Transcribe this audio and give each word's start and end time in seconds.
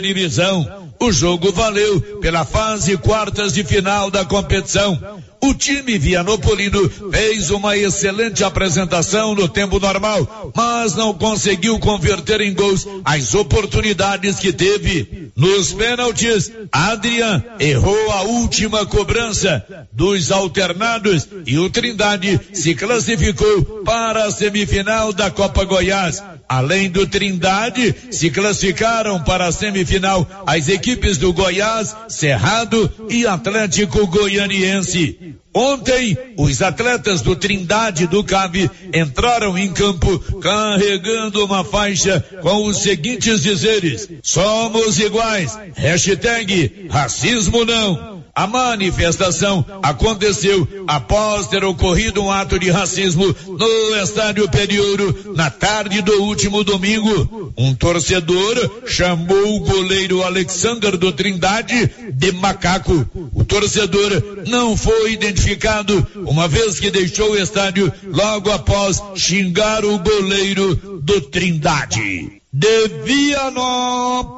divisão. 0.00 0.86
O 0.98 1.12
jogo 1.12 1.52
valeu 1.52 2.00
pela 2.20 2.44
fase 2.44 2.96
quartas 2.96 3.52
de 3.52 3.62
final 3.62 4.10
da 4.10 4.24
competição. 4.24 4.98
O 5.42 5.54
time 5.54 5.98
Vianopolino 5.98 6.88
fez 7.10 7.50
uma 7.50 7.76
excelente 7.76 8.42
apresentação 8.42 9.34
no 9.34 9.48
tempo 9.48 9.78
normal, 9.78 10.52
mas 10.56 10.94
não 10.94 11.12
conseguiu 11.12 11.78
converter 11.78 12.40
em 12.40 12.54
gols 12.54 12.86
as 13.04 13.34
oportunidades 13.34 14.38
que 14.38 14.52
teve. 14.52 15.30
Nos 15.36 15.72
pênaltis, 15.72 16.50
Adrian 16.72 17.44
errou 17.60 18.10
a 18.12 18.22
última 18.22 18.86
cobrança 18.86 19.64
dos 19.92 20.32
alternados 20.32 21.28
e 21.46 21.58
o 21.58 21.68
Trindade 21.68 22.40
se 22.52 22.74
classificou 22.74 23.82
para 23.84 24.24
a 24.24 24.30
semifinal 24.30 25.12
da 25.12 25.30
Copa 25.30 25.64
Goiás. 25.64 26.22
Além 26.48 26.88
do 26.88 27.06
Trindade, 27.06 27.94
se 28.10 28.30
classificaram 28.30 29.22
para 29.22 29.46
a 29.46 29.52
semifinal 29.52 30.26
as 30.46 30.68
equipes 30.68 31.18
do 31.18 31.32
Goiás, 31.32 31.96
Cerrado 32.08 32.90
e 33.10 33.26
Atlético 33.26 34.06
Goianiense. 34.06 35.36
Ontem, 35.52 36.16
os 36.36 36.60
atletas 36.60 37.22
do 37.22 37.34
Trindade 37.34 38.06
do 38.06 38.22
CAB 38.22 38.70
entraram 38.92 39.56
em 39.56 39.72
campo 39.72 40.18
carregando 40.40 41.44
uma 41.44 41.64
faixa 41.64 42.20
com 42.42 42.66
os 42.66 42.82
seguintes 42.82 43.42
dizeres: 43.42 44.08
Somos 44.22 44.98
iguais. 44.98 45.58
Hashtag 45.74 46.86
racismo 46.90 47.64
não. 47.64 48.15
A 48.36 48.46
manifestação 48.46 49.64
aconteceu 49.82 50.68
após 50.86 51.48
ter 51.48 51.64
ocorrido 51.64 52.22
um 52.22 52.30
ato 52.30 52.58
de 52.58 52.68
racismo 52.68 53.34
no 53.46 53.96
estádio 53.96 54.46
Periouro 54.50 55.32
na 55.34 55.48
tarde 55.48 56.02
do 56.02 56.22
último 56.22 56.62
domingo. 56.62 57.50
Um 57.56 57.74
torcedor 57.74 58.82
chamou 58.84 59.56
o 59.56 59.60
goleiro 59.60 60.22
Alexander 60.22 60.98
do 60.98 61.12
Trindade 61.12 61.90
de 62.12 62.30
macaco. 62.32 63.08
O 63.32 63.42
torcedor 63.42 64.44
não 64.46 64.76
foi 64.76 65.14
identificado, 65.14 66.06
uma 66.16 66.46
vez 66.46 66.78
que 66.78 66.90
deixou 66.90 67.30
o 67.30 67.38
estádio 67.38 67.90
logo 68.04 68.50
após 68.50 69.02
xingar 69.14 69.82
o 69.82 69.98
goleiro 69.98 71.00
do 71.02 71.22
Trindade. 71.22 72.42
De 72.52 72.88
Vianópolis, 73.02 74.36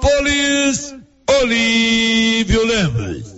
Olívio 1.41 2.64
Lemos. 2.64 3.38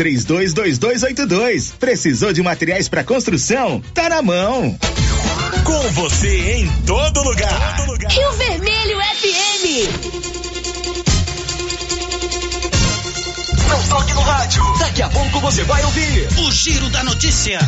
três 0.00 0.24
322282. 0.24 1.74
Precisou 1.78 2.32
de 2.32 2.42
materiais 2.42 2.88
para 2.88 3.04
construção? 3.04 3.82
Tá 3.92 4.08
na 4.08 4.22
mão. 4.22 4.74
Com 5.62 5.90
você 5.90 6.52
em 6.54 6.66
todo 6.86 7.22
lugar. 7.22 7.76
Todo 7.76 7.92
lugar. 7.92 8.10
Rio 8.10 8.32
Vermelho 8.32 8.96
FM. 8.98 9.66
Não 13.68 13.88
toque 13.90 14.14
no 14.14 14.20
rádio. 14.22 14.62
Daqui 14.78 15.02
a 15.02 15.08
pouco 15.10 15.38
você 15.40 15.64
vai 15.64 15.84
ouvir 15.84 16.28
o 16.38 16.50
Giro 16.50 16.88
da 16.88 17.04
Notícia. 17.04 17.58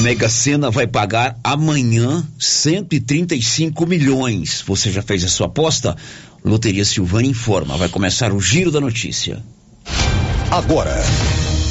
Mega 0.00 0.30
Sena 0.30 0.70
vai 0.70 0.86
pagar 0.86 1.38
amanhã 1.44 2.26
135 2.38 3.84
milhões. 3.84 4.64
Você 4.66 4.90
já 4.90 5.02
fez 5.02 5.22
a 5.24 5.28
sua 5.28 5.46
aposta? 5.46 5.94
Loteria 6.42 6.86
Silvânia 6.86 7.30
informa. 7.30 7.76
Vai 7.76 7.90
começar 7.90 8.32
o 8.32 8.40
Giro 8.40 8.70
da 8.70 8.80
Notícia. 8.80 9.44
Agora, 10.56 10.96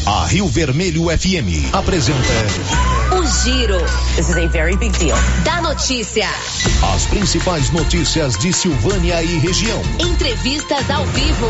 a 0.05 0.27
Rio 0.27 0.47
Vermelho 0.47 1.05
FM 1.05 1.73
apresenta. 1.73 2.19
O 3.17 3.25
Giro. 3.25 3.79
This 4.15 4.29
is 4.29 4.37
a 4.37 4.47
very 4.47 4.77
big 4.77 4.95
deal. 4.99 5.17
Da 5.43 5.59
notícia. 5.59 6.27
As 6.93 7.07
principais 7.07 7.71
notícias 7.71 8.37
de 8.37 8.53
Silvânia 8.53 9.23
e 9.23 9.39
região. 9.39 9.81
Entrevistas 9.99 10.87
ao 10.91 11.03
vivo. 11.07 11.47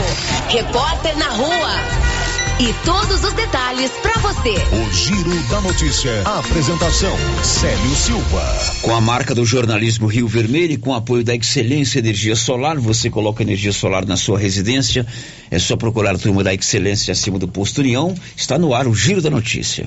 Repórter 0.47 1.17
na 1.17 1.27
rua. 1.27 2.14
E 2.57 2.73
todos 2.85 3.21
os 3.21 3.33
detalhes 3.33 3.91
para 4.01 4.13
você. 4.21 4.53
O 4.53 4.93
Giro 4.93 5.43
da 5.49 5.59
Notícia. 5.59 6.21
A 6.23 6.39
apresentação: 6.39 7.13
Célio 7.43 7.95
Silva. 7.97 8.41
Com 8.81 8.95
a 8.95 9.01
marca 9.01 9.35
do 9.35 9.43
jornalismo 9.43 10.07
Rio 10.07 10.25
Vermelho 10.25 10.71
e 10.71 10.77
com 10.77 10.91
o 10.91 10.93
apoio 10.93 11.21
da 11.21 11.35
Excelência 11.35 11.99
Energia 11.99 12.33
Solar, 12.33 12.77
você 12.77 13.09
coloca 13.09 13.43
energia 13.43 13.73
solar 13.73 14.05
na 14.05 14.15
sua 14.15 14.39
residência. 14.39 15.05
É 15.51 15.59
só 15.59 15.75
procurar 15.75 16.15
a 16.15 16.17
turma 16.17 16.45
da 16.45 16.53
Excelência 16.53 17.11
acima 17.11 17.37
do 17.37 17.47
posto 17.47 17.81
União. 17.81 18.15
Está 18.37 18.57
no 18.57 18.73
ar 18.73 18.87
o 18.87 18.95
Giro 18.95 19.21
da 19.21 19.29
Notícia. 19.29 19.85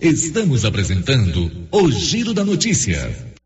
Estamos 0.00 0.64
apresentando 0.64 1.68
o 1.70 1.88
Giro 1.92 2.34
da 2.34 2.44
Notícia. 2.44 3.29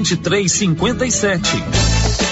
2357. 0.00 2.31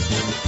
Thank 0.00 0.44
you. 0.46 0.47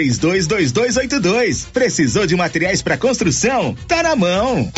322282. 0.00 1.66
Precisou 1.72 2.26
de 2.26 2.34
materiais 2.34 2.80
para 2.80 2.96
construção? 2.96 3.76
Tá 3.86 4.02
na 4.02 4.16
mão. 4.16 4.70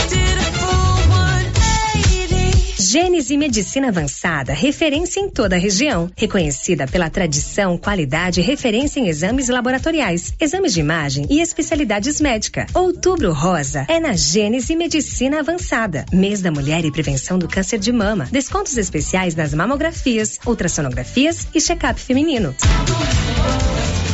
Gênese 2.78 3.38
Medicina 3.38 3.88
Avançada, 3.88 4.52
referência 4.52 5.18
em 5.20 5.30
toda 5.30 5.56
a 5.56 5.58
região. 5.58 6.10
Reconhecida 6.14 6.86
pela 6.86 7.08
tradição, 7.08 7.78
qualidade 7.78 8.40
e 8.40 8.42
referência 8.42 9.00
em 9.00 9.08
exames 9.08 9.48
laboratoriais, 9.48 10.34
exames 10.38 10.74
de 10.74 10.80
imagem 10.80 11.26
e 11.30 11.40
especialidades 11.40 12.20
médicas. 12.20 12.66
Outubro 12.74 13.32
Rosa 13.32 13.86
é 13.88 13.98
na 13.98 14.14
Gênese 14.14 14.76
Medicina 14.76 15.38
Avançada. 15.38 16.04
Mês 16.12 16.42
da 16.42 16.50
Mulher 16.50 16.84
e 16.84 16.90
Prevenção 16.90 17.38
do 17.38 17.48
Câncer 17.48 17.78
de 17.78 17.92
Mama. 17.92 18.28
Descontos 18.30 18.76
especiais 18.76 19.34
nas 19.34 19.54
mamografias, 19.54 20.38
ultrassonografias 20.44 21.46
e 21.54 21.60
check-up 21.60 21.98
feminino. 21.98 22.54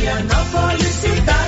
Vianópolis, 0.00 0.94
cidade 1.02 1.39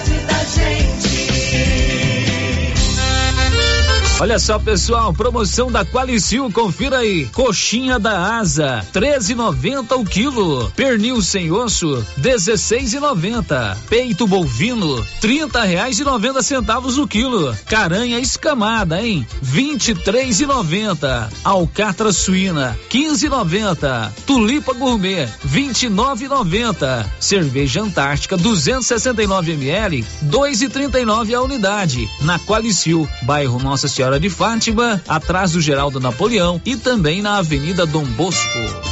Olha 4.22 4.38
só, 4.38 4.56
pessoal, 4.56 5.12
promoção 5.12 5.68
da 5.68 5.84
Qualicil, 5.84 6.48
confira 6.52 6.98
aí. 6.98 7.26
Coxinha 7.32 7.98
da 7.98 8.36
asa, 8.36 8.86
13,90 8.94 9.98
o 10.00 10.04
quilo. 10.04 10.70
Pernil 10.76 11.20
sem 11.20 11.50
osso, 11.50 12.06
16,90. 12.20 13.76
Peito 13.88 14.24
bovino, 14.24 15.04
30 15.20 15.64
reais 15.64 15.98
e 15.98 16.04
90 16.04 16.40
centavos 16.40 16.98
o 16.98 17.08
quilo. 17.08 17.52
Caranha 17.66 18.20
escamada, 18.20 19.04
hein? 19.04 19.26
23,90. 19.44 21.28
Alcatra 21.42 22.12
suína, 22.12 22.78
15,90. 22.88 24.12
Tulipa 24.24 24.72
gourmet, 24.72 25.28
29,90. 25.44 27.04
Cerveja 27.18 27.82
Antártica, 27.82 28.36
269 28.36 29.50
ml, 29.54 30.04
2,39 30.26 31.34
a 31.34 31.42
unidade. 31.42 32.08
Na 32.20 32.38
Qualicil, 32.38 33.08
bairro 33.22 33.58
Nossa 33.58 33.88
Senhora 33.88 34.11
de 34.18 34.30
Fátima, 34.30 35.00
atrás 35.08 35.52
do 35.52 35.60
Geraldo 35.60 36.00
Napoleão 36.00 36.60
e 36.64 36.76
também 36.76 37.22
na 37.22 37.38
Avenida 37.38 37.86
Dom 37.86 38.04
Bosco. 38.04 38.91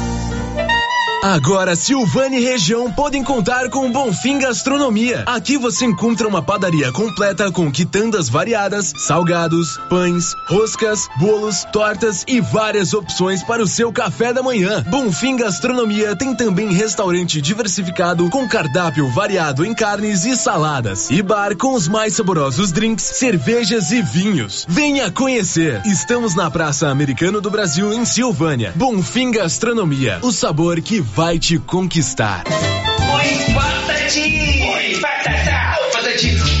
Agora, 1.23 1.75
Silvânia 1.75 2.39
e 2.39 2.43
região 2.43 2.91
podem 2.91 3.23
contar 3.23 3.69
com 3.69 3.85
o 3.85 3.91
Bonfim 3.91 4.39
Gastronomia. 4.39 5.23
Aqui 5.27 5.55
você 5.55 5.85
encontra 5.85 6.27
uma 6.27 6.41
padaria 6.41 6.91
completa 6.91 7.51
com 7.51 7.71
quitandas 7.71 8.27
variadas, 8.27 8.91
salgados, 8.97 9.77
pães, 9.87 10.33
roscas, 10.47 11.07
bolos, 11.19 11.63
tortas 11.71 12.25
e 12.27 12.41
várias 12.41 12.95
opções 12.95 13.43
para 13.43 13.61
o 13.61 13.67
seu 13.67 13.93
café 13.93 14.33
da 14.33 14.41
manhã. 14.41 14.83
Bonfim 14.89 15.35
Gastronomia 15.35 16.15
tem 16.15 16.33
também 16.33 16.73
restaurante 16.73 17.39
diversificado 17.39 18.27
com 18.31 18.49
cardápio 18.49 19.07
variado 19.11 19.63
em 19.63 19.75
carnes 19.75 20.25
e 20.25 20.35
saladas. 20.35 21.11
E 21.11 21.21
bar 21.21 21.55
com 21.55 21.75
os 21.75 21.87
mais 21.87 22.15
saborosos 22.15 22.71
drinks, 22.71 23.05
cervejas 23.05 23.91
e 23.91 24.01
vinhos. 24.01 24.65
Venha 24.67 25.11
conhecer. 25.11 25.83
Estamos 25.85 26.33
na 26.33 26.49
Praça 26.49 26.87
Americano 26.87 27.39
do 27.39 27.51
Brasil, 27.51 27.93
em 27.93 28.05
Silvânia. 28.05 28.73
Bonfim 28.75 29.29
Gastronomia. 29.29 30.17
O 30.23 30.31
sabor 30.31 30.81
que 30.81 31.10
vai 31.13 31.37
te 31.37 31.59
conquistar. 31.59 32.43
Oi, 32.47 33.53
Patati! 33.53 34.21
Oi, 34.21 34.99
Patata! 35.01 35.75
Ô, 35.79 35.91
Patati, 35.91 36.60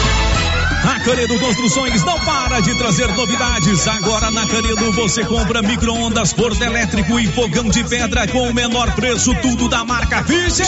Canedo 1.03 1.39
Construções 1.39 2.03
não 2.03 2.19
para 2.19 2.59
de 2.59 2.75
trazer 2.75 3.07
novidades. 3.15 3.87
Agora 3.87 4.29
na 4.29 4.45
Canedo 4.45 4.91
você 4.91 5.23
compra 5.25 5.61
micro-ondas, 5.61 6.31
forno 6.31 6.63
elétrico 6.63 7.19
e 7.19 7.27
fogão 7.27 7.69
de 7.69 7.83
pedra 7.83 8.27
com 8.27 8.49
o 8.49 8.53
menor 8.53 8.93
preço, 8.93 9.33
tudo 9.41 9.67
da 9.67 9.83
marca 9.83 10.23
Fischer. 10.23 10.65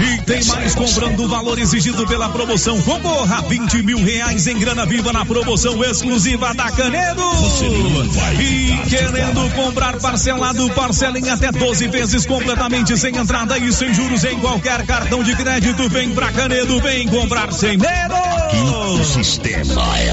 E 0.00 0.22
tem 0.22 0.42
mais 0.44 0.74
comprando 0.74 1.20
o 1.24 1.28
valor 1.28 1.58
exigido 1.58 2.06
pela 2.06 2.30
promoção. 2.30 2.80
Concorra 2.82 3.38
a 3.38 3.40
20 3.42 3.82
mil 3.82 4.02
reais 4.02 4.46
em 4.46 4.58
grana 4.58 4.86
viva 4.86 5.12
na 5.12 5.26
promoção 5.26 5.84
exclusiva 5.84 6.54
da 6.54 6.70
Canedo. 6.70 7.22
E 8.40 8.88
querendo 8.88 9.54
comprar 9.54 9.98
parcelado, 9.98 10.70
parcela 10.70 11.18
em 11.18 11.28
até 11.28 11.52
12 11.52 11.88
vezes 11.88 12.24
completamente 12.24 12.96
sem 12.96 13.14
entrada 13.14 13.58
e 13.58 13.72
sem 13.72 13.92
juros 13.92 14.24
em 14.24 14.38
qualquer 14.38 14.86
cartão 14.86 15.22
de 15.22 15.36
crédito. 15.36 15.86
Vem 15.90 16.10
pra 16.14 16.32
Canedo, 16.32 16.80
vem 16.80 17.06
comprar 17.08 17.52
sem 17.52 17.76
medo. 17.76 18.81
O 18.92 19.02
sistema 19.04 19.98
é 19.98 20.12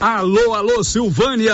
Alô, 0.00 0.54
alô, 0.54 0.82
Silvânia! 0.82 1.52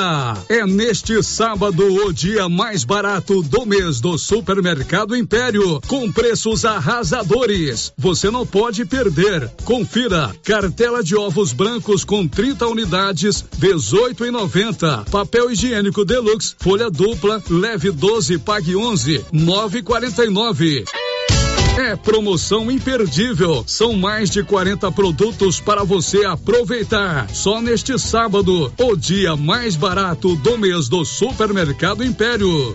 É 0.48 0.64
neste 0.64 1.20
sábado 1.20 1.84
o 1.84 2.12
dia 2.12 2.48
mais 2.48 2.84
barato 2.84 3.42
do 3.42 3.66
mês 3.66 4.00
do 4.00 4.16
Supermercado 4.16 5.16
Império, 5.16 5.80
com 5.88 6.12
preços 6.12 6.64
arrasadores. 6.64 7.92
Você 7.98 8.30
não 8.30 8.46
pode 8.46 8.84
perder. 8.84 9.50
Confira: 9.64 10.32
cartela 10.44 11.02
de 11.02 11.16
ovos 11.16 11.52
brancos 11.52 12.04
com 12.04 12.28
30 12.28 12.68
unidades, 12.68 13.44
18,90. 13.58 15.10
Papel 15.10 15.50
higiênico 15.50 16.04
deluxe, 16.04 16.54
folha 16.60 16.88
dupla, 16.88 17.42
leve 17.50 17.90
12, 17.90 18.38
pague 18.38 18.76
11, 18.76 19.24
9,49. 19.34 20.84
É 21.76 21.95
promoção 21.95 22.71
imperdível. 22.71 23.62
São 23.66 23.92
mais 23.92 24.30
de 24.30 24.42
40 24.42 24.90
produtos 24.92 25.61
para 25.61 25.85
você 25.85 26.25
aproveitar. 26.25 27.28
Só 27.28 27.61
neste 27.61 27.99
sábado, 27.99 28.73
o 28.78 28.97
dia 28.97 29.37
mais 29.37 29.76
barato 29.76 30.35
do 30.37 30.56
mês 30.56 30.88
do 30.88 31.04
Supermercado 31.04 32.02
Império. 32.02 32.75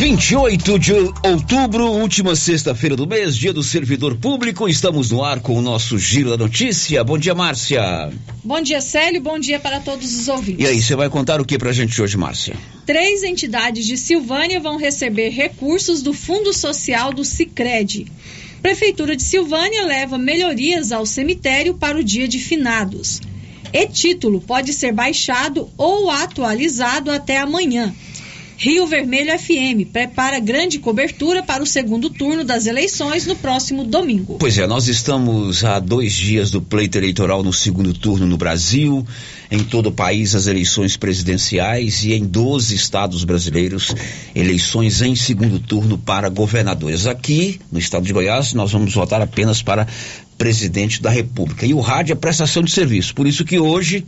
28 0.00 0.78
de 0.78 0.94
outubro, 1.22 1.92
última 1.92 2.34
sexta-feira 2.34 2.96
do 2.96 3.06
mês, 3.06 3.36
dia 3.36 3.52
do 3.52 3.62
servidor 3.62 4.16
público. 4.16 4.66
Estamos 4.66 5.10
no 5.10 5.22
ar 5.22 5.40
com 5.40 5.52
o 5.52 5.60
nosso 5.60 5.98
Giro 5.98 6.30
da 6.30 6.38
Notícia. 6.38 7.04
Bom 7.04 7.18
dia, 7.18 7.34
Márcia. 7.34 8.10
Bom 8.42 8.62
dia, 8.62 8.80
Célio. 8.80 9.20
Bom 9.20 9.38
dia 9.38 9.60
para 9.60 9.78
todos 9.78 10.18
os 10.18 10.26
ouvintes. 10.26 10.64
E 10.64 10.66
aí, 10.66 10.80
você 10.80 10.96
vai 10.96 11.10
contar 11.10 11.38
o 11.38 11.44
que 11.44 11.58
pra 11.58 11.70
gente 11.70 12.00
hoje, 12.00 12.16
Márcia? 12.16 12.54
Três 12.86 13.22
entidades 13.22 13.84
de 13.84 13.98
Silvânia 13.98 14.58
vão 14.58 14.78
receber 14.78 15.28
recursos 15.28 16.00
do 16.00 16.14
Fundo 16.14 16.50
Social 16.54 17.12
do 17.12 17.22
Sicredi. 17.22 18.06
Prefeitura 18.62 19.14
de 19.14 19.22
Silvânia 19.22 19.84
leva 19.84 20.16
melhorias 20.16 20.92
ao 20.92 21.04
cemitério 21.04 21.74
para 21.74 21.98
o 21.98 22.02
dia 22.02 22.26
de 22.26 22.38
finados. 22.38 23.20
E 23.70 23.86
título 23.86 24.40
pode 24.40 24.72
ser 24.72 24.94
baixado 24.94 25.68
ou 25.76 26.10
atualizado 26.10 27.10
até 27.10 27.36
amanhã. 27.36 27.94
Rio 28.62 28.86
Vermelho 28.86 29.32
FM 29.38 29.90
prepara 29.90 30.38
grande 30.38 30.78
cobertura 30.78 31.42
para 31.42 31.62
o 31.62 31.66
segundo 31.66 32.10
turno 32.10 32.44
das 32.44 32.66
eleições 32.66 33.24
no 33.24 33.34
próximo 33.34 33.84
domingo. 33.84 34.36
Pois 34.38 34.58
é, 34.58 34.66
nós 34.66 34.86
estamos 34.86 35.64
a 35.64 35.78
dois 35.78 36.12
dias 36.12 36.50
do 36.50 36.60
pleito 36.60 36.98
eleitoral 36.98 37.42
no 37.42 37.54
segundo 37.54 37.94
turno 37.94 38.26
no 38.26 38.36
Brasil, 38.36 39.02
em 39.50 39.64
todo 39.64 39.86
o 39.86 39.92
país 39.92 40.34
as 40.34 40.46
eleições 40.46 40.94
presidenciais 40.94 42.04
e 42.04 42.12
em 42.12 42.22
12 42.22 42.74
estados 42.74 43.24
brasileiros 43.24 43.94
eleições 44.34 45.00
em 45.00 45.16
segundo 45.16 45.58
turno 45.58 45.96
para 45.96 46.28
governadores. 46.28 47.06
Aqui 47.06 47.58
no 47.72 47.78
estado 47.78 48.04
de 48.04 48.12
Goiás 48.12 48.52
nós 48.52 48.72
vamos 48.72 48.92
votar 48.92 49.22
apenas 49.22 49.62
para 49.62 49.88
presidente 50.36 51.00
da 51.00 51.08
República. 51.08 51.64
E 51.64 51.72
o 51.72 51.80
rádio 51.80 52.12
é 52.12 52.14
prestação 52.14 52.62
de 52.62 52.70
serviço, 52.70 53.14
por 53.14 53.26
isso 53.26 53.42
que 53.42 53.58
hoje 53.58 54.04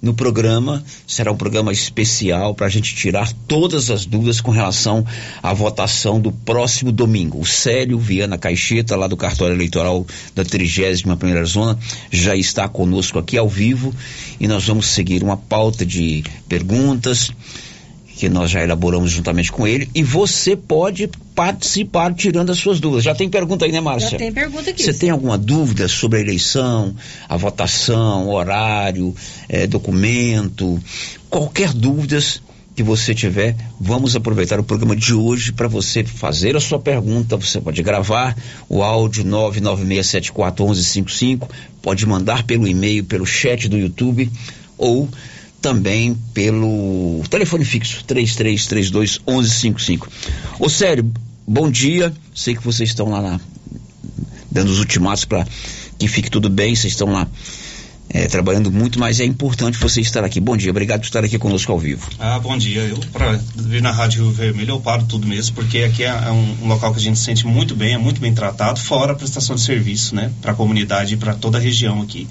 no 0.00 0.14
programa. 0.14 0.82
Será 1.06 1.32
um 1.32 1.36
programa 1.36 1.72
especial 1.72 2.54
para 2.54 2.66
a 2.66 2.70
gente 2.70 2.94
tirar 2.94 3.32
todas 3.46 3.90
as 3.90 4.06
dúvidas 4.06 4.40
com 4.40 4.50
relação 4.50 5.04
à 5.42 5.52
votação 5.52 6.20
do 6.20 6.32
próximo 6.32 6.90
domingo. 6.90 7.40
O 7.40 7.46
Célio 7.46 7.98
Viana 7.98 8.38
Caixeta, 8.38 8.96
lá 8.96 9.06
do 9.06 9.16
cartório 9.16 9.54
eleitoral 9.54 10.06
da 10.34 10.44
31 10.44 11.16
primeira 11.16 11.44
zona, 11.44 11.78
já 12.10 12.34
está 12.34 12.68
conosco 12.68 13.18
aqui 13.18 13.36
ao 13.36 13.48
vivo 13.48 13.94
e 14.38 14.48
nós 14.48 14.66
vamos 14.66 14.86
seguir 14.86 15.22
uma 15.22 15.36
pauta 15.36 15.84
de 15.84 16.24
perguntas 16.48 17.32
que 18.20 18.28
nós 18.28 18.50
já 18.50 18.62
elaboramos 18.62 19.10
juntamente 19.10 19.50
com 19.50 19.66
ele, 19.66 19.88
e 19.94 20.02
você 20.02 20.54
pode 20.54 21.08
participar 21.34 22.12
tirando 22.12 22.50
as 22.50 22.58
suas 22.58 22.78
dúvidas. 22.78 23.02
Já 23.02 23.14
tem 23.14 23.30
pergunta 23.30 23.64
aí, 23.64 23.72
né, 23.72 23.80
Márcia? 23.80 24.10
Já 24.10 24.18
tem 24.18 24.30
pergunta 24.30 24.68
aqui. 24.68 24.82
Você 24.82 24.92
tem 24.92 25.08
alguma 25.08 25.38
dúvida 25.38 25.88
sobre 25.88 26.18
a 26.18 26.20
eleição, 26.20 26.94
a 27.26 27.38
votação, 27.38 28.28
horário, 28.28 29.14
eh, 29.48 29.66
documento, 29.66 30.78
qualquer 31.30 31.72
dúvidas 31.72 32.42
que 32.76 32.82
você 32.82 33.14
tiver, 33.14 33.56
vamos 33.80 34.14
aproveitar 34.14 34.60
o 34.60 34.64
programa 34.64 34.94
de 34.94 35.14
hoje 35.14 35.50
para 35.50 35.66
você 35.66 36.04
fazer 36.04 36.54
a 36.56 36.60
sua 36.60 36.78
pergunta. 36.78 37.38
Você 37.38 37.58
pode 37.58 37.82
gravar 37.82 38.36
o 38.68 38.82
áudio 38.82 39.24
996741155, 39.24 41.48
pode 41.80 42.04
mandar 42.04 42.42
pelo 42.42 42.68
e-mail, 42.68 43.02
pelo 43.02 43.24
chat 43.24 43.66
do 43.66 43.78
YouTube 43.78 44.30
ou 44.76 45.08
também 45.60 46.16
pelo 46.32 47.22
telefone 47.28 47.64
fixo 47.64 48.04
3332 48.04 49.20
1155. 49.26 50.08
Ô 50.58 50.68
Sério, 50.68 51.10
bom 51.46 51.70
dia. 51.70 52.12
Sei 52.34 52.54
que 52.54 52.64
vocês 52.64 52.90
estão 52.90 53.10
lá 53.10 53.20
na, 53.20 53.40
dando 54.50 54.70
os 54.70 54.78
ultimatos 54.78 55.24
para 55.24 55.46
que 55.98 56.08
fique 56.08 56.30
tudo 56.30 56.48
bem, 56.48 56.74
vocês 56.74 56.92
estão 56.92 57.12
lá 57.12 57.28
é, 58.08 58.26
trabalhando 58.26 58.72
muito, 58.72 58.98
mas 58.98 59.20
é 59.20 59.24
importante 59.24 59.78
você 59.78 60.00
estar 60.00 60.24
aqui. 60.24 60.40
Bom 60.40 60.56
dia, 60.56 60.70
obrigado 60.70 61.00
por 61.00 61.06
estar 61.06 61.24
aqui 61.24 61.38
conosco 61.38 61.70
ao 61.70 61.78
vivo. 61.78 62.08
Ah, 62.18 62.38
bom 62.38 62.56
dia. 62.56 62.80
Eu, 62.80 62.98
para 63.12 63.38
vir 63.54 63.82
na 63.82 63.92
Rádio 63.92 64.24
Rio 64.24 64.32
Vermelho, 64.32 64.70
eu 64.70 64.80
paro 64.80 65.04
tudo 65.04 65.28
mesmo, 65.28 65.54
porque 65.54 65.78
aqui 65.78 66.02
é 66.02 66.30
um, 66.30 66.64
um, 66.64 66.68
local 66.68 66.92
que 66.92 66.98
a 66.98 67.02
gente 67.02 67.18
se 67.18 67.24
sente 67.24 67.46
muito 67.46 67.76
bem, 67.76 67.94
é 67.94 67.98
muito 67.98 68.20
bem 68.20 68.34
tratado, 68.34 68.80
fora 68.80 69.12
a 69.12 69.14
prestação 69.14 69.54
de 69.54 69.62
serviço, 69.62 70.14
né, 70.14 70.32
para 70.40 70.52
a 70.52 70.54
comunidade 70.54 71.14
e 71.14 71.16
para 71.16 71.34
toda 71.34 71.58
a 71.58 71.60
região 71.60 72.00
aqui 72.02 72.26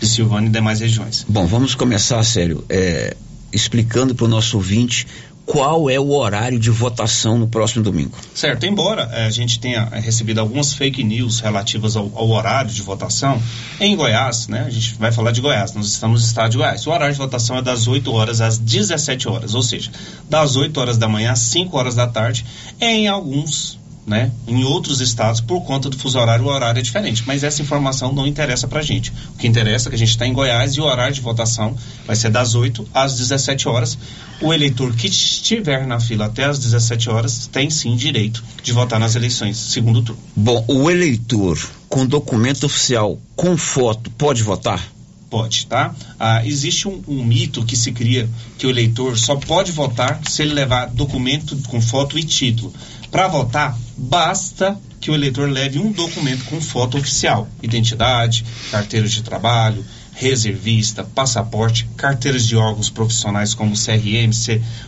de 0.00 0.06
Silvânia 0.06 0.48
e 0.48 0.52
demais 0.52 0.80
regiões. 0.80 1.24
Bom, 1.28 1.46
vamos 1.46 1.74
começar, 1.74 2.22
sério, 2.22 2.64
é, 2.68 3.16
explicando 3.52 4.14
para 4.14 4.24
o 4.24 4.28
nosso 4.28 4.56
ouvinte 4.56 5.06
qual 5.48 5.88
é 5.88 5.98
o 5.98 6.10
horário 6.10 6.58
de 6.58 6.70
votação 6.70 7.38
no 7.38 7.48
próximo 7.48 7.82
domingo. 7.82 8.12
Certo, 8.34 8.66
embora 8.66 9.08
eh, 9.10 9.24
a 9.24 9.30
gente 9.30 9.58
tenha 9.58 9.88
eh, 9.92 9.98
recebido 9.98 10.40
algumas 10.40 10.74
fake 10.74 11.02
news 11.02 11.40
relativas 11.40 11.96
ao, 11.96 12.12
ao, 12.14 12.28
horário 12.28 12.70
de 12.70 12.82
votação, 12.82 13.42
em 13.80 13.96
Goiás, 13.96 14.46
né, 14.46 14.64
a 14.66 14.70
gente 14.70 14.96
vai 14.96 15.10
falar 15.10 15.32
de 15.32 15.40
Goiás, 15.40 15.72
nós 15.72 15.86
estamos 15.86 16.20
no 16.20 16.26
estado 16.26 16.50
de 16.50 16.58
Goiás. 16.58 16.86
O 16.86 16.90
horário 16.90 17.14
de 17.14 17.18
votação 17.18 17.56
é 17.56 17.62
das 17.62 17.88
8 17.88 18.12
horas 18.12 18.42
às 18.42 18.58
17 18.58 19.26
horas, 19.26 19.54
ou 19.54 19.62
seja, 19.62 19.90
das 20.28 20.54
8 20.54 20.78
horas 20.78 20.98
da 20.98 21.08
manhã 21.08 21.32
às 21.32 21.38
5 21.38 21.74
horas 21.78 21.94
da 21.94 22.06
tarde, 22.06 22.44
em 22.78 23.08
alguns 23.08 23.78
né? 24.08 24.32
Em 24.46 24.64
outros 24.64 25.00
estados, 25.00 25.40
por 25.40 25.60
conta 25.62 25.90
do 25.90 25.98
fuso 25.98 26.18
horário, 26.18 26.44
o 26.44 26.48
horário 26.48 26.78
é 26.78 26.82
diferente. 26.82 27.22
Mas 27.26 27.44
essa 27.44 27.60
informação 27.60 28.12
não 28.12 28.26
interessa 28.26 28.66
pra 28.66 28.82
gente. 28.82 29.12
O 29.34 29.38
que 29.38 29.46
interessa 29.46 29.88
é 29.88 29.90
que 29.90 29.96
a 29.96 29.98
gente 29.98 30.10
está 30.10 30.26
em 30.26 30.32
Goiás 30.32 30.72
e 30.72 30.80
o 30.80 30.84
horário 30.84 31.14
de 31.14 31.20
votação 31.20 31.76
vai 32.06 32.16
ser 32.16 32.30
das 32.30 32.54
8 32.54 32.88
às 32.94 33.16
17 33.16 33.68
horas. 33.68 33.98
O 34.40 34.52
eleitor 34.52 34.94
que 34.94 35.08
estiver 35.08 35.86
na 35.86 36.00
fila 36.00 36.26
até 36.26 36.44
às 36.44 36.58
17 36.58 37.10
horas 37.10 37.46
tem 37.46 37.68
sim 37.68 37.94
direito 37.96 38.42
de 38.62 38.72
votar 38.72 38.98
nas 38.98 39.14
eleições, 39.14 39.56
segundo 39.56 40.02
turno. 40.02 40.22
Bom, 40.34 40.64
o 40.66 40.90
eleitor 40.90 41.58
com 41.88 42.06
documento 42.06 42.64
oficial 42.64 43.18
com 43.36 43.56
foto 43.56 44.10
pode 44.10 44.42
votar? 44.42 44.97
Pode, 45.30 45.66
tá? 45.66 45.94
Ah, 46.18 46.44
existe 46.46 46.88
um, 46.88 47.02
um, 47.06 47.22
mito 47.22 47.64
que 47.64 47.76
se 47.76 47.92
cria 47.92 48.28
que 48.56 48.66
o 48.66 48.70
eleitor 48.70 49.18
só 49.18 49.36
pode 49.36 49.70
votar 49.70 50.20
se 50.26 50.40
ele 50.40 50.54
levar 50.54 50.86
documento 50.86 51.56
com 51.68 51.82
foto 51.82 52.18
e 52.18 52.24
título. 52.24 52.72
Para 53.10 53.28
votar, 53.28 53.78
basta 53.96 54.78
que 55.00 55.10
o 55.10 55.14
eleitor 55.14 55.50
leve 55.50 55.78
um 55.78 55.92
documento 55.92 56.44
com 56.46 56.60
foto 56.60 56.96
oficial: 56.96 57.46
identidade, 57.62 58.44
carteira 58.70 59.06
de 59.06 59.22
trabalho, 59.22 59.84
reservista, 60.12 61.04
passaporte, 61.04 61.86
carteiras 61.96 62.46
de 62.46 62.56
órgãos 62.56 62.88
profissionais 62.88 63.52
como 63.52 63.74
CRM, 63.74 64.32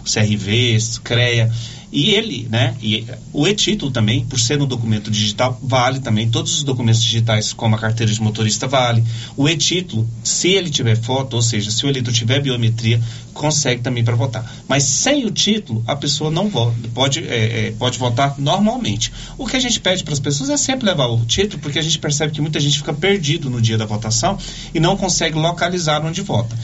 CRV, 0.04 0.78
CREA 1.04 1.52
e 1.92 2.10
ele, 2.10 2.46
né, 2.48 2.76
e 2.80 3.04
o 3.32 3.48
e-título 3.48 3.90
também, 3.90 4.24
por 4.24 4.38
ser 4.38 4.60
um 4.62 4.66
documento 4.66 5.10
digital, 5.10 5.58
vale 5.62 5.98
também. 5.98 6.30
Todos 6.30 6.54
os 6.58 6.62
documentos 6.62 7.02
digitais, 7.02 7.52
como 7.52 7.74
a 7.74 7.78
carteira 7.78 8.12
de 8.12 8.22
motorista, 8.22 8.68
vale. 8.68 9.02
O 9.36 9.48
e-título, 9.48 10.08
se 10.22 10.48
ele 10.48 10.70
tiver 10.70 10.96
foto, 10.96 11.34
ou 11.34 11.42
seja, 11.42 11.70
se 11.70 11.84
o 11.84 11.88
eleitor 11.88 12.12
tiver 12.12 12.40
biometria, 12.40 13.00
consegue 13.34 13.82
também 13.82 14.04
para 14.04 14.14
votar. 14.14 14.48
Mas 14.68 14.84
sem 14.84 15.26
o 15.26 15.30
título, 15.30 15.82
a 15.86 15.96
pessoa 15.96 16.30
não 16.30 16.48
vota, 16.48 16.76
pode, 16.94 17.26
é, 17.26 17.68
é, 17.68 17.70
pode 17.72 17.98
votar 17.98 18.36
normalmente. 18.38 19.12
O 19.36 19.46
que 19.46 19.56
a 19.56 19.60
gente 19.60 19.80
pede 19.80 20.04
para 20.04 20.12
as 20.12 20.20
pessoas 20.20 20.48
é 20.48 20.56
sempre 20.56 20.86
levar 20.86 21.08
o 21.08 21.24
título, 21.24 21.60
porque 21.60 21.78
a 21.78 21.82
gente 21.82 21.98
percebe 21.98 22.32
que 22.32 22.40
muita 22.40 22.60
gente 22.60 22.78
fica 22.78 22.92
perdido 22.92 23.50
no 23.50 23.60
dia 23.60 23.76
da 23.76 23.84
votação 23.84 24.38
e 24.72 24.78
não 24.78 24.96
consegue 24.96 25.36
localizar 25.36 26.04
onde 26.04 26.20
vota. 26.22 26.56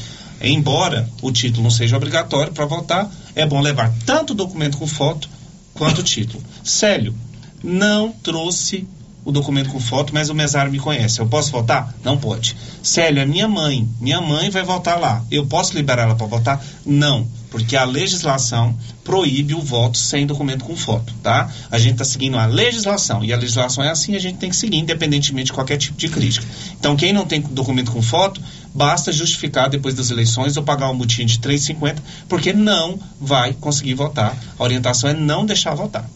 Embora 0.49 1.09
o 1.23 1.33
título 1.33 1.65
não 1.65 1.71
seja 1.71 1.97
obrigatório 1.97 2.53
para 2.53 2.65
votar, 2.65 3.11
é 3.35 3.45
bom 3.47 3.61
levar 3.61 3.93
tanto 4.05 4.33
o 4.33 4.37
documento 4.37 4.79
com 4.79 4.87
foto 4.87 5.29
quanto 5.75 6.01
o 6.01 6.05
título. 6.05 6.43
Célio, 6.63 7.15
não 7.63 8.13
trouxe 8.13 8.87
o 9.25 9.33
documento 9.33 9.71
com 9.71 9.81
foto, 9.81 10.15
mas 10.15 10.31
o 10.31 10.35
mesário 10.35 10.71
me 10.71 10.79
conhece. 10.79 11.19
Eu 11.19 11.27
posso 11.27 11.51
votar? 11.51 11.93
Não 12.05 12.17
pode. 12.17 12.57
Célio, 12.83 13.21
é 13.21 13.27
minha 13.27 13.49
mãe. 13.49 13.89
Minha 14.01 14.21
mãe 14.21 14.51
vai 14.51 14.63
votar 14.63 15.01
lá. 15.01 15.25
Eu 15.31 15.47
posso 15.47 15.75
liberar 15.75 16.05
ela 16.05 16.15
para 16.15 16.27
votar? 16.27 16.65
Não 16.85 17.27
porque 17.57 17.75
a 17.75 17.85
legislação 17.85 18.77
proíbe 19.03 19.55
o 19.55 19.63
voto 19.63 19.97
sem 19.97 20.27
documento 20.27 20.63
com 20.63 20.77
foto, 20.77 21.11
tá? 21.23 21.51
A 21.71 21.79
gente 21.79 21.93
está 21.93 22.05
seguindo 22.05 22.37
a 22.37 22.45
legislação 22.45 23.25
e 23.25 23.33
a 23.33 23.37
legislação 23.37 23.83
é 23.83 23.89
assim, 23.89 24.15
a 24.15 24.19
gente 24.19 24.37
tem 24.37 24.51
que 24.51 24.57
seguir 24.57 24.77
independentemente 24.77 25.47
de 25.47 25.53
qualquer 25.55 25.79
tipo 25.79 25.97
de 25.97 26.09
crítica. 26.09 26.47
Então, 26.79 26.95
quem 26.97 27.15
não 27.15 27.25
tem 27.25 27.41
documento 27.41 27.93
com 27.93 28.03
foto, 28.03 28.43
basta 28.77 29.11
justificar 29.11 29.71
depois 29.71 29.95
das 29.95 30.11
eleições 30.11 30.57
ou 30.57 30.63
pagar 30.63 30.91
um 30.91 30.95
mutinho 30.95 31.27
de 31.27 31.39
3,50, 31.39 31.97
porque 32.29 32.53
não 32.53 32.99
vai 33.19 33.55
conseguir 33.55 33.95
votar. 33.95 34.37
A 34.59 34.63
orientação 34.63 35.09
é 35.09 35.15
não 35.15 35.47
deixar 35.47 35.75
votar. 35.75 36.07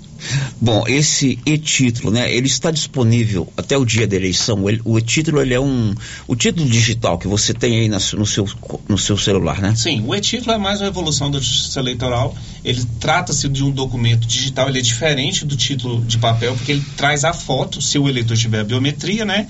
Bom, 0.61 0.85
esse 0.87 1.39
e-título, 1.47 2.11
né? 2.11 2.31
Ele 2.33 2.47
está 2.47 2.71
disponível 2.71 3.51
até 3.57 3.77
o 3.77 3.85
dia 3.85 4.07
da 4.07 4.17
eleição. 4.17 4.69
Ele, 4.69 4.81
o 4.85 4.99
e-título 4.99 5.41
ele 5.41 5.55
é 5.55 5.61
um 5.61 5.95
o 6.27 6.37
título 6.37 6.69
digital 6.69 7.19
que 7.19 7.27
você 7.27 7.55
tem 7.55 7.81
aí 7.81 7.89
na, 7.89 7.97
no 7.97 8.27
seu 8.27 8.47
no 8.89 8.99
seu 8.99 9.17
celular, 9.17 9.61
né? 9.61 9.75
Sim, 9.75 10.05
o 10.07 10.15
e-título 10.15 10.53
é 10.53 10.59
mais 10.59 10.81
uma 10.81 10.89
evolução 10.89 11.31
da 11.31 11.39
justiça 11.39 11.81
eleitoral. 11.81 12.35
Ele 12.63 12.85
trata-se 13.01 13.49
de 13.49 13.65
um 13.65 13.71
documento 13.71 14.27
digital. 14.27 14.69
Ele 14.69 14.81
é 14.81 14.83
diferente 14.83 15.47
do 15.47 15.57
título 15.57 16.05
de 16.05 16.19
papel 16.19 16.55
porque 16.55 16.73
ele 16.73 16.85
traz 16.97 17.25
a 17.25 17.33
foto, 17.33 17.81
se 17.81 17.99
o 17.99 18.09
eleitor 18.09 18.37
tiver 18.37 18.61
a 18.61 18.65
biometria, 18.65 19.25
né? 19.25 19.49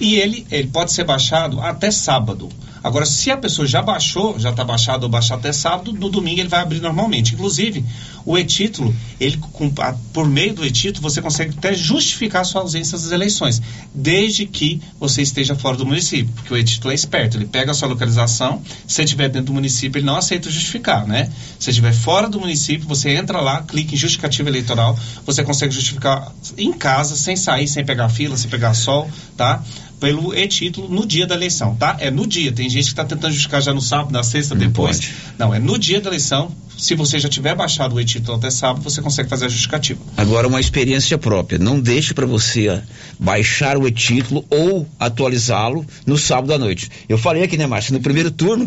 E 0.00 0.16
ele 0.16 0.46
ele 0.50 0.68
pode 0.68 0.92
ser 0.92 1.04
baixado 1.04 1.60
até 1.60 1.90
sábado 1.90 2.48
Agora, 2.82 3.04
se 3.04 3.30
a 3.30 3.36
pessoa 3.36 3.66
já 3.66 3.82
baixou, 3.82 4.38
já 4.38 4.50
está 4.50 4.64
baixado 4.64 5.02
ou 5.04 5.08
baixar 5.08 5.34
até 5.34 5.52
sábado, 5.52 5.92
no 5.92 6.08
domingo 6.08 6.40
ele 6.40 6.48
vai 6.48 6.60
abrir 6.60 6.80
normalmente. 6.80 7.34
Inclusive, 7.34 7.84
o 8.24 8.38
e-título, 8.38 8.94
ele, 9.18 9.36
com, 9.36 9.70
a, 9.78 9.94
por 10.14 10.26
meio 10.26 10.54
do 10.54 10.64
e-título, 10.64 11.02
você 11.08 11.20
consegue 11.20 11.54
até 11.56 11.74
justificar 11.74 12.42
a 12.42 12.44
sua 12.44 12.62
ausência 12.62 12.96
das 12.96 13.12
eleições, 13.12 13.60
desde 13.94 14.46
que 14.46 14.80
você 14.98 15.20
esteja 15.20 15.54
fora 15.54 15.76
do 15.76 15.84
município, 15.84 16.32
porque 16.34 16.54
o 16.54 16.56
e-título 16.56 16.90
é 16.90 16.94
esperto, 16.94 17.36
ele 17.36 17.46
pega 17.46 17.72
a 17.72 17.74
sua 17.74 17.88
localização, 17.88 18.62
se 18.86 19.02
estiver 19.02 19.28
dentro 19.28 19.46
do 19.46 19.54
município, 19.54 19.98
ele 19.98 20.06
não 20.06 20.16
aceita 20.16 20.50
justificar, 20.50 21.06
né? 21.06 21.30
Se 21.58 21.70
estiver 21.70 21.92
fora 21.92 22.28
do 22.28 22.40
município, 22.40 22.88
você 22.88 23.10
entra 23.10 23.40
lá, 23.40 23.62
clica 23.62 23.94
em 23.94 23.98
justificativa 23.98 24.48
eleitoral, 24.48 24.98
você 25.26 25.42
consegue 25.42 25.74
justificar 25.74 26.32
em 26.56 26.72
casa, 26.72 27.14
sem 27.14 27.36
sair, 27.36 27.68
sem 27.68 27.84
pegar 27.84 28.08
fila, 28.08 28.36
sem 28.38 28.50
pegar 28.50 28.72
sol, 28.72 29.10
tá? 29.36 29.62
Pelo 30.00 30.34
e-título 30.34 30.88
no 30.88 31.06
dia 31.06 31.26
da 31.26 31.34
eleição, 31.34 31.76
tá? 31.76 31.96
É 32.00 32.10
no 32.10 32.26
dia. 32.26 32.50
Tem 32.50 32.68
gente 32.68 32.84
que 32.84 32.90
está 32.90 33.04
tentando 33.04 33.30
justificar 33.32 33.60
já 33.62 33.72
no 33.74 33.82
sábado, 33.82 34.10
na 34.10 34.22
sexta, 34.22 34.54
Não 34.54 34.66
depois. 34.66 34.96
pode. 34.98 35.14
Não, 35.38 35.54
é 35.54 35.58
no 35.58 35.78
dia 35.78 36.00
da 36.00 36.08
eleição. 36.08 36.50
Se 36.78 36.94
você 36.94 37.20
já 37.20 37.28
tiver 37.28 37.54
baixado 37.54 37.94
o 37.94 38.00
e-título 38.00 38.38
até 38.38 38.48
sábado, 38.50 38.82
você 38.82 39.02
consegue 39.02 39.28
fazer 39.28 39.44
a 39.44 39.48
justificativa. 39.50 40.00
Agora, 40.16 40.48
uma 40.48 40.58
experiência 40.58 41.18
própria. 41.18 41.58
Não 41.58 41.78
deixe 41.78 42.14
para 42.14 42.24
você 42.24 42.80
baixar 43.18 43.76
o 43.76 43.86
e-título 43.86 44.46
ou 44.48 44.88
atualizá-lo 44.98 45.84
no 46.06 46.16
sábado 46.16 46.54
à 46.54 46.58
noite. 46.58 46.90
Eu 47.06 47.18
falei 47.18 47.42
aqui, 47.42 47.58
né, 47.58 47.66
Márcio? 47.66 47.92
No 47.92 48.00
primeiro 48.00 48.30
turno, 48.30 48.66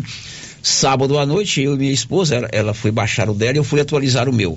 sábado 0.62 1.18
à 1.18 1.26
noite, 1.26 1.60
eu 1.60 1.74
e 1.74 1.78
minha 1.78 1.92
esposa, 1.92 2.36
ela, 2.36 2.48
ela 2.52 2.72
foi 2.74 2.92
baixar 2.92 3.28
o 3.28 3.34
dela 3.34 3.54
e 3.54 3.58
eu 3.58 3.64
fui 3.64 3.80
atualizar 3.80 4.28
o 4.28 4.32
meu. 4.32 4.56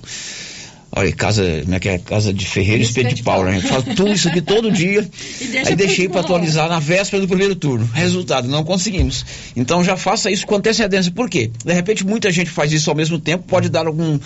Olha, 0.97 1.12
casa, 1.12 1.62
como 1.62 1.75
é 1.75 1.79
que 1.79 1.89
é? 1.89 1.99
Casa 1.99 2.33
de 2.33 2.43
ferreiro, 2.43 2.81
espeto 2.81 3.13
de 3.13 3.21
pau, 3.21 3.43
né? 3.43 3.51
A 3.51 3.53
gente 3.60 3.67
faz 3.67 3.83
tudo 3.95 4.12
isso 4.12 4.27
aqui 4.29 4.41
todo 4.41 4.71
dia. 4.71 5.01
deixa 5.51 5.69
Aí 5.69 5.75
deixei 5.75 6.10
para 6.10 6.21
atualizar 6.21 6.67
na 6.67 6.79
véspera 6.79 7.21
do 7.21 7.27
primeiro 7.27 7.55
turno. 7.55 7.88
Resultado, 7.93 8.47
não 8.47 8.63
conseguimos. 8.63 9.23
Então 9.55 9.83
já 9.83 9.95
faça 9.95 10.31
isso 10.31 10.47
com 10.47 10.55
antecedência. 10.55 11.12
Por 11.12 11.29
quê? 11.29 11.51
De 11.63 11.71
repente 11.71 12.03
muita 12.03 12.31
gente 12.31 12.49
faz 12.49 12.71
isso 12.73 12.89
ao 12.89 12.95
mesmo 12.95 13.19
tempo, 13.19 13.43
pode 13.47 13.69
dar 13.69 13.86
algum 13.86 14.19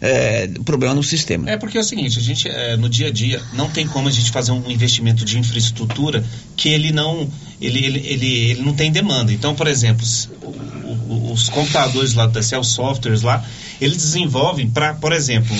eh, 0.00 0.50
problema 0.64 0.94
no 0.96 1.02
sistema. 1.02 1.48
É 1.48 1.56
porque 1.56 1.78
é 1.78 1.80
o 1.80 1.84
seguinte, 1.84 2.18
a 2.18 2.22
gente 2.22 2.48
é, 2.48 2.76
no 2.76 2.88
dia 2.88 3.06
a 3.06 3.10
dia 3.12 3.40
não 3.52 3.70
tem 3.70 3.86
como 3.86 4.08
a 4.08 4.10
gente 4.10 4.32
fazer 4.32 4.50
um 4.50 4.68
investimento 4.68 5.24
de 5.24 5.38
infraestrutura 5.38 6.24
que 6.56 6.70
ele 6.70 6.90
não 6.90 7.30
ele, 7.60 7.84
ele, 7.84 7.98
ele, 8.04 8.50
ele 8.50 8.62
não 8.62 8.74
tem 8.74 8.90
demanda. 8.90 9.32
Então, 9.32 9.54
por 9.54 9.68
exemplo, 9.68 10.04
os 11.32 11.48
computadores 11.48 12.14
lá 12.14 12.26
da 12.26 12.42
Cell 12.42 12.64
Softwares 12.64 13.22
lá, 13.22 13.44
eles 13.80 13.96
desenvolvem 13.96 14.68
para, 14.68 14.94
por 14.94 15.12
exemplo, 15.12 15.54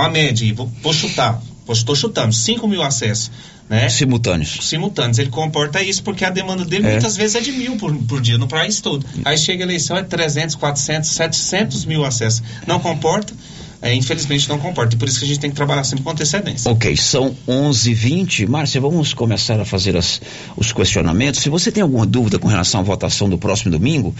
uma 0.00 0.08
média, 0.08 0.44
aí, 0.46 0.52
vou, 0.52 0.70
vou 0.82 0.92
chutar, 0.92 1.40
estou 1.70 1.94
chutando, 1.94 2.32
5 2.32 2.66
mil 2.68 2.82
acessos. 2.82 3.30
Né? 3.68 3.88
Simultâneos. 3.88 4.58
Simultâneos. 4.60 5.18
Ele 5.18 5.30
comporta 5.30 5.82
isso 5.82 6.02
porque 6.02 6.24
a 6.26 6.30
demanda 6.30 6.62
dele 6.64 6.86
É. 6.86 6.90
muitas 6.92 7.16
vezes 7.16 7.36
é 7.36 7.40
de 7.40 7.52
mil 7.52 7.76
por, 7.76 7.94
por 7.94 8.20
dia 8.20 8.36
no 8.36 8.46
país 8.46 8.80
todo. 8.82 9.06
Aí 9.24 9.38
chega 9.38 9.64
a 9.64 9.66
eleição, 9.66 9.96
é 9.96 10.02
300, 10.02 10.56
400, 10.56 11.08
700 11.08 11.84
mil 11.86 12.04
acessos. 12.04 12.42
Não 12.66 12.78
comporta, 12.80 13.32
é, 13.80 13.94
infelizmente 13.94 14.46
não 14.46 14.58
comporta. 14.58 14.94
E 14.94 14.98
por 14.98 15.08
isso 15.08 15.18
que 15.20 15.24
a 15.24 15.28
gente 15.28 15.40
tem 15.40 15.48
que 15.48 15.56
trabalhar 15.56 15.84
sempre 15.84 16.04
com 16.04 16.10
antecedência. 16.10 16.70
Ok, 16.70 16.94
são 16.98 17.34
11h20. 17.48 18.46
Márcia, 18.46 18.78
vamos 18.80 19.14
começar 19.14 19.58
a 19.58 19.64
fazer 19.64 19.96
as- 19.96 20.20
os 20.54 20.70
questionamentos. 20.72 21.40
Se 21.40 21.48
você 21.48 21.72
tem 21.72 21.82
alguma 21.82 22.04
dúvida 22.04 22.38
com 22.38 22.48
relação 22.48 22.80
à 22.80 22.82
votação 22.82 23.26
do 23.30 23.38
próximo 23.38 23.70
domingo, 23.70 24.14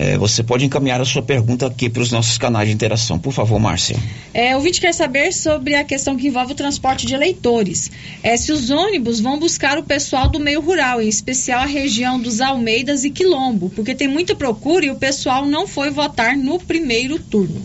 eh, 0.00 0.16
você 0.16 0.42
pode 0.44 0.64
encaminhar 0.64 1.00
a 1.00 1.04
sua 1.04 1.20
pergunta 1.22 1.66
aqui 1.66 1.90
para 1.90 2.00
os 2.02 2.12
nossos 2.12 2.38
canais 2.38 2.68
de 2.68 2.74
interação. 2.74 3.18
Por 3.18 3.32
favor, 3.32 3.58
Márcia. 3.58 3.96
É, 4.32 4.54
o 4.54 4.58
ouvinte 4.58 4.80
quer 4.80 4.94
saber 4.94 5.32
sobre 5.32 5.74
a 5.74 5.82
questão 5.82 6.16
que 6.16 6.28
envolve 6.28 6.52
o 6.52 6.54
transporte 6.54 7.04
de 7.04 7.14
eleitores. 7.14 7.90
É, 8.22 8.36
se 8.36 8.52
os 8.52 8.70
ônibus 8.70 9.18
vão 9.20 9.38
buscar 9.40 9.76
o 9.76 9.82
pessoal 9.82 10.28
do 10.28 10.38
meio 10.38 10.60
rural, 10.60 11.02
em 11.02 11.08
especial 11.08 11.62
a 11.62 11.66
região 11.66 12.20
dos 12.20 12.40
Almeidas 12.40 13.02
e 13.04 13.10
Quilombo, 13.10 13.70
porque 13.70 13.94
tem 13.94 14.06
muita 14.06 14.36
procura 14.36 14.86
e 14.86 14.90
o 14.90 14.94
pessoal 14.96 15.44
não 15.44 15.66
foi 15.66 15.90
votar 15.90 16.36
no 16.36 16.58
primeiro 16.60 17.18
turno. 17.18 17.60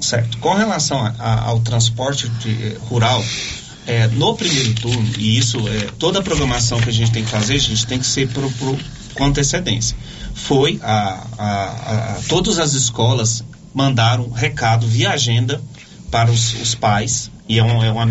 Certo. 0.00 0.38
Com 0.38 0.54
relação 0.54 0.98
a- 0.98 1.14
a- 1.18 1.40
ao 1.48 1.60
transporte 1.60 2.28
de- 2.28 2.50
eh, 2.50 2.76
rural, 2.88 3.22
eh, 3.86 4.08
no 4.14 4.34
primeiro 4.34 4.74
turno, 4.74 5.08
e 5.18 5.38
isso 5.38 5.58
é 5.68 5.88
toda 5.98 6.18
a 6.18 6.22
programação 6.22 6.80
que 6.80 6.88
a 6.88 6.92
gente 6.92 7.10
tem 7.12 7.22
que 7.24 7.30
fazer, 7.30 7.54
a 7.54 7.58
gente 7.58 7.86
tem 7.86 7.98
que 7.98 8.06
ser 8.06 8.28
pro, 8.28 8.50
pro- 8.52 8.78
com 9.14 9.24
antecedência. 9.24 9.96
Foi 10.36 10.78
a, 10.82 11.26
a- 11.38 12.14
a- 12.18 12.20
todas 12.28 12.58
as 12.58 12.74
escolas 12.74 13.42
mandaram 13.74 14.30
recado 14.30 14.86
via 14.86 15.10
agenda 15.10 15.60
para 16.10 16.30
os, 16.30 16.54
os 16.60 16.74
pais 16.74 17.30
e 17.48 17.58
é, 17.58 17.64
um- 17.64 17.82
é 17.82 17.90
uma, 17.90 18.06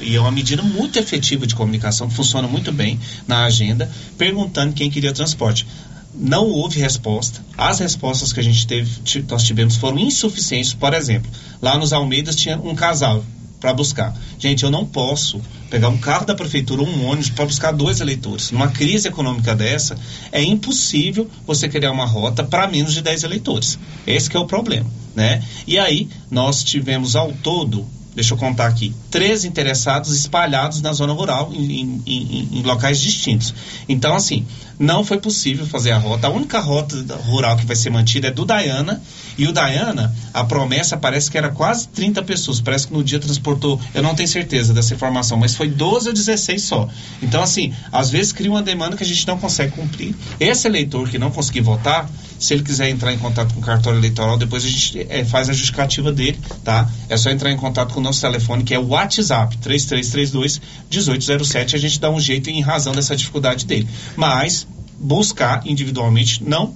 e 0.00 0.14
é 0.14 0.20
uma 0.20 0.30
medida 0.30 0.62
muito 0.62 0.98
efetiva 0.98 1.46
de 1.46 1.54
comunicação 1.54 2.08
que 2.08 2.14
funciona 2.14 2.46
muito 2.46 2.70
bem 2.70 2.98
na 3.26 3.44
agenda, 3.44 3.90
perguntando 4.18 4.72
quem 4.74 4.90
queria 4.90 5.12
transporte 5.12 5.66
não 6.14 6.46
houve 6.48 6.80
resposta. 6.80 7.40
As 7.56 7.78
respostas 7.78 8.32
que 8.32 8.40
a 8.40 8.42
gente 8.42 8.66
teve, 8.66 8.90
nós 9.28 9.42
tivemos 9.44 9.76
foram 9.76 9.98
insuficientes. 9.98 10.74
Por 10.74 10.92
exemplo, 10.92 11.30
lá 11.62 11.78
nos 11.78 11.92
Almeidas 11.92 12.34
tinha 12.36 12.58
um 12.58 12.74
casal 12.74 13.24
para 13.60 13.74
buscar. 13.74 14.16
Gente, 14.38 14.64
eu 14.64 14.70
não 14.70 14.86
posso 14.86 15.40
pegar 15.68 15.88
um 15.88 15.98
carro 15.98 16.24
da 16.24 16.34
prefeitura 16.34 16.82
um 16.82 17.06
ônibus 17.06 17.28
para 17.28 17.44
buscar 17.44 17.72
dois 17.72 18.00
eleitores. 18.00 18.50
Numa 18.50 18.68
crise 18.68 19.06
econômica 19.06 19.54
dessa, 19.54 19.96
é 20.32 20.42
impossível 20.42 21.30
você 21.46 21.68
criar 21.68 21.92
uma 21.92 22.06
rota 22.06 22.42
para 22.42 22.66
menos 22.66 22.94
de 22.94 23.02
10 23.02 23.24
eleitores. 23.24 23.78
Esse 24.06 24.34
é 24.34 24.40
o 24.40 24.46
problema, 24.46 24.90
né? 25.14 25.42
E 25.66 25.78
aí, 25.78 26.08
nós 26.30 26.64
tivemos 26.64 27.14
ao 27.14 27.32
todo 27.32 27.86
deixa 28.14 28.34
eu 28.34 28.38
contar 28.38 28.66
aqui, 28.66 28.94
três 29.10 29.44
interessados 29.44 30.14
espalhados 30.14 30.80
na 30.82 30.92
zona 30.92 31.12
rural 31.12 31.50
em, 31.54 32.02
em- 32.06 32.48
em- 32.52 32.62
locais 32.62 33.00
distintos. 33.00 33.54
Então, 33.88 34.14
assim, 34.14 34.46
não 34.78 35.04
foi 35.04 35.18
possível 35.18 35.66
fazer 35.66 35.92
a 35.92 35.98
rota. 35.98 36.26
A 36.26 36.30
única 36.30 36.58
rota 36.58 36.96
rural 37.26 37.56
que 37.56 37.66
vai 37.66 37.76
ser 37.76 37.90
mantida 37.90 38.28
é 38.28 38.30
do 38.30 38.44
Diana. 38.46 39.00
E 39.38 39.46
o 39.46 39.52
Diana, 39.52 40.14
a 40.34 40.42
promessa 40.44 40.96
parece 40.96 41.30
que 41.30 41.38
era 41.38 41.50
quase 41.50 41.86
30 41.88 42.22
pessoas. 42.22 42.60
Parece 42.60 42.86
que 42.88 42.92
no 42.92 43.04
dia 43.04 43.18
transportou, 43.18 43.80
eu 43.94 44.02
não 44.02 44.14
tenho 44.14 44.28
certeza 44.28 44.72
dessa 44.74 44.92
informação, 44.94 45.38
mas 45.38 45.54
foi 45.54 45.68
12 45.68 46.08
ou 46.08 46.14
16 46.14 46.62
só. 46.62 46.88
Então, 47.22 47.42
assim, 47.42 47.72
às 47.92 48.10
vezes 48.10 48.32
cria 48.32 48.50
uma 48.50 48.62
demanda 48.62 48.96
que 48.96 49.04
a 49.04 49.06
gente 49.06 49.26
não 49.26 49.38
consegue 49.38 49.72
cumprir. 49.72 50.14
Esse 50.38 50.66
eleitor 50.66 51.08
que 51.08 51.18
não 51.18 51.30
conseguir 51.30 51.60
votar, 51.60 52.10
se 52.40 52.54
ele 52.54 52.62
quiser 52.62 52.88
entrar 52.88 53.12
em 53.12 53.18
contato 53.18 53.52
com 53.52 53.60
o 53.60 53.62
cartório 53.62 53.98
eleitoral, 53.98 54.38
depois 54.38 54.64
a 54.64 54.68
gente 54.68 55.06
eh, 55.10 55.24
faz 55.26 55.50
a 55.50 55.52
justificativa 55.52 56.10
dele, 56.10 56.40
tá? 56.64 56.90
É 57.08 57.16
só 57.16 57.28
entrar 57.30 57.52
em 57.52 57.56
contato 57.56 57.92
com 57.92 58.00
o 58.00 58.02
nosso 58.02 58.20
telefone, 58.22 58.64
que 58.64 58.74
é 58.74 58.78
o 58.78 58.88
WhatsApp, 58.88 59.58
3332 59.58 60.60
1807. 60.90 61.76
A 61.76 61.78
gente 61.78 62.00
dá 62.00 62.10
um 62.10 62.18
jeito 62.18 62.48
em 62.48 62.62
razão 62.62 62.94
dessa 62.94 63.14
dificuldade 63.14 63.66
dele. 63.66 63.86
Mas 64.16 64.66
buscar 64.98 65.62
individualmente 65.66 66.42
não 66.42 66.74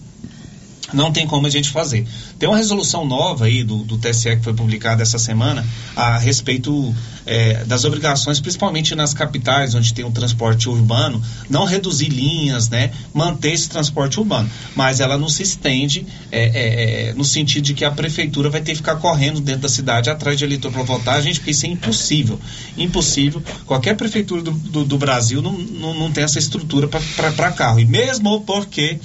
não 0.94 1.12
tem 1.12 1.26
como 1.26 1.46
a 1.46 1.50
gente 1.50 1.70
fazer. 1.70 2.06
Tem 2.38 2.48
uma 2.48 2.56
resolução 2.56 3.04
nova 3.04 3.46
aí 3.46 3.62
do, 3.62 3.78
do 3.78 3.98
TSE 3.98 4.36
que 4.36 4.44
foi 4.44 4.54
publicada 4.54 5.02
essa 5.02 5.18
semana 5.18 5.66
a 5.94 6.18
respeito 6.18 6.94
eh, 7.26 7.64
das 7.64 7.84
obrigações, 7.84 8.40
principalmente 8.40 8.94
nas 8.94 9.12
capitais, 9.12 9.74
onde 9.74 9.92
tem 9.92 10.04
o 10.04 10.10
transporte 10.10 10.68
urbano, 10.68 11.22
não 11.48 11.64
reduzir 11.64 12.08
linhas, 12.08 12.68
né? 12.68 12.90
Manter 13.12 13.52
esse 13.52 13.68
transporte 13.68 14.18
urbano. 14.18 14.50
Mas 14.74 15.00
ela 15.00 15.18
não 15.18 15.28
se 15.28 15.42
estende 15.42 16.06
eh, 16.30 16.50
eh, 16.54 17.08
eh, 17.10 17.14
no 17.14 17.24
sentido 17.24 17.64
de 17.64 17.74
que 17.74 17.84
a 17.84 17.90
prefeitura 17.90 18.48
vai 18.50 18.60
ter 18.60 18.72
que 18.72 18.78
ficar 18.78 18.96
correndo 18.96 19.40
dentro 19.40 19.62
da 19.62 19.68
cidade 19.68 20.10
atrás 20.10 20.38
de 20.38 20.44
eleitor 20.44 20.70
para 20.70 20.82
votar, 20.82 21.20
gente, 21.22 21.40
porque 21.40 21.50
isso 21.50 21.66
é 21.66 21.68
impossível. 21.68 22.38
Impossível. 22.76 23.42
Qualquer 23.66 23.96
prefeitura 23.96 24.42
do, 24.42 24.50
do, 24.52 24.84
do 24.84 24.98
Brasil 24.98 25.42
não, 25.42 25.52
não, 25.52 25.94
não 25.94 26.12
tem 26.12 26.24
essa 26.24 26.38
estrutura 26.38 26.88
para 26.88 27.52
carro. 27.52 27.80
E 27.80 27.84
mesmo 27.84 28.40
porque 28.42 28.98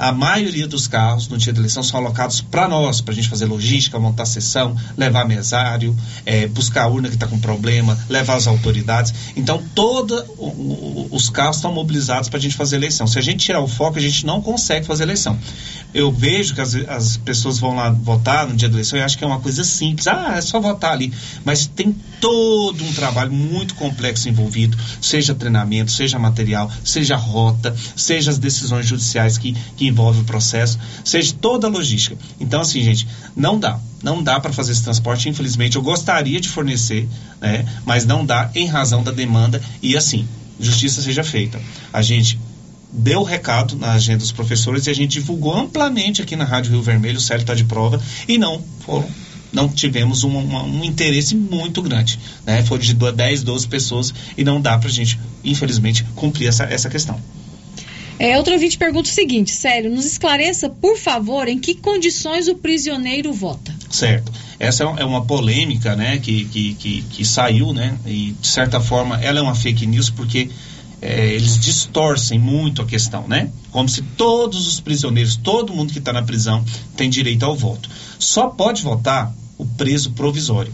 a 0.00 0.12
maioria 0.12 0.66
dos 0.66 0.88
carros 0.88 1.28
no 1.28 1.36
dia 1.36 1.52
da 1.52 1.58
eleição 1.58 1.82
são 1.82 2.00
alocados 2.00 2.40
para 2.40 2.66
nós, 2.66 3.02
para 3.02 3.12
a 3.12 3.14
gente 3.14 3.28
fazer 3.28 3.44
logística, 3.44 3.98
montar 3.98 4.24
sessão, 4.24 4.74
levar 4.96 5.26
mesário, 5.26 5.94
eh, 6.24 6.46
buscar 6.46 6.84
a 6.84 6.88
urna 6.88 7.08
que 7.08 7.16
está 7.16 7.26
com 7.26 7.38
problema, 7.38 7.98
levar 8.08 8.36
as 8.36 8.46
autoridades. 8.46 9.12
Então, 9.36 9.62
todos 9.74 10.24
os 11.10 11.28
carros 11.28 11.56
estão 11.56 11.74
mobilizados 11.74 12.30
para 12.30 12.38
a 12.38 12.40
gente 12.40 12.56
fazer 12.56 12.76
eleição. 12.76 13.06
Se 13.06 13.18
a 13.18 13.22
gente 13.22 13.44
tirar 13.44 13.60
o 13.60 13.68
foco, 13.68 13.98
a 13.98 14.00
gente 14.00 14.24
não 14.24 14.40
consegue 14.40 14.86
fazer 14.86 15.02
eleição. 15.02 15.38
Eu 15.92 16.10
vejo 16.10 16.54
que 16.54 16.62
as, 16.62 16.74
as 16.74 17.18
pessoas 17.18 17.58
vão 17.58 17.76
lá 17.76 17.90
votar 17.90 18.48
no 18.48 18.56
dia 18.56 18.70
da 18.70 18.76
eleição 18.76 18.98
e 18.98 19.02
acham 19.02 19.18
que 19.18 19.24
é 19.24 19.26
uma 19.26 19.40
coisa 19.40 19.64
simples. 19.64 20.06
Ah, 20.06 20.36
é 20.36 20.40
só 20.40 20.58
votar 20.60 20.92
ali. 20.92 21.12
Mas 21.44 21.66
tem 21.66 21.94
todo 22.20 22.84
um 22.84 22.92
trabalho 22.92 23.32
muito 23.32 23.74
complexo 23.74 24.28
envolvido, 24.28 24.76
seja 25.00 25.34
treinamento, 25.34 25.90
seja 25.90 26.18
material, 26.18 26.70
seja 26.84 27.16
rota, 27.16 27.74
seja 27.96 28.30
as 28.30 28.38
decisões 28.38 28.86
judiciais 28.86 29.38
que, 29.38 29.56
que 29.76 29.86
envolvem 29.86 30.22
o 30.22 30.24
processo, 30.24 30.78
seja 31.04 31.34
toda 31.40 31.66
a 31.66 31.70
logística. 31.70 32.16
Então, 32.38 32.60
assim, 32.60 32.82
gente, 32.82 33.08
não 33.34 33.58
dá. 33.58 33.80
Não 34.02 34.22
dá 34.22 34.40
para 34.40 34.52
fazer 34.52 34.72
esse 34.72 34.82
transporte, 34.82 35.28
infelizmente. 35.28 35.76
Eu 35.76 35.82
gostaria 35.82 36.40
de 36.40 36.48
fornecer, 36.48 37.08
né, 37.40 37.66
mas 37.84 38.06
não 38.06 38.24
dá 38.24 38.50
em 38.54 38.66
razão 38.66 39.02
da 39.02 39.10
demanda. 39.10 39.60
E, 39.82 39.96
assim, 39.96 40.26
justiça 40.58 41.02
seja 41.02 41.24
feita. 41.24 41.60
A 41.92 42.02
gente 42.02 42.38
deu 42.92 43.20
o 43.20 43.24
recado 43.24 43.76
na 43.76 43.92
agenda 43.92 44.18
dos 44.18 44.32
professores 44.32 44.86
e 44.86 44.90
a 44.90 44.94
gente 44.94 45.12
divulgou 45.12 45.56
amplamente 45.56 46.22
aqui 46.22 46.34
na 46.34 46.44
Rádio 46.44 46.72
Rio 46.72 46.82
Vermelho, 46.82 47.18
o 47.18 47.20
Célio 47.20 47.42
está 47.42 47.54
de 47.54 47.64
prova, 47.64 48.00
e 48.26 48.36
não 48.36 48.62
foram 48.80 49.08
não 49.52 49.68
tivemos 49.68 50.24
um, 50.24 50.36
uma- 50.36 50.62
um 50.62 50.84
interesse 50.84 51.34
muito 51.34 51.82
grande. 51.82 52.18
Né? 52.46 52.62
Foi 52.64 52.78
de 52.78 52.94
do- 52.94 53.10
10, 53.12 53.42
12 53.42 53.66
pessoas 53.68 54.12
e 54.36 54.44
não 54.44 54.60
dá 54.60 54.78
para 54.78 54.88
a 54.88 54.92
gente, 54.92 55.18
infelizmente, 55.44 56.04
cumprir 56.14 56.46
essa, 56.48 56.64
essa 56.64 56.88
questão. 56.88 57.20
É, 58.18 58.36
outro 58.36 58.52
ouvinte 58.52 58.76
pergunta 58.76 59.08
o 59.08 59.12
seguinte, 59.12 59.50
Célio, 59.50 59.90
nos 59.90 60.04
esclareça, 60.04 60.68
por 60.68 60.98
favor, 60.98 61.48
em 61.48 61.58
que 61.58 61.74
condições 61.74 62.48
o 62.48 62.54
prisioneiro 62.54 63.32
vota? 63.32 63.74
Certo. 63.88 64.30
Essa 64.58 64.84
é 64.84 65.04
uma 65.06 65.24
polêmica, 65.24 65.96
né, 65.96 66.18
que, 66.18 66.44
que, 66.44 66.74
que, 66.74 67.02
que 67.10 67.24
saiu, 67.24 67.72
né, 67.72 67.96
e 68.06 68.34
de 68.38 68.46
certa 68.46 68.78
forma 68.78 69.16
ela 69.22 69.38
é 69.38 69.42
uma 69.42 69.54
fake 69.54 69.86
news 69.86 70.10
porque 70.10 70.50
é, 71.02 71.28
eles 71.28 71.58
distorcem 71.58 72.38
muito 72.38 72.82
a 72.82 72.86
questão, 72.86 73.26
né? 73.26 73.50
Como 73.70 73.88
se 73.88 74.02
todos 74.02 74.66
os 74.66 74.80
prisioneiros, 74.80 75.36
todo 75.36 75.72
mundo 75.72 75.92
que 75.92 75.98
está 75.98 76.12
na 76.12 76.22
prisão 76.22 76.64
tem 76.96 77.08
direito 77.08 77.44
ao 77.44 77.56
voto. 77.56 77.88
Só 78.18 78.48
pode 78.48 78.82
votar 78.82 79.32
o 79.56 79.64
preso 79.64 80.10
provisório. 80.10 80.72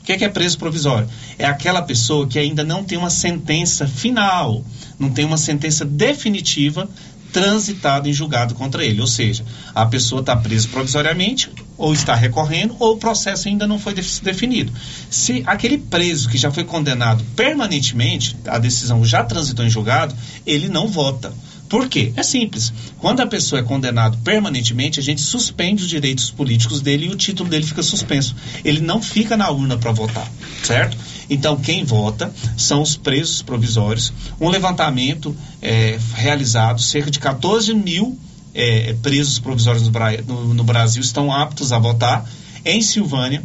O 0.00 0.04
que 0.04 0.12
é, 0.12 0.18
que 0.18 0.24
é 0.24 0.28
preso 0.28 0.58
provisório? 0.58 1.08
É 1.38 1.46
aquela 1.46 1.80
pessoa 1.80 2.26
que 2.26 2.38
ainda 2.38 2.64
não 2.64 2.82
tem 2.82 2.98
uma 2.98 3.10
sentença 3.10 3.86
final, 3.86 4.64
não 4.98 5.10
tem 5.10 5.24
uma 5.24 5.38
sentença 5.38 5.84
definitiva 5.84 6.88
transitada 7.32 8.08
em 8.08 8.12
julgado 8.12 8.54
contra 8.54 8.84
ele. 8.84 9.00
Ou 9.00 9.06
seja, 9.06 9.44
a 9.74 9.86
pessoa 9.86 10.20
está 10.20 10.36
presa 10.36 10.68
provisoriamente, 10.68 11.50
ou 11.82 11.92
está 11.92 12.14
recorrendo, 12.14 12.76
ou 12.78 12.92
o 12.92 12.96
processo 12.96 13.48
ainda 13.48 13.66
não 13.66 13.76
foi 13.76 13.92
definido. 13.92 14.72
Se 15.10 15.42
aquele 15.44 15.76
preso 15.76 16.28
que 16.28 16.38
já 16.38 16.48
foi 16.48 16.62
condenado 16.62 17.24
permanentemente, 17.34 18.36
a 18.46 18.56
decisão 18.56 19.04
já 19.04 19.24
transitou 19.24 19.66
em 19.66 19.68
julgado, 19.68 20.14
ele 20.46 20.68
não 20.68 20.86
vota. 20.86 21.34
Por 21.68 21.88
quê? 21.88 22.12
É 22.14 22.22
simples. 22.22 22.72
Quando 22.98 23.18
a 23.18 23.26
pessoa 23.26 23.58
é 23.58 23.64
condenada 23.64 24.16
permanentemente, 24.22 25.00
a 25.00 25.02
gente 25.02 25.22
suspende 25.22 25.82
os 25.82 25.88
direitos 25.88 26.30
políticos 26.30 26.80
dele 26.80 27.06
e 27.06 27.10
o 27.10 27.16
título 27.16 27.50
dele 27.50 27.66
fica 27.66 27.82
suspenso. 27.82 28.36
Ele 28.64 28.80
não 28.80 29.02
fica 29.02 29.36
na 29.36 29.50
urna 29.50 29.76
para 29.76 29.90
votar, 29.90 30.30
certo? 30.62 30.96
Então, 31.28 31.56
quem 31.56 31.82
vota 31.82 32.32
são 32.56 32.80
os 32.80 32.96
presos 32.96 33.42
provisórios. 33.42 34.12
Um 34.40 34.48
levantamento 34.48 35.36
é, 35.60 35.98
realizado, 36.14 36.80
cerca 36.80 37.10
de 37.10 37.18
14 37.18 37.74
mil 37.74 38.16
é, 38.54 38.94
presos 39.02 39.38
provisórios 39.38 39.88
no, 40.26 40.54
no, 40.54 40.64
Brasil 40.64 41.02
estão 41.02 41.32
aptos 41.32 41.72
a 41.72 41.78
votar. 41.78 42.28
Em 42.64 42.80
Silvânia, 42.80 43.42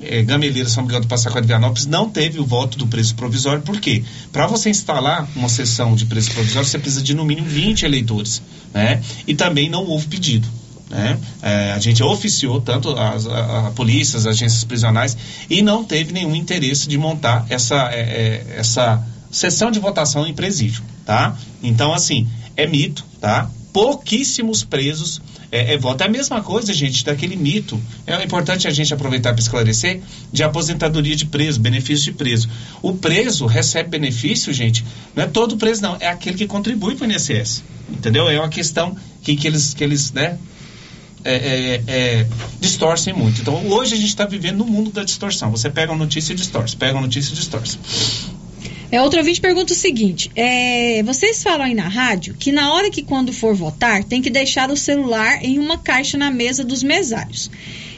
é, 0.00 0.22
Gameleira, 0.22 0.68
São 0.68 0.84
Miguel 0.84 1.00
do 1.00 1.06
Passa 1.06 1.30
Quatro 1.30 1.46
Vianópolis 1.46 1.86
não 1.86 2.08
teve 2.08 2.38
o 2.38 2.44
voto 2.44 2.78
do 2.78 2.86
preço 2.86 3.14
provisório, 3.14 3.62
por 3.62 3.80
quê? 3.80 4.02
Para 4.32 4.46
você 4.46 4.70
instalar 4.70 5.28
uma 5.34 5.48
sessão 5.48 5.94
de 5.94 6.06
preço 6.06 6.30
provisório, 6.32 6.68
você 6.68 6.78
precisa 6.78 7.02
de 7.02 7.14
no 7.14 7.24
mínimo 7.24 7.48
20 7.48 7.84
eleitores, 7.84 8.42
né? 8.72 9.02
E 9.26 9.34
também 9.34 9.68
não 9.68 9.84
houve 9.84 10.06
pedido. 10.06 10.48
Né? 10.90 11.16
É, 11.40 11.72
a 11.72 11.78
gente 11.78 12.02
oficiou 12.02 12.60
tanto 12.60 12.90
as, 12.90 13.24
a, 13.26 13.68
a 13.68 13.70
polícia, 13.70 14.18
as 14.18 14.26
agências 14.26 14.64
prisionais 14.64 15.16
e 15.48 15.62
não 15.62 15.84
teve 15.84 16.12
nenhum 16.12 16.34
interesse 16.34 16.88
de 16.88 16.98
montar 16.98 17.46
essa, 17.48 17.90
é, 17.92 18.00
é, 18.00 18.56
essa 18.58 19.00
sessão 19.30 19.70
de 19.70 19.78
votação 19.78 20.26
em 20.26 20.34
presídio, 20.34 20.82
tá? 21.06 21.36
Então, 21.62 21.94
assim, 21.94 22.28
é 22.56 22.66
mito, 22.66 23.04
tá? 23.20 23.48
Pouquíssimos 23.72 24.64
presos 24.64 25.20
é, 25.52 25.74
é 25.74 25.78
voto. 25.78 26.02
É 26.02 26.06
a 26.06 26.10
mesma 26.10 26.42
coisa, 26.42 26.72
gente, 26.72 27.04
daquele 27.04 27.36
mito. 27.36 27.80
É 28.06 28.22
importante 28.22 28.66
a 28.66 28.70
gente 28.70 28.92
aproveitar 28.92 29.32
para 29.32 29.40
esclarecer 29.40 30.00
de 30.32 30.42
aposentadoria 30.42 31.16
de 31.16 31.26
preso, 31.26 31.60
benefício 31.60 32.06
de 32.06 32.12
preso. 32.12 32.48
O 32.82 32.94
preso 32.94 33.46
recebe 33.46 33.90
benefício, 33.90 34.52
gente, 34.52 34.84
não 35.14 35.24
é 35.24 35.26
todo 35.26 35.56
preso, 35.56 35.82
não, 35.82 35.96
é 36.00 36.08
aquele 36.08 36.36
que 36.36 36.46
contribui 36.46 36.94
para 36.94 37.06
o 37.06 37.10
INSS. 37.10 37.62
Entendeu? 37.90 38.28
É 38.28 38.38
uma 38.38 38.48
questão 38.48 38.96
que, 39.22 39.36
que 39.36 39.46
eles, 39.46 39.74
que 39.74 39.82
eles 39.82 40.12
né, 40.12 40.38
é, 41.24 41.34
é, 41.34 41.82
é, 41.86 42.26
distorcem 42.60 43.12
muito. 43.12 43.40
Então, 43.40 43.66
hoje 43.68 43.94
a 43.94 43.96
gente 43.96 44.08
está 44.08 44.24
vivendo 44.24 44.58
no 44.58 44.64
mundo 44.64 44.90
da 44.90 45.04
distorção. 45.04 45.50
Você 45.50 45.68
pega 45.68 45.92
uma 45.92 45.98
notícia 45.98 46.32
e 46.32 46.36
distorce, 46.36 46.76
pega 46.76 46.94
uma 46.94 47.02
notícia 47.02 47.32
e 47.32 47.36
distorce. 47.36 47.78
É, 48.92 49.00
outro 49.00 49.20
ouvinte 49.20 49.40
pergunta 49.40 49.72
o 49.72 49.76
seguinte: 49.76 50.30
é, 50.34 51.02
vocês 51.04 51.42
falam 51.42 51.66
aí 51.66 51.74
na 51.74 51.88
rádio 51.88 52.34
que 52.34 52.50
na 52.50 52.72
hora 52.74 52.90
que 52.90 53.02
quando 53.02 53.32
for 53.32 53.54
votar 53.54 54.02
tem 54.02 54.20
que 54.20 54.30
deixar 54.30 54.70
o 54.70 54.76
celular 54.76 55.44
em 55.44 55.58
uma 55.58 55.78
caixa 55.78 56.18
na 56.18 56.30
mesa 56.30 56.64
dos 56.64 56.82
mesários. 56.82 57.50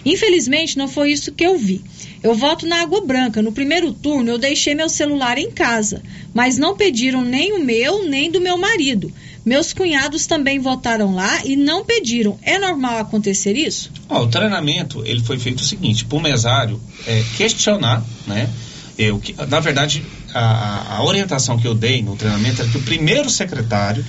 Infelizmente 0.04 0.76
não 0.76 0.88
foi 0.88 1.12
isso 1.12 1.32
que 1.32 1.44
eu 1.44 1.56
vi. 1.56 1.82
Eu 2.22 2.34
voto 2.34 2.66
na 2.66 2.82
Água 2.82 3.00
Branca. 3.00 3.40
No 3.40 3.52
primeiro 3.52 3.92
turno 3.92 4.30
eu 4.30 4.38
deixei 4.38 4.74
meu 4.74 4.88
celular 4.88 5.38
em 5.38 5.50
casa, 5.50 6.02
mas 6.34 6.58
não 6.58 6.76
pediram 6.76 7.24
nem 7.24 7.52
o 7.52 7.64
meu 7.64 8.04
nem 8.06 8.30
do 8.30 8.40
meu 8.40 8.58
marido. 8.58 9.12
Meus 9.44 9.72
cunhados 9.72 10.26
também 10.26 10.60
votaram 10.60 11.14
lá 11.14 11.44
e 11.44 11.56
não 11.56 11.84
pediram. 11.84 12.38
É 12.42 12.58
normal 12.58 12.98
acontecer 12.98 13.56
isso? 13.56 13.90
O 14.08 14.26
treinamento 14.26 15.02
ele 15.06 15.22
foi 15.22 15.38
feito 15.38 15.60
o 15.60 15.64
seguinte: 15.64 16.04
para 16.04 16.18
o 16.18 16.20
mesário 16.20 16.80
é, 17.06 17.24
questionar, 17.36 18.04
né? 18.26 18.50
Eu, 18.98 19.18
que, 19.18 19.32
na 19.46 19.58
verdade, 19.58 20.04
a, 20.34 20.96
a, 20.96 21.04
orientação 21.04 21.58
que 21.58 21.66
eu 21.66 21.74
dei 21.74 22.02
no 22.02 22.16
treinamento 22.16 22.62
era 22.62 22.70
que 22.70 22.78
o 22.78 22.82
primeiro 22.82 23.28
secretário 23.28 24.04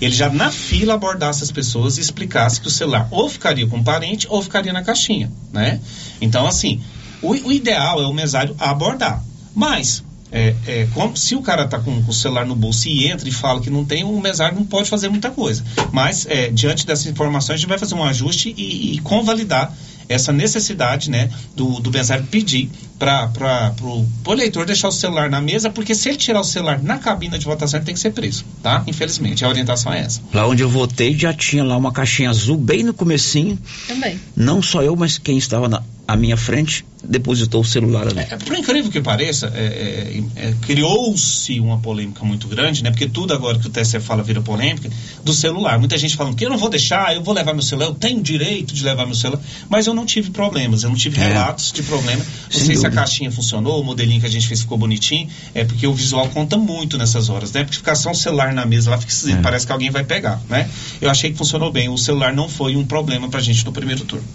ele 0.00 0.14
já 0.14 0.28
na 0.28 0.50
fila 0.50 0.94
abordasse 0.94 1.42
as 1.42 1.50
pessoas 1.50 1.96
e 1.96 2.00
explicasse 2.00 2.60
que 2.60 2.66
o 2.66 2.70
celular 2.70 3.08
ou 3.10 3.28
ficaria 3.28 3.66
com 3.66 3.78
o 3.78 3.84
parente 3.84 4.26
ou 4.28 4.42
ficaria 4.42 4.72
na 4.72 4.82
caixinha, 4.82 5.32
né? 5.52 5.80
Então, 6.20 6.46
assim, 6.46 6.82
o, 7.22 7.30
o 7.30 7.52
ideal 7.52 8.02
é 8.02 8.06
o 8.06 8.12
mesário 8.12 8.54
abordar. 8.58 9.22
Mas, 9.54 10.04
é, 10.30 10.54
é, 10.66 10.88
como, 10.92 11.16
se 11.16 11.34
o 11.34 11.40
cara 11.40 11.64
está 11.64 11.78
com, 11.78 12.02
com, 12.02 12.10
o 12.10 12.14
celular 12.14 12.44
no 12.44 12.54
bolso 12.54 12.88
e 12.88 13.06
entra 13.06 13.26
e 13.26 13.32
fala 13.32 13.60
que 13.60 13.70
não 13.70 13.84
tem, 13.84 14.04
o 14.04 14.20
mesário 14.20 14.56
não 14.56 14.66
pode 14.66 14.90
fazer 14.90 15.08
muita 15.08 15.30
coisa. 15.30 15.64
Mas, 15.92 16.26
é, 16.26 16.50
diante 16.50 16.86
dessas 16.86 17.06
informações, 17.06 17.54
a 17.54 17.56
gente 17.58 17.68
vai 17.68 17.78
fazer 17.78 17.94
um 17.94 18.04
ajuste 18.04 18.54
e, 18.56 18.94
e 18.94 18.98
convalidar 18.98 19.72
essa 20.08 20.32
necessidade 20.32 21.10
né, 21.10 21.30
do, 21.54 21.80
do 21.80 21.90
mesário 21.90 22.26
pedir 22.26 22.70
para 22.98 23.74
o 23.82 24.32
eleitor 24.32 24.66
deixar 24.66 24.88
o 24.88 24.92
celular 24.92 25.28
na 25.28 25.40
mesa, 25.40 25.70
porque 25.70 25.94
se 25.94 26.08
ele 26.08 26.18
tirar 26.18 26.40
o 26.40 26.44
celular 26.44 26.82
na 26.82 26.98
cabina 26.98 27.38
de 27.38 27.44
votação, 27.44 27.78
ele 27.78 27.86
tem 27.86 27.94
que 27.94 28.00
ser 28.00 28.10
preso, 28.10 28.44
tá? 28.62 28.82
Infelizmente, 28.86 29.44
a 29.44 29.48
orientação 29.48 29.92
é 29.92 30.00
essa. 30.00 30.20
Lá 30.32 30.46
onde 30.46 30.62
eu 30.62 30.68
votei 30.68 31.16
já 31.16 31.32
tinha 31.32 31.62
lá 31.62 31.76
uma 31.76 31.92
caixinha 31.92 32.30
azul 32.30 32.56
bem 32.56 32.82
no 32.82 32.94
comecinho. 32.94 33.58
Também. 33.86 34.18
Não 34.34 34.62
só 34.62 34.82
eu, 34.82 34.96
mas 34.96 35.18
quem 35.18 35.36
estava 35.36 35.68
na, 35.68 35.82
à 36.06 36.16
minha 36.16 36.36
frente 36.36 36.84
depositou 37.08 37.60
o 37.60 37.64
celular 37.64 38.08
ali. 38.08 38.20
É, 38.20 38.36
por 38.36 38.56
incrível 38.56 38.90
que 38.90 39.00
pareça, 39.00 39.52
é, 39.54 40.22
é, 40.36 40.48
é, 40.48 40.54
criou-se 40.62 41.58
uma 41.60 41.78
polêmica 41.78 42.24
muito 42.24 42.48
grande, 42.48 42.82
né? 42.82 42.90
Porque 42.90 43.08
tudo 43.08 43.32
agora 43.32 43.58
que 43.58 43.66
o 43.66 43.70
TSE 43.70 44.00
fala 44.00 44.22
vira 44.22 44.40
polêmica, 44.40 44.90
do 45.24 45.32
celular. 45.32 45.78
Muita 45.78 45.96
gente 45.96 46.16
falando 46.16 46.34
que 46.34 46.44
eu 46.44 46.50
não 46.50 46.58
vou 46.58 46.68
deixar, 46.68 47.14
eu 47.14 47.22
vou 47.22 47.34
levar 47.34 47.52
meu 47.52 47.62
celular, 47.62 47.88
eu 47.88 47.94
tenho 47.94 48.20
direito 48.20 48.74
de 48.74 48.82
levar 48.82 49.06
meu 49.06 49.14
celular, 49.14 49.40
mas 49.68 49.86
eu 49.86 49.94
não 49.94 50.04
tive 50.04 50.30
problemas, 50.30 50.82
eu 50.82 50.90
não 50.90 50.96
tive 50.96 51.20
é. 51.20 51.28
relatos 51.28 51.72
de 51.72 51.82
problema. 51.82 52.24
Não 52.52 52.60
sei 52.60 52.76
se 52.86 52.98
a 52.98 53.00
caixinha 53.00 53.30
funcionou, 53.30 53.80
o 53.80 53.84
modelinho 53.84 54.20
que 54.20 54.26
a 54.26 54.30
gente 54.30 54.46
fez 54.46 54.60
ficou 54.60 54.78
bonitinho, 54.78 55.28
é 55.54 55.64
porque 55.64 55.86
o 55.86 55.92
visual 55.92 56.28
conta 56.28 56.56
muito 56.56 56.96
nessas 56.96 57.28
horas, 57.28 57.52
né? 57.52 57.64
Porque 57.64 57.76
ficar 57.76 57.94
só 57.94 58.10
um 58.10 58.14
celular 58.14 58.52
na 58.52 58.64
mesa 58.64 58.90
lá, 58.90 58.98
fica, 58.98 59.12
é. 59.32 59.36
parece 59.42 59.66
que 59.66 59.72
alguém 59.72 59.90
vai 59.90 60.04
pegar, 60.04 60.40
né? 60.48 60.68
Eu 61.00 61.10
achei 61.10 61.30
que 61.30 61.36
funcionou 61.36 61.70
bem, 61.72 61.88
o 61.88 61.98
celular 61.98 62.32
não 62.32 62.48
foi 62.48 62.76
um 62.76 62.84
problema 62.84 63.28
pra 63.28 63.40
gente 63.40 63.64
no 63.64 63.72
primeiro 63.72 64.04
turno. 64.04 64.26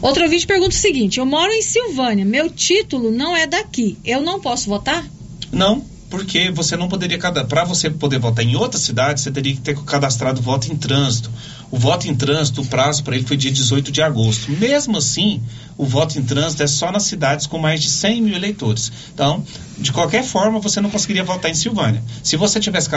Outro 0.00 0.22
ouvinte 0.22 0.46
pergunta 0.46 0.74
o 0.74 0.78
seguinte: 0.78 1.18
Eu 1.18 1.26
moro 1.26 1.50
em 1.50 1.62
Silvânia, 1.62 2.24
meu 2.24 2.50
título 2.50 3.10
não 3.10 3.36
é 3.36 3.46
daqui. 3.46 3.98
Eu 4.04 4.20
não 4.20 4.40
posso 4.40 4.68
votar? 4.68 5.04
Não, 5.50 5.84
porque 6.08 6.50
você 6.50 6.76
não 6.76 6.88
poderia 6.88 7.18
para 7.18 7.64
você 7.64 7.90
poder 7.90 8.18
votar 8.18 8.44
em 8.44 8.56
outra 8.56 8.78
cidade, 8.78 9.20
você 9.20 9.30
teria 9.30 9.54
que 9.54 9.60
ter 9.60 9.76
cadastrado 9.82 10.40
voto 10.40 10.72
em 10.72 10.76
trânsito. 10.76 11.30
O 11.70 11.78
voto 11.78 12.08
em 12.08 12.14
trânsito, 12.14 12.62
o 12.62 12.66
prazo 12.66 13.04
para 13.04 13.16
ele 13.16 13.26
foi 13.26 13.36
dia 13.36 13.50
18 13.50 13.92
de 13.92 14.00
agosto. 14.00 14.50
Mesmo 14.52 14.96
assim, 14.96 15.42
o 15.76 15.84
voto 15.84 16.18
em 16.18 16.22
trânsito 16.22 16.62
é 16.62 16.66
só 16.66 16.90
nas 16.90 17.04
cidades 17.04 17.46
com 17.46 17.58
mais 17.58 17.80
de 17.80 17.88
100 17.88 18.22
mil 18.22 18.34
eleitores. 18.34 18.90
Então, 19.14 19.44
de 19.78 19.92
qualquer 19.92 20.24
forma, 20.24 20.58
você 20.58 20.80
não 20.80 20.90
conseguiria 20.90 21.22
votar 21.22 21.50
em 21.50 21.54
Silvânia. 21.54 22.02
Se 22.22 22.36
você 22.36 22.58
tivesse 22.58 22.88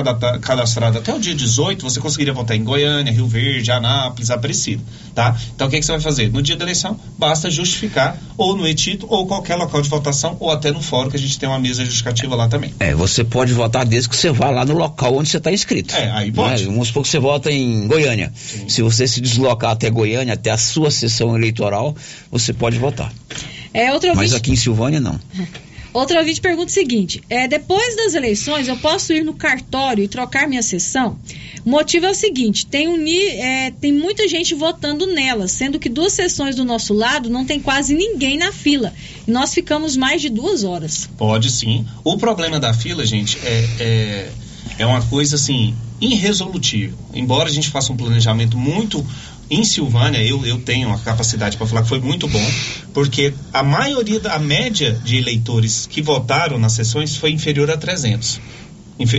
cadastrado 0.42 0.98
até 0.98 1.14
o 1.14 1.20
dia 1.20 1.36
18, 1.36 1.84
você 1.84 2.00
conseguiria 2.00 2.34
votar 2.34 2.58
em 2.58 2.64
Goiânia, 2.64 3.14
Rio 3.14 3.28
Verde, 3.28 3.72
Anápolis, 3.72 4.32
Aparecida, 4.32 4.82
tá? 5.14 5.38
Então, 5.54 5.68
o 5.68 5.70
que, 5.70 5.80
que 5.80 5.86
você 5.86 5.92
vai 5.92 6.02
fazer? 6.02 6.32
No 6.32 6.42
dia 6.42 6.56
da 6.56 6.66
eleição, 6.66 7.00
basta 7.20 7.52
justificar 7.52 8.18
ou 8.36 8.58
no 8.58 8.68
e-título 8.68 9.14
ou 9.14 9.28
qualquer 9.28 9.56
local 9.58 9.82
de 9.82 9.90
votação 9.90 10.36
ou 10.40 10.50
até 10.50 10.72
no 10.72 10.82
fórum, 10.82 11.10
que 11.10 11.18
a 11.18 11.20
gente 11.20 11.38
tem 11.38 11.48
uma 11.48 11.60
mesa 11.60 11.86
justificativa 11.86 12.36
lá 12.36 12.48
também. 12.48 12.74
É, 12.80 12.96
você 12.96 13.24
pode 13.24 13.54
votar 13.54 13.86
desde 13.86 14.10
que 14.10 14.16
você 14.16 14.32
vá 14.32 14.50
lá 14.50 14.66
no 14.66 14.74
local 14.74 15.18
onde 15.18 15.30
você 15.30 15.38
está 15.38 15.52
inscrito. 15.52 15.96
É, 15.96 16.10
aí 16.12 16.32
pode. 16.32 16.64
É, 16.64 16.66
vamos 16.66 16.88
supor 16.88 17.04
que 17.04 17.10
você 17.10 17.20
vota 17.20 17.52
em 17.52 17.88
Goiânia. 17.88 18.32
Sim. 18.36 18.61
Se 18.67 18.82
você 18.82 19.08
se 19.08 19.21
deslocar 19.21 19.71
até 19.71 19.89
Goiânia, 19.89 20.34
até 20.34 20.52
a 20.52 20.58
sua 20.58 20.91
sessão 20.91 21.36
eleitoral, 21.36 21.95
você 22.30 22.54
pode 22.54 22.78
votar. 22.78 23.13
É, 23.74 23.91
outro 23.93 24.15
Mas 24.15 24.34
aqui 24.34 24.52
em 24.52 24.56
Silvânia, 24.56 25.00
não. 25.00 25.19
Outro 25.93 26.17
ouvinte 26.17 26.39
pergunta 26.39 26.67
o 26.67 26.74
seguinte: 26.74 27.21
é, 27.30 27.47
depois 27.47 27.97
das 27.97 28.13
eleições, 28.13 28.67
eu 28.67 28.78
posso 28.78 29.12
ir 29.12 29.24
no 29.24 29.34
cartório 29.34 30.04
e 30.04 30.08
trocar 30.08 30.47
minha 30.47 30.63
sessão? 30.63 31.19
O 31.65 31.69
motivo 31.69 32.06
é 32.06 32.12
o 32.12 32.15
seguinte: 32.15 32.65
tem, 32.65 32.88
um, 32.88 33.06
é, 33.06 33.71
tem 33.71 33.91
muita 33.91 34.28
gente 34.28 34.56
votando 34.56 35.06
nela, 35.06 35.47
sendo 35.47 35.78
que 35.80 35.89
duas 35.89 36.13
sessões 36.13 36.56
do 36.56 36.63
nosso 36.63 36.93
lado 36.93 37.30
não 37.30 37.45
tem 37.45 37.60
quase 37.60 37.93
ninguém 37.93 38.38
na 38.38 38.54
fila. 38.54 38.93
E 39.28 39.32
nós 39.32 39.54
ficamos 39.54 39.97
mais 39.97 40.21
de 40.21 40.30
duas 40.30 40.63
horas. 40.63 41.10
Pode 41.17 41.52
sim. 41.52 41.86
O 42.06 42.17
problema 42.17 42.58
da 42.58 42.74
fila, 42.74 43.06
gente, 43.06 43.38
é, 43.43 43.67
é, 43.80 44.30
é 44.80 44.86
uma 44.86 45.02
coisa 45.02 45.36
assim, 45.36 45.76
irresolutível. 46.02 46.98
Embora 47.14 47.48
a 47.48 47.52
gente 47.52 47.70
faça 47.70 47.94
um 47.94 47.96
planejamento 47.96 48.58
muito 48.58 49.06
em 49.50 49.64
Silvânia, 49.64 50.24
eu, 50.24 50.46
eu 50.46 50.60
tenho 50.60 50.92
a 50.92 50.98
capacidade 51.00 51.58
para 51.58 51.68
falar 51.68 51.84
que 51.84 51.90
foi 51.90 52.00
muito 52.00 52.28
bom, 52.28 52.52
porque 52.94 53.34
a 53.54 53.62
maioria, 53.62 54.20
a 54.32 54.40
média 54.40 55.00
de 55.04 55.18
eleitores 55.18 55.86
que 55.86 56.02
votaram 56.02 56.58
nas 56.58 56.72
sessões 56.72 57.16
foi 57.16 57.32
inferior 57.32 57.70
a 57.70 57.78
300, 57.78 58.40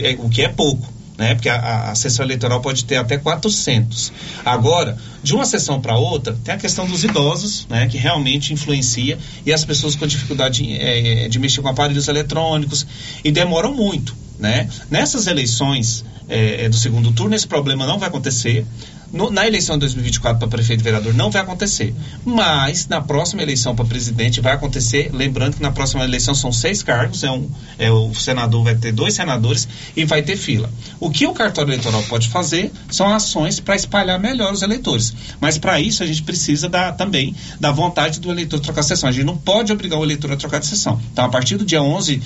é, 0.03 0.17
o 0.19 0.29
que 0.29 0.43
é 0.43 0.49
pouco. 0.49 0.93
Né? 1.23 1.37
Porque 1.37 1.49
a, 1.49 1.55
a, 1.55 1.91
a 1.93 1.95
sessão 1.95 2.25
eleitoral 2.25 2.61
pode 2.61 2.85
ter 2.85 2.97
até 2.97 3.17
400. 3.17 4.13
Agora, 4.45 4.99
de 5.23 5.33
uma 5.37 5.45
sessão 5.47 5.81
para 5.81 5.97
outra, 5.97 6.37
tem 6.43 6.53
a 6.53 6.59
questão 6.59 6.85
dos 6.85 7.05
idosos, 7.05 7.65
né? 7.71 7.87
Que 7.87 7.97
realmente 7.97 8.53
influencia 8.53 9.17
e 9.47 9.53
as 9.53 9.65
pessoas 9.65 9.95
com 9.95 10.05
dificuldade 10.05 10.69
é, 10.75 11.29
de 11.29 11.39
mexer 11.39 11.63
com 11.63 11.69
aparelhos 11.69 12.09
eletrônicos 12.09 12.85
e 13.23 13.31
demoram 13.31 13.73
muito, 13.73 14.17
né? 14.37 14.69
Nessas 14.91 15.29
eleições 15.29 16.05
é, 16.29 16.69
do 16.69 16.77
segundo 16.77 17.13
turno, 17.13 17.37
esse 17.37 17.47
problema 17.47 17.87
não 17.87 18.01
vai 18.01 18.09
acontecer. 18.09 18.67
No, 19.13 19.31
na 19.31 19.47
eleição 19.47 19.77
de 19.77 19.81
2024 19.81 20.39
para 20.39 20.49
prefeito 20.49 20.81
e 20.81 20.85
vereador 20.85 21.13
não 21.13 21.31
vai 21.31 21.43
acontecer. 21.43 21.95
Mas 22.25 22.89
na 22.89 23.01
próxima 23.01 23.43
eleição 23.43 23.77
para 23.77 23.85
presidente 23.85 24.41
vai 24.41 24.55
acontecer. 24.55 25.11
Lembrando 25.13 25.57
que 25.57 25.63
na 25.63 25.71
próxima 25.71 26.03
eleição 26.05 26.35
são 26.35 26.51
seis 26.51 26.83
cargos, 26.83 27.23
é 27.23 27.31
um, 27.31 27.51
é, 27.79 27.91
o 27.91 28.15
senador 28.15 28.65
vai 28.65 28.75
ter 28.75 28.93
dois 28.93 29.15
senadores 29.15 29.69
e 29.95 30.05
vai 30.05 30.23
ter 30.23 30.37
fila. 30.37 30.71
O 30.99 31.11
que 31.11 31.27
o 31.27 31.33
cartório 31.33 31.71
eleitoral 31.71 32.03
pode 32.05 32.29
fazer 32.29 32.73
são 32.91 33.13
ações 33.13 33.61
para 33.61 33.77
espalhar 33.77 34.19
melhor 34.19 34.53
os 34.53 34.63
eleitores. 34.63 35.13
Mas 35.41 35.59
para 35.59 35.81
isso 35.81 36.03
a 36.03 36.07
gente 36.07 36.23
precisa 36.23 36.69
da, 36.69 36.93
também 36.93 37.35
da 37.61 37.71
vontade 37.71 38.19
do 38.19 38.31
eleitor 38.31 38.61
trocar 38.61 38.83
sessão. 38.83 39.09
A 39.09 39.13
gente 39.13 39.25
não 39.25 39.37
pode 39.37 39.73
obrigar 39.73 39.99
o 39.99 40.05
eleitor 40.05 40.33
a 40.33 40.37
trocar 40.37 40.59
de 40.59 40.67
sessão. 40.67 40.99
Então, 41.13 41.25
a 41.25 41.29
partir 41.29 41.57
do 41.57 41.65
dia 41.65 41.83
11 41.83 42.23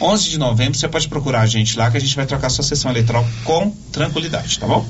11 0.00 0.28
de 0.28 0.38
novembro, 0.38 0.76
você 0.76 0.88
pode 0.88 1.06
procurar 1.06 1.42
a 1.42 1.46
gente 1.46 1.78
lá 1.78 1.88
que 1.88 1.96
a 1.96 2.00
gente 2.00 2.16
vai 2.16 2.26
trocar 2.26 2.50
sua 2.50 2.64
sessão 2.64 2.90
eleitoral 2.90 3.24
com 3.44 3.70
tranquilidade, 3.92 4.58
tá 4.58 4.66
bom? 4.66 4.84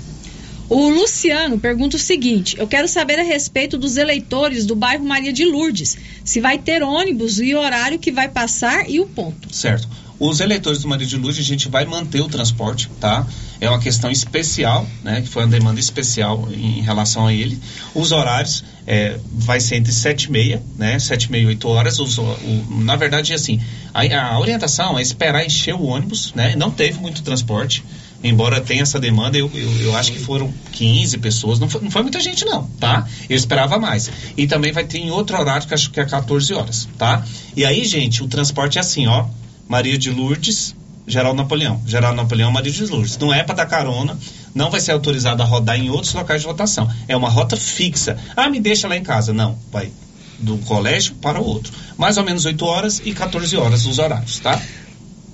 O 0.68 0.88
Luciano 0.88 1.59
pergunta 1.59 1.96
o 1.96 2.00
seguinte: 2.00 2.57
eu 2.59 2.66
quero 2.66 2.88
saber 2.88 3.18
a 3.18 3.22
respeito 3.22 3.77
dos 3.77 3.96
eleitores 3.96 4.64
do 4.64 4.74
bairro 4.74 5.05
Maria 5.05 5.33
de 5.33 5.44
Lourdes. 5.44 5.96
Se 6.24 6.40
vai 6.40 6.59
ter 6.59 6.83
ônibus 6.83 7.38
e 7.38 7.55
horário 7.55 7.98
que 7.98 8.11
vai 8.11 8.29
passar 8.29 8.88
e 8.88 9.00
o 9.00 9.07
ponto. 9.07 9.55
Certo. 9.55 9.88
Os 10.18 10.40
eleitores 10.40 10.81
do 10.81 10.88
Maria 10.88 11.07
de 11.07 11.16
Lourdes, 11.16 11.44
a 11.44 11.48
gente 11.48 11.68
vai 11.68 11.85
manter 11.85 12.20
o 12.20 12.29
transporte, 12.29 12.88
tá? 13.00 13.27
É 13.61 13.68
uma 13.68 13.81
questão 13.81 14.11
especial, 14.11 14.87
né? 15.03 15.20
Que 15.20 15.29
foi 15.29 15.42
uma 15.42 15.50
demanda 15.50 15.81
especial 15.81 16.48
em 16.53 16.81
relação 16.81 17.27
a 17.27 17.35
ele. 17.35 17.59
Os 17.94 18.12
horários 18.12 18.64
é, 18.87 19.18
vai 19.33 19.61
ser 19.61 19.77
entre 19.77 19.92
7 19.92 20.24
e 20.24 20.31
meia, 20.31 20.62
né? 20.79 20.98
7 20.98 21.24
e 21.24 21.33
meia 21.33 21.42
e 21.42 21.46
8 21.46 21.68
horas. 21.68 21.98
Os, 21.98 22.16
o, 22.16 22.24
na 22.70 22.94
verdade, 22.94 23.35
assim, 23.35 23.61
a, 23.92 24.03
a 24.03 24.38
orientação 24.38 24.98
é 24.98 25.03
esperar 25.03 25.44
encher 25.44 25.74
o 25.74 25.83
ônibus, 25.83 26.33
né? 26.33 26.55
Não 26.57 26.70
teve 26.70 27.00
muito 27.00 27.22
transporte 27.22 27.83
embora 28.22 28.61
tenha 28.61 28.83
essa 28.83 28.98
demanda, 28.98 29.37
eu, 29.37 29.50
eu, 29.55 29.81
eu, 29.81 29.96
acho 29.96 30.12
que 30.12 30.18
foram 30.18 30.53
15 30.72 31.18
pessoas, 31.18 31.59
não 31.59 31.68
foi, 31.68 31.81
não 31.81 31.90
foi 31.90 32.03
muita 32.03 32.20
gente 32.20 32.44
não, 32.44 32.66
tá? 32.81 33.07
Eu 33.29 33.37
esperava 33.37 33.79
mais. 33.79 34.11
E 34.37 34.46
também 34.46 34.72
vai 34.72 34.85
ter 34.85 34.98
em 34.98 35.11
outro 35.11 35.38
horário, 35.38 35.66
que 35.66 35.74
acho 35.74 35.90
que 35.90 36.00
é 36.00 36.05
14 36.05 36.55
horas, 36.55 36.88
tá? 36.98 37.24
E 37.57 37.64
aí, 37.64 37.85
gente, 37.85 38.22
o 38.22 38.29
transporte 38.29 38.79
é 38.79 38.81
assim, 38.81 39.07
ó, 39.07 39.27
Maria 39.68 39.98
de 39.98 40.11
Lourdes, 40.11 40.74
Geraldo 41.07 41.37
Napoleão. 41.37 41.81
Geraldo 41.87 42.16
Napoleão, 42.16 42.50
Maria 42.50 42.72
de 42.72 42.87
Lourdes. 42.87 43.18
Não 43.18 43.33
é 43.33 43.42
para 43.42 43.57
dar 43.57 43.66
carona, 43.66 44.18
não 44.55 44.70
vai 44.70 44.81
ser 44.81 44.92
autorizado 44.92 45.42
a 45.42 45.46
rodar 45.46 45.79
em 45.79 45.90
outros 45.90 46.14
locais 46.14 46.40
de 46.40 46.46
votação. 46.46 46.88
É 47.07 47.16
uma 47.16 47.29
rota 47.29 47.57
fixa. 47.57 48.16
Ah, 48.37 48.48
me 48.48 48.61
deixa 48.61 48.88
lá 48.88 48.96
em 48.96 49.03
casa. 49.03 49.33
Não, 49.33 49.59
vai 49.70 49.90
do 50.38 50.59
colégio 50.59 51.14
para 51.16 51.40
o 51.40 51.44
outro. 51.44 51.72
Mais 51.96 52.16
ou 52.16 52.24
menos 52.24 52.44
8 52.44 52.64
horas 52.64 53.03
e 53.05 53.12
14 53.12 53.57
horas 53.57 53.87
os 53.87 53.98
horários, 53.98 54.38
tá? 54.40 54.61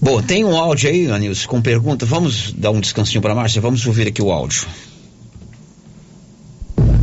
Bom, 0.03 0.23
tem 0.23 0.45
um 0.45 0.57
áudio 0.57 0.89
aí, 0.89 1.11
Anilson, 1.11 1.49
com 1.49 1.61
pergunta. 1.61 2.07
Vamos 2.07 2.53
dar 2.53 2.71
um 2.71 2.81
descansinho 2.81 3.21
para 3.21 3.35
Márcia? 3.35 3.61
Vamos 3.61 3.87
ouvir 3.87 4.09
aqui 4.09 4.23
o 4.23 4.33
áudio. 4.33 4.67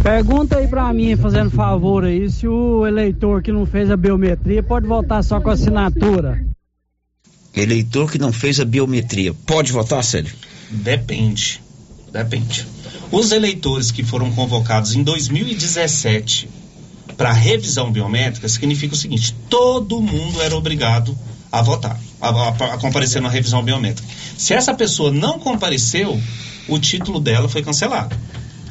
Pergunta 0.01 0.57
aí 0.57 0.67
para 0.67 0.91
mim, 0.93 1.15
fazendo 1.17 1.51
favor 1.51 2.05
aí, 2.05 2.29
se 2.29 2.47
o 2.47 2.87
eleitor 2.87 3.41
que 3.41 3.51
não 3.51 3.65
fez 3.65 3.91
a 3.91 3.97
biometria 3.97 4.63
pode 4.63 4.87
votar 4.87 5.23
só 5.23 5.39
com 5.39 5.49
assinatura. 5.49 6.45
Eleitor 7.55 8.11
que 8.11 8.17
não 8.17 8.31
fez 8.31 8.59
a 8.59 8.65
biometria, 8.65 9.33
pode 9.45 9.71
votar, 9.71 10.03
Célio? 10.03 10.33
Depende. 10.71 11.61
Depende. 12.11 12.65
Os 13.11 13.31
eleitores 13.31 13.91
que 13.91 14.03
foram 14.03 14.31
convocados 14.31 14.95
em 14.95 15.03
2017 15.03 16.49
para 17.17 17.31
revisão 17.33 17.91
biométrica 17.91 18.47
significa 18.47 18.93
o 18.93 18.97
seguinte: 18.97 19.35
todo 19.49 20.01
mundo 20.01 20.41
era 20.41 20.55
obrigado 20.55 21.17
a 21.51 21.61
votar, 21.61 21.99
a, 22.21 22.49
a, 22.49 22.77
comparecer 22.77 23.21
na 23.21 23.29
revisão 23.29 23.63
biométrica. 23.63 24.07
Se 24.37 24.53
essa 24.53 24.73
pessoa 24.73 25.11
não 25.11 25.39
compareceu, 25.39 26.19
o 26.67 26.79
título 26.79 27.19
dela 27.19 27.47
foi 27.47 27.61
cancelado. 27.61 28.15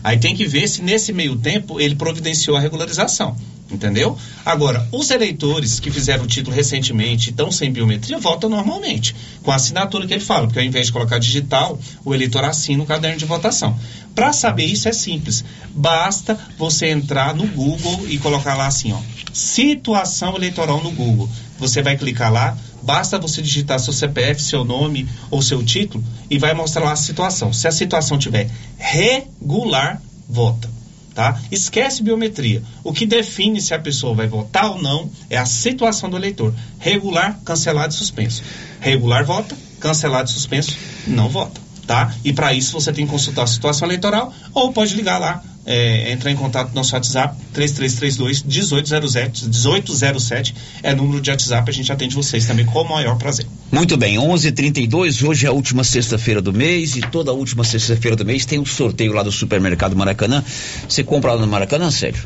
Aí 0.02 0.18
tem 0.18 0.36
que 0.36 0.46
ver 0.46 0.68
se 0.68 0.82
nesse 0.82 1.12
meio 1.12 1.36
tempo 1.36 1.80
ele 1.80 1.94
providenciou 1.94 2.56
a 2.56 2.60
regularização. 2.60 3.36
Entendeu? 3.68 4.16
Agora, 4.44 4.86
os 4.92 5.10
eleitores 5.10 5.80
que 5.80 5.90
fizeram 5.90 6.22
o 6.22 6.26
título 6.28 6.54
recentemente 6.54 7.28
e 7.28 7.30
estão 7.30 7.50
sem 7.50 7.72
biometria 7.72 8.16
votam 8.16 8.48
normalmente, 8.48 9.12
com 9.42 9.50
a 9.50 9.56
assinatura 9.56 10.06
que 10.06 10.14
ele 10.14 10.24
fala, 10.24 10.46
porque 10.46 10.60
ao 10.60 10.64
invés 10.64 10.86
de 10.86 10.92
colocar 10.92 11.18
digital, 11.18 11.76
o 12.04 12.14
eleitor 12.14 12.44
assina 12.44 12.84
o 12.84 12.86
caderno 12.86 13.18
de 13.18 13.24
votação. 13.24 13.76
Para 14.14 14.32
saber 14.32 14.66
isso 14.66 14.88
é 14.88 14.92
simples, 14.92 15.44
basta 15.70 16.38
você 16.56 16.90
entrar 16.90 17.34
no 17.34 17.44
Google 17.48 18.06
e 18.08 18.18
colocar 18.18 18.54
lá 18.54 18.68
assim, 18.68 18.92
ó, 18.92 19.00
situação 19.32 20.36
eleitoral 20.36 20.80
no 20.80 20.92
Google. 20.92 21.28
Você 21.58 21.82
vai 21.82 21.96
clicar 21.96 22.32
lá, 22.32 22.56
basta 22.82 23.18
você 23.18 23.42
digitar 23.42 23.80
seu 23.80 23.92
CPF, 23.92 24.42
seu 24.42 24.64
nome 24.64 25.08
ou 25.30 25.42
seu 25.42 25.64
título 25.64 26.04
e 26.30 26.38
vai 26.38 26.54
mostrar 26.54 26.84
lá 26.84 26.92
a 26.92 26.96
situação. 26.96 27.52
Se 27.52 27.66
a 27.66 27.72
situação 27.72 28.18
tiver 28.18 28.48
regular, 28.76 30.00
vota. 30.28 30.70
Tá? 31.14 31.40
Esquece 31.50 32.02
biometria. 32.02 32.62
O 32.84 32.92
que 32.92 33.06
define 33.06 33.58
se 33.60 33.72
a 33.72 33.78
pessoa 33.78 34.14
vai 34.14 34.26
votar 34.26 34.70
ou 34.70 34.82
não 34.82 35.10
é 35.30 35.38
a 35.38 35.46
situação 35.46 36.10
do 36.10 36.16
eleitor. 36.16 36.54
Regular, 36.78 37.40
cancelado 37.42 37.94
e 37.94 37.96
suspenso. 37.96 38.42
Regular 38.80 39.24
vota, 39.24 39.56
cancelado 39.80 40.28
e 40.28 40.32
suspenso, 40.32 40.76
não 41.06 41.28
vota. 41.28 41.58
Tá? 41.86 42.12
E 42.22 42.32
para 42.32 42.52
isso 42.52 42.72
você 42.72 42.92
tem 42.92 43.06
que 43.06 43.12
consultar 43.12 43.44
a 43.44 43.46
situação 43.46 43.88
eleitoral 43.88 44.34
ou 44.52 44.72
pode 44.72 44.94
ligar 44.94 45.18
lá 45.18 45.42
é, 45.66 46.12
entrar 46.12 46.30
em 46.30 46.36
contato 46.36 46.68
no 46.68 46.76
nosso 46.76 46.94
WhatsApp 46.94 47.36
3332 47.52 48.44
1807 48.44 49.46
1807 49.46 50.54
é 50.82 50.94
número 50.94 51.20
de 51.20 51.30
WhatsApp 51.30 51.68
a 51.68 51.72
gente 51.72 51.90
atende 51.90 52.14
vocês 52.14 52.46
também 52.46 52.64
com 52.64 52.80
o 52.80 52.88
maior 52.88 53.16
prazer. 53.18 53.46
Muito 53.72 53.96
bem, 53.96 54.16
11:32 54.16 55.26
hoje 55.26 55.44
é 55.46 55.48
a 55.48 55.52
última 55.52 55.82
sexta-feira 55.82 56.40
do 56.40 56.52
mês 56.52 56.96
e 56.96 57.00
toda 57.00 57.32
a 57.32 57.34
última 57.34 57.64
sexta-feira 57.64 58.16
do 58.16 58.24
mês 58.24 58.46
tem 58.46 58.60
um 58.60 58.64
sorteio 58.64 59.12
lá 59.12 59.24
do 59.24 59.32
supermercado 59.32 59.96
Maracanã. 59.96 60.44
Você 60.88 61.02
compra 61.02 61.32
lá 61.32 61.40
no 61.40 61.48
Maracanã, 61.48 61.90
sério? 61.90 62.20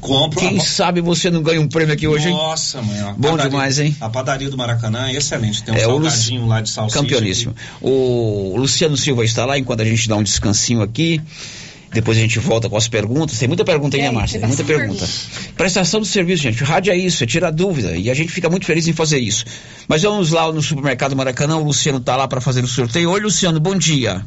Compro. 0.00 0.38
Quem 0.40 0.58
a... 0.58 0.60
sabe 0.60 1.00
você 1.00 1.30
não 1.30 1.42
ganha 1.42 1.60
um 1.60 1.68
prêmio 1.68 1.92
aqui 1.92 2.06
hoje, 2.06 2.28
hein? 2.28 2.34
Nossa, 2.34 2.80
mãe. 2.80 2.98
Bom 3.16 3.30
padaria, 3.30 3.50
demais, 3.50 3.78
hein? 3.78 3.96
A 4.00 4.08
padaria 4.08 4.48
do 4.48 4.56
Maracanã 4.56 5.08
é 5.08 5.14
excelente. 5.16 5.62
Tem 5.62 5.74
um 5.74 5.76
é, 5.76 5.80
salgadinho 5.80 6.42
Lu... 6.42 6.48
lá 6.48 6.60
de 6.60 6.70
salsicha. 6.70 7.02
Campeoníssimo. 7.02 7.54
O 7.80 8.54
Luciano 8.56 8.96
Silva 8.96 9.24
está 9.24 9.44
lá 9.44 9.58
enquanto 9.58 9.80
a 9.80 9.84
gente 9.84 10.08
dá 10.08 10.16
um 10.16 10.22
descansinho 10.22 10.82
aqui. 10.82 11.20
Depois 11.96 12.18
a 12.18 12.20
gente 12.20 12.38
volta 12.38 12.68
com 12.68 12.76
as 12.76 12.86
perguntas. 12.88 13.38
Tem 13.38 13.48
muita 13.48 13.64
pergunta 13.64 13.96
aí, 13.96 14.02
né, 14.02 14.10
Márcia? 14.10 14.38
Tem 14.38 14.46
muita 14.46 14.62
pergunta. 14.62 15.02
Prestação 15.56 15.98
do 15.98 16.04
serviço, 16.04 16.42
gente. 16.42 16.62
Rádio 16.62 16.92
é 16.92 16.96
isso, 16.96 17.24
é 17.24 17.26
tirar 17.26 17.50
dúvida. 17.50 17.96
E 17.96 18.10
a 18.10 18.14
gente 18.14 18.30
fica 18.30 18.50
muito 18.50 18.66
feliz 18.66 18.86
em 18.86 18.92
fazer 18.92 19.18
isso. 19.18 19.46
Mas 19.88 20.02
vamos 20.02 20.30
lá 20.30 20.52
no 20.52 20.60
supermercado 20.60 21.16
Maracanã. 21.16 21.56
O 21.56 21.64
Luciano 21.64 21.96
está 21.96 22.14
lá 22.14 22.28
para 22.28 22.38
fazer 22.38 22.62
o 22.62 22.66
sorteio. 22.66 23.10
Oi, 23.10 23.20
Luciano, 23.20 23.58
bom 23.58 23.74
dia. 23.74 24.22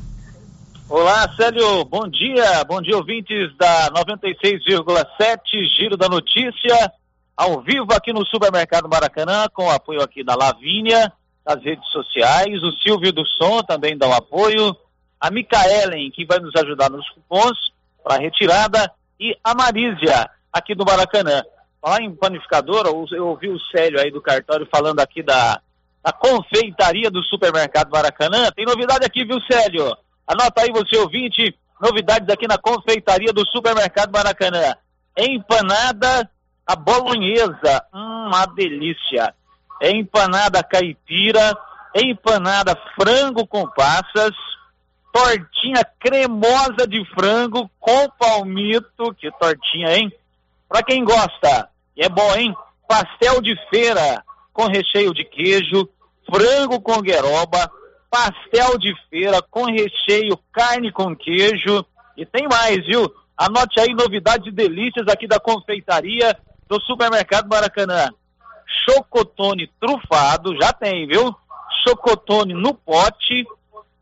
Olá, 0.89 1.31
Célio. 1.35 1.85
Bom 1.85 2.07
dia. 2.07 2.63
Bom 2.63 2.81
dia, 2.81 2.97
ouvintes 2.97 3.55
da 3.59 3.91
96,7 3.91 5.37
Giro 5.77 5.95
da 5.95 6.09
Notícia. 6.09 6.91
Ao 7.37 7.61
vivo 7.61 7.93
aqui 7.93 8.11
no 8.11 8.25
supermercado 8.25 8.89
Maracanã, 8.89 9.45
com 9.53 9.65
o 9.65 9.69
apoio 9.69 10.01
aqui 10.01 10.23
da 10.23 10.33
Lavínia, 10.33 11.13
das 11.45 11.63
redes 11.63 11.87
sociais. 11.91 12.63
O 12.63 12.71
Silvio 12.81 13.13
do 13.13 13.23
Som 13.27 13.61
também 13.61 13.95
dá 13.95 14.07
o 14.07 14.13
apoio 14.13 14.75
a 15.19 15.29
Micaelen, 15.29 16.09
que 16.11 16.25
vai 16.25 16.39
nos 16.39 16.55
ajudar 16.55 16.89
nos 16.89 17.07
cupons 17.09 17.57
para 18.03 18.21
retirada, 18.21 18.91
e 19.19 19.37
a 19.43 19.53
Marísia, 19.53 20.29
aqui 20.51 20.73
do 20.73 20.85
Maracanã. 20.85 21.43
Falar 21.81 22.01
em 22.01 22.15
panificadora, 22.15 22.89
eu 22.89 23.27
ouvi 23.27 23.49
o 23.49 23.59
Célio 23.71 23.99
aí 23.99 24.11
do 24.11 24.21
cartório 24.21 24.67
falando 24.71 24.99
aqui 24.99 25.21
da, 25.21 25.61
da 26.03 26.11
confeitaria 26.11 27.09
do 27.11 27.23
supermercado 27.23 27.91
Maracanã. 27.91 28.49
Tem 28.51 28.65
novidade 28.65 29.05
aqui, 29.05 29.25
viu, 29.25 29.39
Célio? 29.49 29.95
Anota 30.27 30.61
aí 30.61 30.71
você, 30.71 30.97
ouvinte, 30.97 31.57
novidades 31.81 32.29
aqui 32.29 32.47
na 32.47 32.57
confeitaria 32.57 33.33
do 33.33 33.45
supermercado 33.47 34.11
Maracanã. 34.11 34.75
Empanada 35.17 36.29
a 36.65 36.75
bolonhesa, 36.75 37.83
hum, 37.93 38.27
uma 38.27 38.45
delícia. 38.45 39.33
Empanada 39.81 40.63
caipira, 40.63 41.57
empanada 41.95 42.77
frango 42.95 43.47
com 43.47 43.67
passas, 43.67 44.35
tortinha 45.11 45.83
cremosa 45.99 46.87
de 46.87 47.03
frango 47.13 47.69
com 47.79 48.09
palmito. 48.17 49.13
Que 49.15 49.31
tortinha, 49.31 49.97
hein? 49.97 50.11
Pra 50.67 50.83
quem 50.83 51.03
gosta, 51.03 51.69
é 51.97 52.07
bom, 52.07 52.35
hein? 52.35 52.53
Pastel 52.87 53.41
de 53.41 53.55
feira 53.69 54.23
com 54.53 54.67
recheio 54.67 55.13
de 55.13 55.23
queijo, 55.23 55.89
frango 56.29 56.81
com 56.81 57.01
gueroba, 57.01 57.71
pastel 58.09 58.77
de 58.77 58.93
feira 59.09 59.41
com 59.41 59.65
recheio, 59.65 60.37
carne 60.51 60.91
com 60.91 61.15
queijo. 61.15 61.85
E 62.17 62.25
tem 62.25 62.47
mais, 62.47 62.85
viu? 62.85 63.11
Anote 63.37 63.79
aí 63.79 63.93
novidades 63.93 64.47
e 64.47 64.51
delícias 64.51 65.07
aqui 65.07 65.27
da 65.27 65.39
confeitaria 65.39 66.37
do 66.67 66.81
supermercado 66.81 67.47
Maracanã. 67.47 68.09
Chocotone 68.85 69.71
trufado, 69.79 70.55
já 70.61 70.73
tem, 70.73 71.07
viu? 71.07 71.33
Chocotone 71.83 72.53
no 72.53 72.73
pote, 72.73 73.45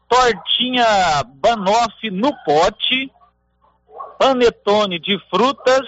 tortinha 0.08 1.24
banoffee 1.36 2.12
no 2.12 2.32
pote, 2.46 3.12
panetone 4.20 5.00
de 5.00 5.18
frutas 5.30 5.88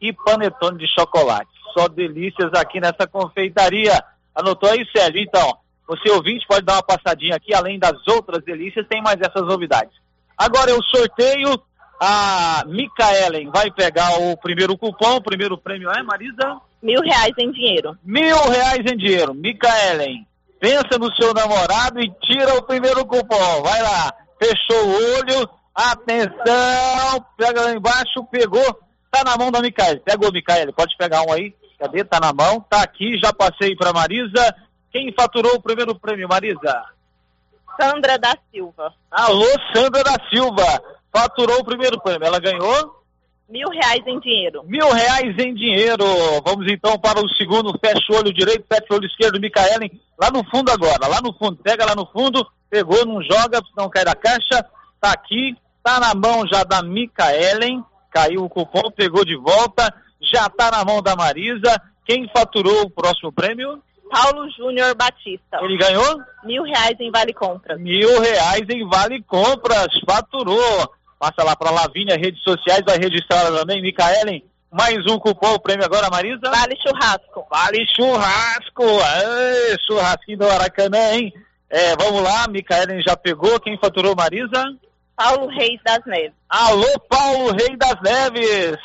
e 0.00 0.12
panetone 0.12 0.78
de 0.78 0.86
chocolate. 0.88 1.50
Só 1.72 1.88
delícias 1.88 2.52
aqui 2.54 2.80
nessa 2.80 3.06
confeitaria. 3.06 3.92
Anotou 4.34 4.70
aí, 4.70 4.86
Sérgio? 4.94 5.20
Então, 5.20 5.56
você 5.86 6.10
ouvinte 6.10 6.46
pode 6.46 6.64
dar 6.64 6.74
uma 6.74 6.82
passadinha 6.82 7.36
aqui, 7.36 7.54
além 7.54 7.78
das 7.78 8.06
outras 8.08 8.42
delícias, 8.44 8.86
tem 8.88 9.02
mais 9.02 9.20
essas 9.20 9.42
novidades. 9.42 9.92
Agora 10.36 10.70
eu 10.70 10.82
sorteio, 10.82 11.60
a 12.00 12.64
Micaelen 12.66 13.50
vai 13.50 13.70
pegar 13.70 14.18
o 14.20 14.36
primeiro 14.36 14.76
cupom, 14.76 15.16
o 15.16 15.22
primeiro 15.22 15.56
prêmio 15.56 15.90
é, 15.90 16.02
Marisa? 16.02 16.60
Mil 16.82 17.00
reais 17.00 17.32
em 17.38 17.50
dinheiro. 17.50 17.96
Mil 18.04 18.36
reais 18.50 18.80
em 18.80 18.96
dinheiro. 18.96 19.32
Micaelen, 19.34 20.26
pensa 20.64 20.98
no 20.98 21.14
seu 21.14 21.34
namorado 21.34 22.00
e 22.00 22.10
tira 22.22 22.54
o 22.56 22.62
primeiro 22.62 23.04
cupom. 23.04 23.62
Vai 23.62 23.82
lá, 23.82 24.14
fechou 24.38 24.86
o 24.86 25.18
olho, 25.18 25.50
atenção, 25.74 27.26
pega 27.36 27.60
lá 27.60 27.72
embaixo, 27.72 28.24
pegou, 28.30 28.64
tá 29.10 29.22
na 29.22 29.36
mão 29.36 29.52
da 29.52 29.60
Micaele. 29.60 30.00
Pegou, 30.00 30.32
Micaele, 30.32 30.72
pode 30.72 30.96
pegar 30.96 31.20
um 31.22 31.32
aí. 31.32 31.54
Cadê? 31.78 32.02
Tá 32.02 32.18
na 32.18 32.32
mão, 32.32 32.60
tá 32.62 32.82
aqui, 32.82 33.18
já 33.22 33.30
passei 33.30 33.76
pra 33.76 33.92
Marisa. 33.92 34.56
Quem 34.90 35.12
faturou 35.12 35.56
o 35.56 35.62
primeiro 35.62 35.94
prêmio, 35.98 36.28
Marisa? 36.28 36.82
Sandra 37.78 38.18
da 38.18 38.34
Silva. 38.50 38.94
Alô, 39.10 39.46
Sandra 39.74 40.02
da 40.02 40.16
Silva. 40.30 40.82
Faturou 41.14 41.58
o 41.58 41.64
primeiro 41.64 42.00
prêmio. 42.00 42.26
Ela 42.26 42.38
ganhou? 42.38 43.03
Mil 43.48 43.68
reais 43.68 44.02
em 44.06 44.18
dinheiro. 44.20 44.64
Mil 44.64 44.90
reais 44.90 45.38
em 45.38 45.54
dinheiro. 45.54 46.04
Vamos 46.44 46.66
então 46.70 46.98
para 46.98 47.20
o 47.20 47.28
segundo. 47.34 47.78
Fecha 47.78 48.12
o 48.12 48.16
olho 48.16 48.32
direito, 48.32 48.64
fecha 48.66 48.86
o 48.90 48.94
olho 48.94 49.06
esquerdo, 49.06 49.38
Micaelen. 49.38 50.00
Lá 50.18 50.30
no 50.30 50.42
fundo 50.50 50.70
agora, 50.70 51.06
lá 51.06 51.20
no 51.20 51.32
fundo. 51.34 51.56
Pega 51.62 51.84
lá 51.84 51.94
no 51.94 52.06
fundo. 52.06 52.46
Pegou, 52.70 53.04
não 53.04 53.22
joga, 53.22 53.60
não 53.76 53.88
cai 53.88 54.04
da 54.04 54.14
caixa. 54.14 54.64
Tá 55.00 55.12
aqui, 55.12 55.54
tá 55.82 56.00
na 56.00 56.14
mão 56.14 56.46
já 56.46 56.64
da 56.64 56.82
Micaelen. 56.82 57.84
Caiu 58.10 58.44
o 58.44 58.48
cupom, 58.48 58.90
pegou 58.90 59.24
de 59.24 59.36
volta. 59.36 59.94
Já 60.32 60.48
tá 60.48 60.70
na 60.70 60.84
mão 60.84 61.02
da 61.02 61.14
Marisa. 61.14 61.80
Quem 62.06 62.28
faturou 62.34 62.82
o 62.82 62.90
próximo 62.90 63.30
prêmio? 63.30 63.82
Paulo 64.10 64.48
Júnior 64.50 64.94
Batista. 64.94 65.58
Ele 65.60 65.76
ganhou? 65.76 66.20
Mil 66.44 66.62
reais 66.62 66.96
em 67.00 67.10
Vale 67.10 67.34
Compras. 67.34 67.80
Mil 67.80 68.20
reais 68.20 68.62
em 68.68 68.88
Vale 68.88 69.22
Compras. 69.22 69.88
Faturou. 70.08 70.88
Passa 71.18 71.42
lá 71.44 71.56
para 71.56 71.70
Lavínia, 71.70 72.16
redes 72.16 72.42
sociais, 72.42 72.82
vai 72.86 72.98
registrar 72.98 73.46
também, 73.46 73.80
Micaelen. 73.80 74.44
Mais 74.70 74.98
um 75.06 75.18
cupom, 75.18 75.54
o 75.54 75.60
prêmio 75.60 75.84
agora, 75.84 76.10
Marisa? 76.10 76.50
Vale 76.50 76.76
Churrasco. 76.82 77.46
Vale 77.48 77.86
Churrasco. 77.94 78.82
Aê, 78.82 79.76
churrasquinho 79.86 80.38
do 80.38 80.50
Aracanã, 80.50 81.12
hein? 81.12 81.32
É, 81.70 81.94
vamos 81.96 82.22
lá, 82.22 82.48
Micaelen 82.48 83.00
já 83.00 83.16
pegou. 83.16 83.60
Quem 83.60 83.78
faturou, 83.78 84.16
Marisa? 84.16 84.64
Paulo 85.16 85.46
Reis 85.46 85.80
das 85.84 86.00
Neves. 86.06 86.32
Alô, 86.48 86.98
Paulo 87.08 87.52
Reis 87.52 87.78
das 87.78 88.00
Neves. 88.02 88.76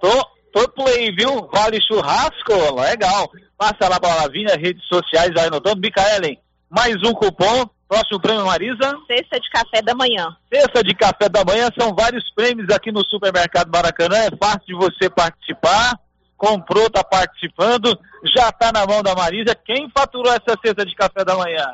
Tô, 0.00 0.26
tô 0.52 0.68
play, 0.70 1.12
viu? 1.12 1.48
Vale 1.52 1.80
Churrasco. 1.80 2.80
Legal. 2.80 3.30
Passa 3.56 3.88
lá 3.88 4.00
para 4.00 4.22
Lavínia, 4.22 4.56
redes 4.56 4.84
sociais, 4.88 5.32
vai 5.32 5.46
anotando. 5.46 5.80
Micaelen, 5.80 6.38
mais 6.68 6.96
um 7.04 7.12
cupom. 7.12 7.70
Próximo 7.90 8.20
prêmio, 8.20 8.46
Marisa? 8.46 8.96
Cesta 9.08 9.40
de 9.40 9.50
café 9.50 9.82
da 9.82 9.96
manhã. 9.96 10.36
Cesta 10.48 10.80
de 10.80 10.94
café 10.94 11.28
da 11.28 11.44
manhã, 11.44 11.68
são 11.76 11.92
vários 11.92 12.22
prêmios 12.36 12.70
aqui 12.70 12.92
no 12.92 13.04
Supermercado 13.04 13.68
Maracanã. 13.68 14.16
É 14.16 14.30
fácil 14.36 14.64
de 14.64 14.74
você 14.74 15.10
participar. 15.10 15.98
Comprou, 16.36 16.88
tá 16.88 17.02
participando. 17.02 17.98
Já 18.32 18.52
tá 18.52 18.70
na 18.70 18.86
mão 18.86 19.02
da 19.02 19.16
Marisa. 19.16 19.56
Quem 19.56 19.90
faturou 19.90 20.32
essa 20.32 20.56
cesta 20.64 20.86
de 20.86 20.94
café 20.94 21.24
da 21.24 21.34
manhã? 21.34 21.66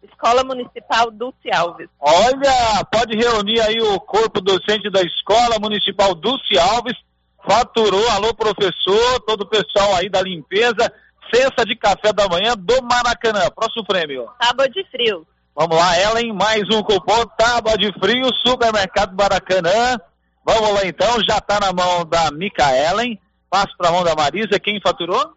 Escola 0.00 0.44
Municipal 0.44 1.10
Dulce 1.10 1.50
Alves. 1.52 1.88
Olha, 1.98 2.84
pode 2.92 3.16
reunir 3.16 3.60
aí 3.60 3.80
o 3.80 3.98
corpo 3.98 4.40
docente 4.40 4.88
da 4.88 5.02
Escola 5.02 5.58
Municipal 5.60 6.14
Dulce 6.14 6.56
Alves. 6.56 6.96
Faturou, 7.44 8.08
alô 8.10 8.32
professor, 8.32 9.20
todo 9.26 9.40
o 9.40 9.48
pessoal 9.48 9.96
aí 9.96 10.08
da 10.08 10.22
limpeza. 10.22 10.92
Cesta 11.34 11.64
de 11.64 11.74
café 11.74 12.12
da 12.12 12.28
manhã 12.28 12.54
do 12.56 12.80
Maracanã. 12.80 13.50
Próximo 13.52 13.84
prêmio. 13.84 14.28
Tábua 14.38 14.68
de 14.68 14.84
frio. 14.84 15.26
Vamos 15.56 15.76
lá, 15.76 15.96
Ellen, 15.96 16.32
mais 16.32 16.64
um 16.68 16.82
cupom, 16.82 17.24
tábua 17.38 17.78
de 17.78 17.92
frio, 18.00 18.28
supermercado 18.44 19.14
Maracanã. 19.14 20.00
Vamos 20.44 20.70
lá 20.72 20.84
então, 20.84 21.22
já 21.22 21.38
está 21.38 21.60
na 21.60 21.72
mão 21.72 22.04
da 22.04 22.28
Micaelen. 22.32 23.20
Passo 23.48 23.72
para 23.78 23.88
a 23.88 23.92
mão 23.92 24.02
da 24.02 24.16
Marisa, 24.16 24.58
quem 24.58 24.80
faturou? 24.80 25.32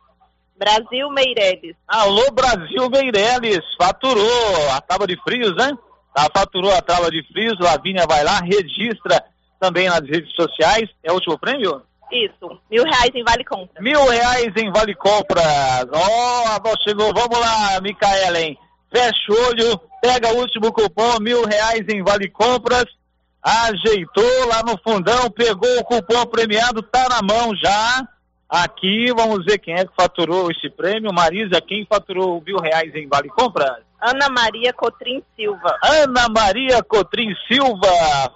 Brasil 0.58 1.08
Meireles. 1.12 1.76
Alô, 1.88 2.32
Brasil 2.32 2.90
Meireles, 2.90 3.62
faturou 3.80 4.72
a 4.72 4.82
tábua 4.82 5.06
de 5.06 5.16
frios, 5.22 5.56
né? 5.56 5.78
Tá, 6.16 6.28
faturou 6.36 6.74
a 6.74 6.82
tábua 6.82 7.12
de 7.12 7.22
frios, 7.32 7.60
Lavínia 7.60 8.08
vai 8.10 8.24
lá, 8.24 8.40
registra 8.40 9.24
também 9.60 9.88
nas 9.88 10.02
redes 10.02 10.34
sociais. 10.34 10.90
É 11.04 11.12
o 11.12 11.16
último 11.16 11.38
prêmio? 11.38 11.84
Isso, 12.12 12.60
mil 12.72 12.84
reais 12.84 13.12
em 13.14 13.24
Vale 13.24 13.46
Compras. 13.46 13.84
Mil 13.84 14.04
reais 14.10 14.52
em 14.56 14.72
Vale 14.72 14.96
Compras. 14.96 15.86
Ó, 15.94 16.00
oh, 16.00 16.48
a 16.48 16.60
voz 16.60 16.82
chegou, 16.82 17.14
vamos 17.14 17.40
lá, 17.40 17.80
Micaelen. 17.82 18.58
Fecha 18.92 19.32
o 19.32 19.48
olho, 19.50 19.82
pega 20.02 20.34
o 20.34 20.40
último 20.40 20.72
cupom, 20.72 21.20
mil 21.20 21.46
reais 21.46 21.86
em 21.90 22.04
Vale 22.04 22.30
Compras, 22.30 22.86
ajeitou 23.44 24.48
lá 24.48 24.64
no 24.64 24.78
fundão, 24.78 25.30
pegou 25.30 25.80
o 25.80 25.84
cupom 25.84 26.26
premiado, 26.26 26.82
tá 26.82 27.08
na 27.10 27.22
mão 27.22 27.56
já. 27.56 28.08
Aqui, 28.50 29.12
vamos 29.14 29.44
ver 29.44 29.58
quem 29.58 29.74
é 29.74 29.86
que 29.86 29.94
faturou 29.94 30.50
esse 30.50 30.70
prêmio. 30.70 31.14
Marisa, 31.14 31.60
quem 31.60 31.86
faturou 31.86 32.42
mil 32.46 32.58
reais 32.60 32.96
em 32.96 33.08
Vale 33.08 33.28
Compras? 33.28 33.84
Ana 34.00 34.30
Maria 34.30 34.72
Cotrim 34.72 35.22
Silva. 35.36 35.78
Ana 35.84 36.30
Maria 36.30 36.82
Cotrim 36.82 37.36
Silva 37.48 37.92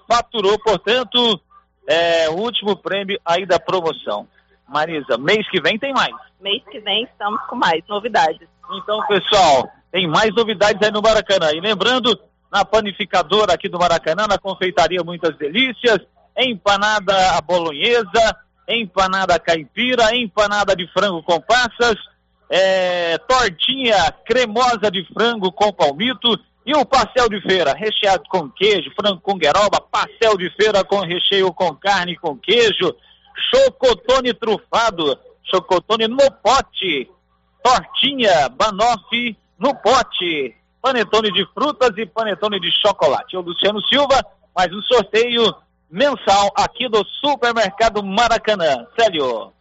faturou, 0.10 0.60
portanto, 0.60 1.39
é, 1.88 2.30
o 2.30 2.34
último 2.34 2.76
prêmio 2.76 3.20
aí 3.26 3.45
da 3.45 3.60
promoção. 3.60 4.28
Marisa, 4.68 5.18
mês 5.18 5.49
que 5.49 5.62
vem 5.62 5.78
tem 5.78 5.93
mais. 5.93 6.16
Mês 6.39 6.64
que 6.70 6.80
vem 6.80 7.04
estamos 7.04 7.39
com 7.47 7.56
mais 7.56 7.82
novidades. 7.88 8.47
Então, 8.74 9.06
pessoal, 9.06 9.70
tem 9.92 10.08
mais 10.08 10.34
novidades 10.34 10.82
aí 10.82 10.92
no 10.92 11.02
Maracanã. 11.02 11.52
E 11.54 11.60
lembrando, 11.60 12.18
na 12.52 12.64
panificadora 12.64 13.54
aqui 13.54 13.68
do 13.68 13.78
Maracanã, 13.78 14.26
na 14.28 14.38
confeitaria 14.38 15.04
Muitas 15.04 15.38
Delícias, 15.38 16.00
empanada 16.38 17.14
a 17.38 17.42
bolonhesa, 17.42 18.38
empanada 18.68 19.38
caipira, 19.38 20.16
empanada 20.16 20.76
de 20.76 20.88
frango 20.94 21.22
com 21.24 21.39
passas, 21.42 21.96
é, 22.50 23.18
tortinha 23.20 24.12
cremosa 24.26 24.89
de 24.89 25.06
frango 25.14 25.52
com 25.52 25.72
palmito 25.74 26.39
e 26.66 26.76
o 26.76 26.86
pastel 26.86 27.28
de 27.28 27.42
feira, 27.42 27.74
recheado 27.74 28.24
com 28.30 28.50
queijo, 28.50 28.92
frango 28.92 29.20
com 29.20 29.38
gueroba, 29.38 29.82
pastel 29.82 30.38
de 30.38 30.50
feira 30.52 30.84
com 30.84 31.00
recheio 31.00 31.52
com 31.54 31.76
carne 31.76 32.16
com 32.16 32.38
queijo, 32.38 32.96
chocotone 33.50 34.34
trufado, 34.34 35.18
chocotone 35.44 36.08
no 36.08 36.32
pote, 36.44 37.10
tortinha 37.64 38.48
banoffee 38.50 39.36
no 39.62 39.76
pote. 39.76 40.55
Panetone 40.82 41.32
de 41.32 41.45
frutas 41.53 41.95
e 41.95 42.07
panetone 42.07 42.59
de 42.59 42.72
chocolate. 42.72 43.38
O 43.38 43.41
Luciano 43.41 43.80
Silva, 43.88 44.20
mais 44.55 44.74
um 44.74 44.82
sorteio 44.82 45.55
mensal 45.89 46.51
aqui 46.57 46.89
do 46.89 47.05
Supermercado 47.05 48.03
Maracanã. 48.03 48.88
Célio. 48.99 49.53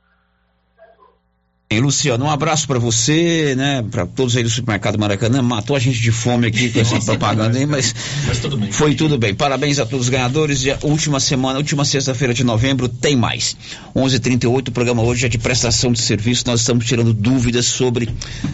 E 1.72 1.78
Luciano, 1.78 2.24
um 2.24 2.28
abraço 2.28 2.66
para 2.66 2.80
você, 2.80 3.54
né? 3.56 3.84
Para 3.88 4.04
todos 4.04 4.36
aí 4.36 4.42
do 4.42 4.50
supermercado 4.50 4.98
Maracanã. 4.98 5.40
Matou 5.40 5.76
a 5.76 5.78
gente 5.78 6.00
de 6.00 6.10
fome 6.10 6.48
aqui 6.48 6.68
com 6.68 6.80
essa 6.80 6.98
propaganda 7.06 7.56
aí, 7.56 7.64
mas, 7.64 7.94
mas 8.26 8.40
tudo 8.40 8.56
bem. 8.56 8.72
foi 8.72 8.96
tudo 8.96 9.16
bem. 9.16 9.32
Parabéns 9.32 9.78
a 9.78 9.86
todos 9.86 10.06
os 10.06 10.08
ganhadores. 10.10 10.64
E 10.64 10.72
a 10.72 10.78
última 10.82 11.20
semana, 11.20 11.60
última 11.60 11.84
sexta-feira 11.84 12.34
de 12.34 12.42
novembro, 12.42 12.88
tem 12.88 13.14
mais. 13.14 13.56
11:38 13.94 14.66
o 14.66 14.72
programa 14.72 15.00
hoje 15.04 15.26
é 15.26 15.28
de 15.28 15.38
prestação 15.38 15.92
de 15.92 16.00
serviço. 16.00 16.42
Nós 16.44 16.58
estamos 16.58 16.84
tirando 16.84 17.14
dúvidas 17.14 17.66
sobre 17.66 18.08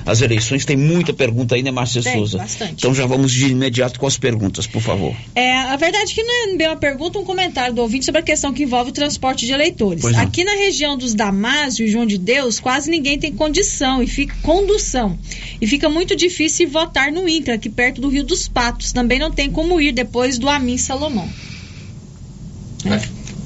as 0.05 0.21
eleições. 0.21 0.67
Tem 0.67 0.77
muita 0.77 1.15
pergunta 1.15 1.55
aí, 1.55 1.63
né, 1.63 1.71
Márcia 1.71 2.03
Tem, 2.03 2.13
Souza? 2.13 2.37
bastante. 2.37 2.75
Então 2.75 2.95
já 2.95 3.07
vamos 3.07 3.33
de 3.33 3.47
imediato 3.47 3.99
com 3.99 4.07
as 4.07 4.19
perguntas, 4.19 4.67
por 4.67 4.83
favor. 4.83 5.17
É, 5.35 5.57
a 5.57 5.77
verdade 5.77 6.13
é 6.13 6.15
que 6.15 6.23
não 6.23 6.53
é 6.53 6.57
bem 6.59 6.69
uma 6.69 6.77
pergunta, 6.77 7.19
um 7.19 7.25
comentário 7.25 7.75
do 7.75 7.81
ouvinte 7.81 8.05
sobre 8.05 8.21
a 8.21 8.25
questão 8.25 8.53
que 8.53 8.65
envolve 8.65 8.91
o 8.91 8.93
transporte 8.93 9.47
de 9.47 9.53
eleitores. 9.53 10.05
Não. 10.05 10.21
Aqui 10.21 10.45
na 10.45 10.53
região 10.57 10.99
dos 10.99 11.15
Damásio 11.15 11.87
e 11.87 11.89
João 11.89 12.05
de 12.05 12.19
Deus, 12.19 12.61
quase 12.61 12.91
ninguém 12.91 13.06
tem 13.19 13.33
condição 13.33 14.03
e 14.03 14.07
fica 14.07 14.35
condução. 14.43 15.19
E 15.61 15.67
fica 15.67 15.89
muito 15.89 16.17
difícil 16.17 16.69
votar 16.69 17.13
no 17.13 17.29
INCRA, 17.29 17.55
aqui 17.55 17.71
perto 17.71 18.01
do 18.01 18.09
Rio 18.09 18.25
dos 18.25 18.49
Patos. 18.49 18.93
Também 18.93 19.19
não 19.19 19.31
tem 19.31 19.51
como 19.51 19.81
ir 19.81 19.93
depois 19.93 20.39
do 20.39 20.49
Amin 20.49 20.77
Salomão. 20.79 21.29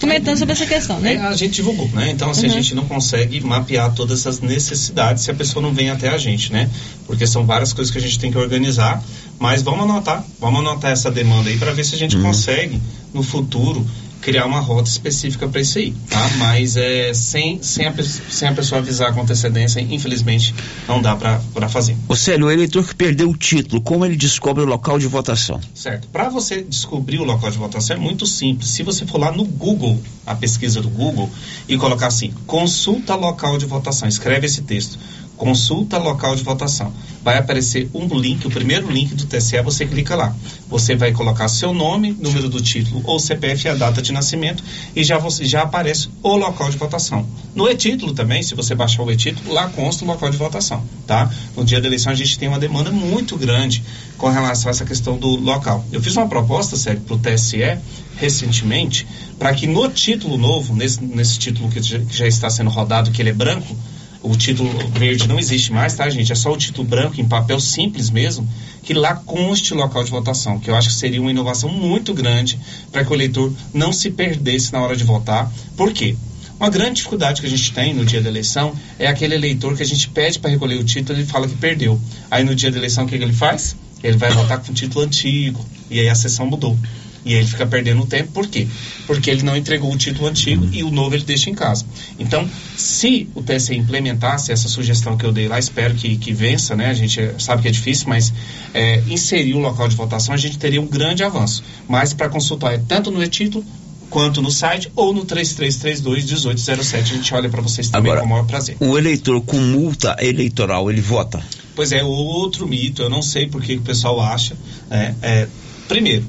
Comentando 0.00 0.38
sobre 0.38 0.52
essa 0.52 0.64
questão, 0.64 0.98
né? 0.98 1.14
É, 1.14 1.18
a 1.20 1.36
gente 1.36 1.52
divulgou, 1.56 1.86
né? 1.90 2.11
Então, 2.11 2.30
assim, 2.30 2.46
Uhum. 2.46 2.52
a 2.52 2.54
gente 2.54 2.74
não 2.74 2.86
consegue 2.86 3.38
mapear 3.42 3.92
todas 3.94 4.20
essas 4.20 4.40
necessidades 4.40 5.24
se 5.24 5.30
a 5.30 5.34
pessoa 5.34 5.62
não 5.62 5.74
vem 5.74 5.90
até 5.90 6.08
a 6.08 6.16
gente, 6.16 6.50
né? 6.50 6.70
Porque 7.06 7.26
são 7.26 7.44
várias 7.44 7.74
coisas 7.74 7.92
que 7.92 7.98
a 7.98 8.00
gente 8.00 8.18
tem 8.18 8.30
que 8.32 8.38
organizar, 8.38 9.04
mas 9.41 9.62
vamos 9.62 9.84
anotar, 9.84 10.22
vamos 10.38 10.61
anotar 10.61 10.93
essa 10.93 11.11
demanda 11.11 11.49
aí 11.49 11.57
para 11.57 11.72
ver 11.72 11.82
se 11.82 11.95
a 11.95 11.99
gente 11.99 12.14
consegue, 12.18 12.80
no 13.14 13.22
futuro, 13.22 13.84
criar 14.20 14.45
uma 14.45 14.61
rota 14.61 14.88
específica 14.88 15.49
para 15.49 15.62
isso 15.62 15.78
aí, 15.78 15.95
tá? 16.09 16.28
Mas 16.36 16.76
é, 16.76 17.14
sem, 17.14 17.62
sem, 17.62 17.86
a, 17.86 17.95
sem 18.03 18.49
a 18.49 18.53
pessoa 18.53 18.80
avisar 18.80 19.14
com 19.14 19.22
antecedência, 19.22 19.80
infelizmente, 19.80 20.55
não 20.86 21.01
dá 21.01 21.16
para 21.16 21.68
fazer. 21.68 21.97
Ô 22.07 22.14
Célio, 22.14 22.47
o 22.47 22.51
eleitor 22.51 22.86
que 22.86 22.95
perdeu 22.95 23.30
o 23.30 23.36
título, 23.36 23.80
como 23.80 24.05
ele 24.05 24.16
descobre 24.16 24.62
o 24.62 24.66
local 24.66 24.99
de 24.99 25.07
votação? 25.07 25.59
Certo. 25.74 26.07
Para 26.09 26.28
você 26.28 26.62
descobrir 26.62 27.18
o 27.18 27.24
local 27.24 27.51
de 27.51 27.57
votação 27.57 27.97
é 27.97 27.99
muito 27.99 28.26
simples. 28.26 28.70
Se 28.70 28.82
você 28.82 29.07
for 29.07 29.18
lá 29.18 29.32
no 29.32 29.45
Google, 29.45 29.99
a 30.26 30.34
pesquisa 30.34 30.82
do 30.82 30.91
Google, 30.91 31.30
e 31.66 31.78
colocar 31.78 32.09
assim, 32.09 32.32
consulta 32.47 33.14
local 33.14 33.57
de 33.57 33.64
votação, 33.64 34.07
escreve 34.07 34.47
esse 34.47 34.62
texto. 34.62 34.99
Consulta 35.41 35.97
local 35.97 36.36
de 36.36 36.43
votação. 36.43 36.93
Vai 37.24 37.38
aparecer 37.38 37.88
um 37.95 38.07
link, 38.09 38.47
o 38.47 38.51
primeiro 38.51 38.91
link 38.91 39.14
do 39.14 39.24
TSE, 39.24 39.59
você 39.62 39.86
clica 39.86 40.14
lá. 40.14 40.36
Você 40.68 40.95
vai 40.95 41.12
colocar 41.12 41.49
seu 41.49 41.72
nome, 41.72 42.12
número 42.12 42.47
do 42.47 42.61
título 42.61 43.01
ou 43.05 43.18
CPF 43.18 43.66
e 43.66 43.70
a 43.70 43.74
data 43.74 44.03
de 44.03 44.12
nascimento 44.12 44.62
e 44.95 45.03
já, 45.03 45.16
você, 45.16 45.47
já 45.47 45.62
aparece 45.62 46.11
o 46.22 46.36
local 46.36 46.68
de 46.68 46.76
votação. 46.76 47.26
No 47.55 47.66
e-título 47.70 48.12
também, 48.12 48.43
se 48.43 48.55
você 48.55 48.74
baixar 48.74 49.03
o 49.03 49.11
e-título, 49.11 49.55
lá 49.55 49.70
consta 49.70 50.05
o 50.05 50.07
local 50.07 50.28
de 50.28 50.36
votação, 50.36 50.84
tá? 51.07 51.30
No 51.57 51.64
dia 51.64 51.80
da 51.80 51.86
eleição 51.86 52.12
a 52.12 52.14
gente 52.14 52.38
tem 52.38 52.47
uma 52.47 52.59
demanda 52.59 52.91
muito 52.91 53.34
grande 53.38 53.82
com 54.18 54.28
relação 54.28 54.68
a 54.68 54.72
essa 54.72 54.84
questão 54.84 55.16
do 55.16 55.36
local. 55.36 55.82
Eu 55.91 56.03
fiz 56.03 56.14
uma 56.16 56.28
proposta, 56.28 56.76
sério, 56.76 57.01
para 57.01 57.14
o 57.14 57.18
TSE 57.18 57.78
recentemente, 58.16 59.07
para 59.38 59.55
que 59.55 59.66
no 59.66 59.88
título 59.88 60.36
novo, 60.36 60.76
nesse, 60.76 61.03
nesse 61.03 61.38
título 61.38 61.70
que 61.70 61.80
já, 61.80 61.99
que 61.99 62.14
já 62.14 62.26
está 62.26 62.51
sendo 62.51 62.68
rodado, 62.68 63.11
que 63.11 63.22
ele 63.22 63.30
é 63.30 63.32
branco, 63.32 63.74
o 64.23 64.37
título 64.37 64.71
verde 64.91 65.27
não 65.27 65.39
existe 65.39 65.73
mais, 65.73 65.95
tá, 65.95 66.09
gente? 66.11 66.31
É 66.31 66.35
só 66.35 66.53
o 66.53 66.57
título 66.57 66.87
branco 66.87 67.21
em 67.21 67.27
papel 67.27 67.59
simples 67.59 68.11
mesmo, 68.11 68.47
que 68.83 68.93
lá 68.93 69.14
conste 69.14 69.73
o 69.73 69.77
local 69.77 70.05
de 70.05 70.11
votação, 70.11 70.59
que 70.59 70.71
eu 70.71 70.77
acho 70.77 70.89
que 70.89 70.95
seria 70.95 71.21
uma 71.21 71.31
inovação 71.31 71.71
muito 71.71 72.12
grande 72.12 72.59
para 72.93 73.05
que 73.05 73.11
o 73.11 73.14
eleitor 73.14 73.53
não 73.73 73.93
se 73.93 74.11
perdesse 74.11 74.73
na 74.73 74.83
hora 74.83 74.95
de 74.95 75.05
votar. 75.05 75.51
Por 75.77 75.93
quê? 75.93 76.16
Uma 76.59 76.68
grande 76.68 76.97
dificuldade 76.97 77.41
que 77.41 77.47
a 77.47 77.51
gente 77.51 77.73
tem 77.73 77.95
no 77.95 78.05
dia 78.05 78.21
da 78.21 78.29
eleição 78.29 78.75
é 78.99 79.07
aquele 79.07 79.35
eleitor 79.35 79.75
que 79.75 79.83
a 79.83 79.87
gente 79.87 80.09
pede 80.11 80.39
para 80.39 80.51
recolher 80.51 80.79
o 80.79 80.85
título 80.85 81.18
e 81.18 81.23
ele 81.23 81.29
fala 81.29 81.49
que 81.49 81.57
perdeu. 81.57 81.99
Aí 82.31 82.45
no 82.45 82.55
dia 82.55 82.71
da 82.71 82.77
eleição 82.77 83.05
o 83.05 83.09
que, 83.09 83.16
que 83.16 83.25
ele 83.25 83.33
faz? 83.33 83.75
Ele 84.03 84.18
vai 84.18 84.31
votar 84.31 84.59
com 84.59 84.71
o 84.71 84.75
título 84.75 85.05
antigo 85.05 85.64
e 85.91 86.01
aí 86.01 86.09
a 86.09 86.14
sessão 86.14 86.45
mudou. 86.45 86.77
E 87.25 87.35
aí 87.35 87.41
ele 87.41 87.47
fica 87.47 87.66
perdendo 87.66 88.05
tempo, 88.07 88.33
por 88.33 88.47
quê? 88.47 88.66
Porque 89.07 89.31
ele 89.31 89.43
não 89.43 89.57
entregou 89.57 89.93
o 89.93 89.97
título 89.97 90.27
antigo 90.27 90.68
e 90.73 90.83
o 90.83 90.91
novo 90.91 91.14
ele 91.14 91.25
deixa 91.25 91.51
em 91.51 91.55
casa. 91.55 91.85
Então, 92.18 92.49
se 92.77 93.29
o 93.35 93.43
TSE 93.43 93.75
implementasse 93.75 94.53
essa 94.53 94.68
sugestão 94.68 95.16
que 95.16 95.25
eu 95.25 95.33
dei 95.33 95.49
lá, 95.49 95.59
espero 95.59 95.95
que, 95.95 96.16
que 96.16 96.33
vença, 96.33 96.75
né? 96.75 96.87
A 96.87 96.95
gente 96.95 97.21
sabe 97.39 97.62
que 97.62 97.68
é 97.68 97.71
difícil, 97.71 98.09
mas 98.09 98.33
é, 98.73 99.03
inserir 99.09 99.55
o 99.55 99.59
local 99.59 99.89
de 99.89 99.97
votação, 99.97 100.35
a 100.35 100.39
gente 100.39 100.59
teria 100.59 100.81
um 100.81 100.87
grande 100.87 101.23
avanço. 101.23 101.62
Mas 101.89 102.14
para 102.14 102.29
consultar 102.29 102.75
é 102.75 102.79
tanto 102.79 103.11
no 103.11 103.23
e-título 103.23 103.64
quanto 104.11 104.43
no 104.43 104.51
site 104.51 104.91
ou 104.97 105.14
no 105.14 105.25
3332-1807. 105.25 106.99
A 106.99 107.01
gente 107.03 107.35
olha 107.35 107.49
para 107.49 107.62
vocês 107.62 107.89
também 107.89 108.11
Agora, 108.11 108.21
com 108.21 108.27
o 108.27 108.31
maior 108.31 108.47
prazer. 108.47 108.77
O 108.81 108.99
eleitor 108.99 109.41
com 109.43 109.57
multa 109.57 110.16
eleitoral, 110.21 110.91
ele 110.91 111.01
vota? 111.01 111.41
Pois 111.75 111.93
é, 111.93 112.03
outro 112.03 112.66
mito, 112.66 113.03
eu 113.03 113.09
não 113.09 113.23
sei 113.23 113.47
por 113.47 113.62
que 113.62 113.75
que 113.75 113.81
o 113.81 113.83
pessoal 113.83 114.21
acha. 114.21 114.57
né? 114.91 115.14
É, 115.23 115.47
primeiro, 115.89 116.27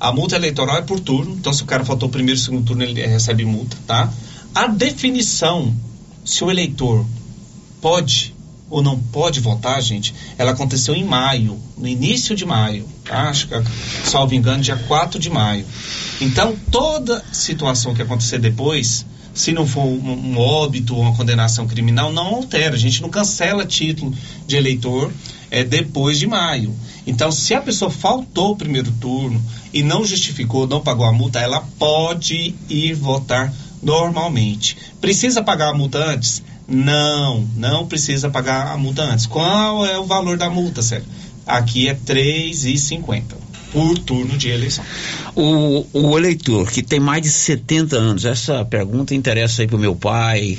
a 0.00 0.12
multa 0.12 0.36
eleitoral 0.36 0.76
é 0.78 0.82
por 0.82 1.00
turno, 1.00 1.34
então 1.34 1.52
se 1.52 1.62
o 1.62 1.66
cara 1.66 1.84
faltou 1.84 2.08
o 2.08 2.12
primeiro 2.12 2.38
segundo 2.38 2.64
turno, 2.64 2.82
ele 2.82 3.04
recebe 3.06 3.44
multa, 3.44 3.76
tá? 3.86 4.12
A 4.54 4.66
definição 4.66 5.74
se 6.24 6.44
o 6.44 6.50
eleitor 6.50 7.06
pode 7.80 8.34
ou 8.70 8.82
não 8.82 8.98
pode 8.98 9.40
votar, 9.40 9.80
gente, 9.80 10.14
ela 10.36 10.50
aconteceu 10.50 10.94
em 10.94 11.02
maio, 11.02 11.58
no 11.76 11.88
início 11.88 12.36
de 12.36 12.44
maio, 12.44 12.86
tá? 13.02 13.30
Acho 13.30 13.48
que, 13.48 13.54
salvo 14.04 14.34
engano, 14.34 14.62
dia 14.62 14.76
4 14.76 15.18
de 15.18 15.30
maio. 15.30 15.64
Então, 16.20 16.54
toda 16.70 17.24
situação 17.32 17.94
que 17.94 18.02
acontecer 18.02 18.38
depois, 18.38 19.06
se 19.32 19.52
não 19.52 19.66
for 19.66 19.84
um, 19.84 20.32
um 20.32 20.38
óbito 20.38 20.94
ou 20.94 21.00
uma 21.00 21.14
condenação 21.14 21.66
criminal, 21.66 22.12
não 22.12 22.26
altera. 22.26 22.74
A 22.74 22.78
gente 22.78 23.00
não 23.00 23.08
cancela 23.08 23.64
título 23.64 24.14
de 24.46 24.56
eleitor 24.56 25.10
é, 25.50 25.64
depois 25.64 26.18
de 26.18 26.26
maio. 26.26 26.74
Então, 27.08 27.32
se 27.32 27.54
a 27.54 27.60
pessoa 27.62 27.90
faltou 27.90 28.52
o 28.52 28.56
primeiro 28.56 28.92
turno 28.92 29.42
e 29.72 29.82
não 29.82 30.04
justificou, 30.04 30.66
não 30.66 30.82
pagou 30.82 31.06
a 31.06 31.12
multa, 31.12 31.40
ela 31.40 31.66
pode 31.78 32.54
ir 32.68 32.92
votar 32.92 33.50
normalmente. 33.82 34.76
Precisa 35.00 35.42
pagar 35.42 35.70
a 35.70 35.74
multa 35.74 35.98
antes? 36.04 36.42
Não, 36.68 37.48
não 37.56 37.86
precisa 37.86 38.28
pagar 38.28 38.66
a 38.66 38.76
multa 38.76 39.04
antes. 39.04 39.24
Qual 39.24 39.86
é 39.86 39.98
o 39.98 40.04
valor 40.04 40.36
da 40.36 40.50
multa, 40.50 40.82
sério? 40.82 41.06
Aqui 41.46 41.88
é 41.88 41.92
R$ 41.92 42.00
3,50 42.06 43.22
por 43.72 43.98
turno 44.00 44.36
de 44.36 44.50
eleição. 44.50 44.84
O, 45.34 45.86
o 45.94 46.18
eleitor 46.18 46.70
que 46.70 46.82
tem 46.82 47.00
mais 47.00 47.22
de 47.22 47.30
70 47.30 47.96
anos, 47.96 48.24
essa 48.26 48.66
pergunta 48.66 49.14
interessa 49.14 49.62
aí 49.62 49.68
pro 49.68 49.78
meu 49.78 49.96
pai, 49.96 50.58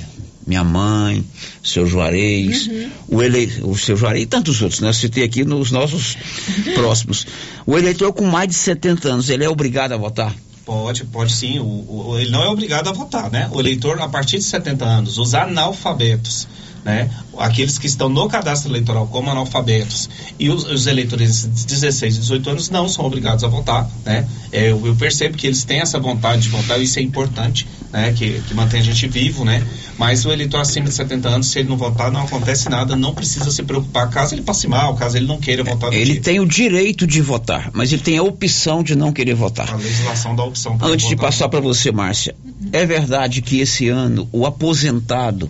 minha 0.50 0.64
mãe, 0.64 1.24
seu 1.64 1.86
Juarez, 1.86 2.70
o, 3.08 3.22
ele, 3.22 3.50
o 3.64 3.78
seu 3.78 3.96
Juarez 3.96 4.24
e 4.24 4.26
tantos 4.26 4.62
outros, 4.62 4.82
né? 4.82 4.90
Eu 4.90 4.94
citei 4.94 5.24
aqui 5.24 5.46
nos 5.46 5.72
nossos 5.72 6.18
próximos. 6.76 7.26
O 7.66 7.78
eleitor 7.78 8.12
com 8.12 8.26
mais 8.26 8.50
de 8.50 8.56
70 8.56 9.08
anos, 9.08 9.30
ele 9.30 9.44
é 9.46 9.50
obrigado 9.50 9.94
a 9.94 9.98
votar? 9.98 10.36
Pode, 10.66 11.04
pode 11.06 11.32
sim. 11.34 11.60
O, 11.60 11.64
o- 11.64 12.20
ele 12.20 12.30
não 12.32 12.44
é 12.44 12.48
obrigado 12.50 12.90
a 12.90 12.92
votar, 12.92 13.32
né? 13.32 13.48
O 13.52 13.60
eleitor, 13.60 14.00
a 14.02 14.10
partir 14.10 14.38
de 14.40 14.44
70 14.44 14.84
anos, 14.86 15.18
os 15.18 15.34
analfabetos, 15.34 16.48
né? 16.84 17.10
Aqueles 17.38 17.78
que 17.78 17.88
estão 17.88 18.10
no 18.10 18.28
cadastro 18.28 18.70
eleitoral 18.72 19.08
como 19.08 19.30
analfabetos 19.30 20.10
e 20.38 20.50
os, 20.50 20.66
os 20.66 20.88
eleitores 20.88 21.44
de 21.44 21.66
16 21.66 22.16
e 22.16 22.20
18 22.20 22.50
anos 22.50 22.70
não 22.70 22.88
são 22.90 23.06
obrigados 23.06 23.44
a 23.44 23.48
votar, 23.48 23.90
né? 24.06 24.28
É, 24.52 24.72
eu, 24.72 24.86
eu 24.86 24.96
percebo 24.96 25.38
que 25.38 25.48
eles 25.48 25.64
têm 25.64 25.80
essa 25.80 26.00
vontade 26.00 26.42
de 26.44 26.50
votar, 26.50 26.80
isso 26.82 27.00
é 27.00 27.02
importante, 27.02 27.68
né? 27.92 28.14
Que, 28.14 28.42
que 28.48 28.54
mantém 28.54 28.80
a 28.80 28.84
gente 28.84 29.08
vivo, 29.08 29.46
né? 29.46 29.64
Mas 29.98 30.26
o 30.26 30.32
eleitor 30.32 30.62
acima 30.62 30.88
de 30.88 30.94
70 30.94 31.28
anos, 31.30 31.48
se 31.48 31.60
ele 31.60 31.70
não 31.70 31.78
votar, 31.78 32.12
não 32.12 32.22
acontece 32.22 32.70
nada, 32.70 32.96
não 32.96 33.14
precisa 33.14 33.52
se 33.52 33.62
preocupar, 33.64 34.10
caso 34.10 34.34
ele 34.34 34.42
passe 34.42 34.68
mal, 34.68 34.96
caso 34.96 35.18
ele 35.18 35.26
não 35.28 35.38
queira 35.40 35.64
votar 35.64 35.92
Ele 35.94 36.14
dia. 36.14 36.22
tem 36.22 36.40
o 36.40 36.46
direito 36.46 37.06
de 37.06 37.22
votar, 37.22 37.70
mas 37.74 37.92
ele 37.92 38.02
tem 38.02 38.18
a 38.18 38.24
opção 38.24 38.82
de 38.82 38.96
não 38.96 39.12
querer 39.12 39.34
votar. 39.36 39.72
A 39.72 39.76
legislação 39.76 40.36
dá 40.36 40.44
opção 40.44 40.78
para 40.78 40.88
Antes 40.88 41.08
de 41.08 41.16
votar. 41.16 41.30
passar 41.32 41.50
para 41.50 41.60
você, 41.60 41.92
Márcia, 41.92 42.36
é 42.72 42.86
verdade 42.86 43.42
que 43.42 43.60
esse 43.60 43.90
ano 43.90 44.28
o 44.32 44.46
aposentado, 44.46 45.50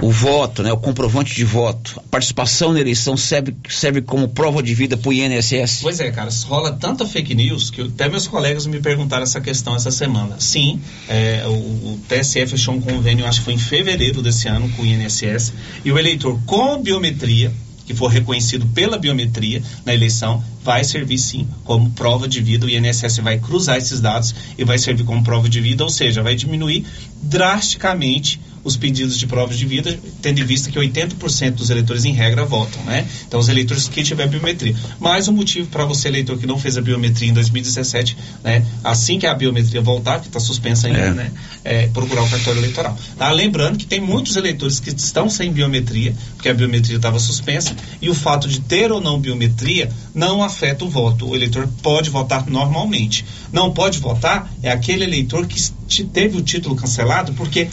o 0.00 0.10
voto, 0.10 0.62
né, 0.62 0.72
o 0.72 0.76
comprovante 0.76 1.34
de 1.34 1.44
voto, 1.44 1.94
a 1.98 2.08
participação 2.08 2.72
na 2.72 2.80
eleição 2.80 3.16
serve, 3.16 3.54
serve 3.68 4.02
como 4.02 4.28
prova 4.28 4.62
de 4.62 4.74
vida 4.74 4.96
para 4.96 5.08
o 5.08 5.12
INSS? 5.12 5.80
Pois 5.82 6.00
é, 6.00 6.10
cara, 6.10 6.30
rola 6.46 6.72
tanta 6.72 7.06
fake 7.06 7.34
news 7.34 7.70
que 7.70 7.82
até 7.82 8.08
meus 8.08 8.26
colegas 8.26 8.66
me 8.66 8.80
perguntaram 8.80 9.22
essa 9.22 9.40
questão 9.40 9.74
essa 9.76 9.90
semana. 9.90 10.36
Sim, 10.38 10.80
é, 11.08 11.44
o, 11.46 11.50
o 11.50 12.00
TSE 12.08 12.46
fechou 12.46 12.74
um 12.74 12.80
convênio, 12.80 13.26
acho 13.26 13.40
que 13.40 13.44
foi 13.44 13.54
em 13.54 13.58
fevereiro 13.58 14.20
desse 14.20 14.48
ano, 14.48 14.68
com 14.70 14.82
o 14.82 14.86
INSS, 14.86 15.52
e 15.84 15.92
o 15.92 15.98
eleitor 15.98 16.38
com 16.44 16.82
biometria, 16.82 17.52
que 17.86 17.94
for 17.94 18.08
reconhecido 18.08 18.66
pela 18.66 18.98
biometria 18.98 19.62
na 19.84 19.94
eleição, 19.94 20.42
vai 20.62 20.82
servir 20.82 21.18
sim 21.18 21.46
como 21.64 21.90
prova 21.90 22.26
de 22.26 22.40
vida. 22.40 22.66
O 22.66 22.70
INSS 22.70 23.18
vai 23.18 23.38
cruzar 23.38 23.76
esses 23.76 24.00
dados 24.00 24.34
e 24.56 24.64
vai 24.64 24.78
servir 24.78 25.04
como 25.04 25.22
prova 25.22 25.48
de 25.48 25.60
vida, 25.60 25.84
ou 25.84 25.90
seja, 25.90 26.22
vai 26.22 26.34
diminuir 26.34 26.86
drasticamente 27.22 28.40
os 28.64 28.76
pedidos 28.76 29.18
de 29.18 29.26
prova 29.26 29.54
de 29.54 29.64
vida, 29.66 29.96
tendo 30.22 30.40
em 30.40 30.44
vista 30.44 30.70
que 30.70 30.78
80% 30.78 31.50
dos 31.52 31.68
eleitores, 31.70 32.04
em 32.06 32.12
regra, 32.12 32.44
votam, 32.44 32.82
né? 32.84 33.06
Então, 33.28 33.38
os 33.38 33.48
eleitores 33.48 33.86
que 33.88 34.02
tiver 34.02 34.26
biometria. 34.26 34.74
Mais 34.98 35.28
um 35.28 35.32
motivo 35.32 35.68
para 35.68 35.84
você, 35.84 36.08
eleitor 36.08 36.38
que 36.38 36.46
não 36.46 36.58
fez 36.58 36.76
a 36.78 36.80
biometria 36.80 37.28
em 37.28 37.34
2017, 37.34 38.16
né? 38.42 38.64
Assim 38.82 39.18
que 39.18 39.26
a 39.26 39.34
biometria 39.34 39.82
voltar, 39.82 40.20
que 40.20 40.28
está 40.28 40.40
suspensa 40.40 40.86
ainda, 40.86 40.98
É. 40.98 41.10
né? 41.12 41.30
É, 41.62 41.86
procurar 41.88 42.22
o 42.22 42.30
cartório 42.30 42.58
eleitoral. 42.60 42.96
Tá? 43.18 43.30
Lembrando 43.30 43.76
que 43.78 43.86
tem 43.86 44.00
muitos 44.00 44.34
eleitores 44.36 44.80
que 44.80 44.90
estão 44.90 45.28
sem 45.28 45.52
biometria, 45.52 46.14
porque 46.36 46.48
a 46.48 46.54
biometria 46.54 46.96
estava 46.96 47.18
suspensa, 47.18 47.74
e 48.00 48.08
o 48.08 48.14
fato 48.14 48.48
de 48.48 48.60
ter 48.60 48.90
ou 48.90 49.00
não 49.00 49.18
biometria 49.20 49.90
não 50.14 50.42
afeta 50.42 50.84
o 50.84 50.88
voto. 50.88 51.28
O 51.28 51.34
eleitor 51.36 51.68
pode 51.82 52.08
votar 52.10 52.46
normalmente. 52.48 53.24
Não 53.52 53.72
pode 53.72 53.98
votar 53.98 54.50
é 54.62 54.70
aquele 54.70 55.04
eleitor 55.04 55.46
que 55.46 55.60
te- 55.86 56.04
teve 56.04 56.36
o 56.38 56.42
título 56.42 56.74
cancelado 56.76 57.32
porque 57.34 57.68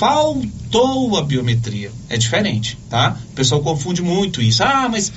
faltou 0.00 1.18
a 1.18 1.22
biometria. 1.22 1.92
É 2.08 2.16
diferente, 2.16 2.78
tá? 2.88 3.18
O 3.32 3.34
pessoal 3.34 3.60
confunde 3.60 4.00
muito 4.00 4.40
isso. 4.40 4.64
Ah, 4.64 4.88
mas 4.90 5.12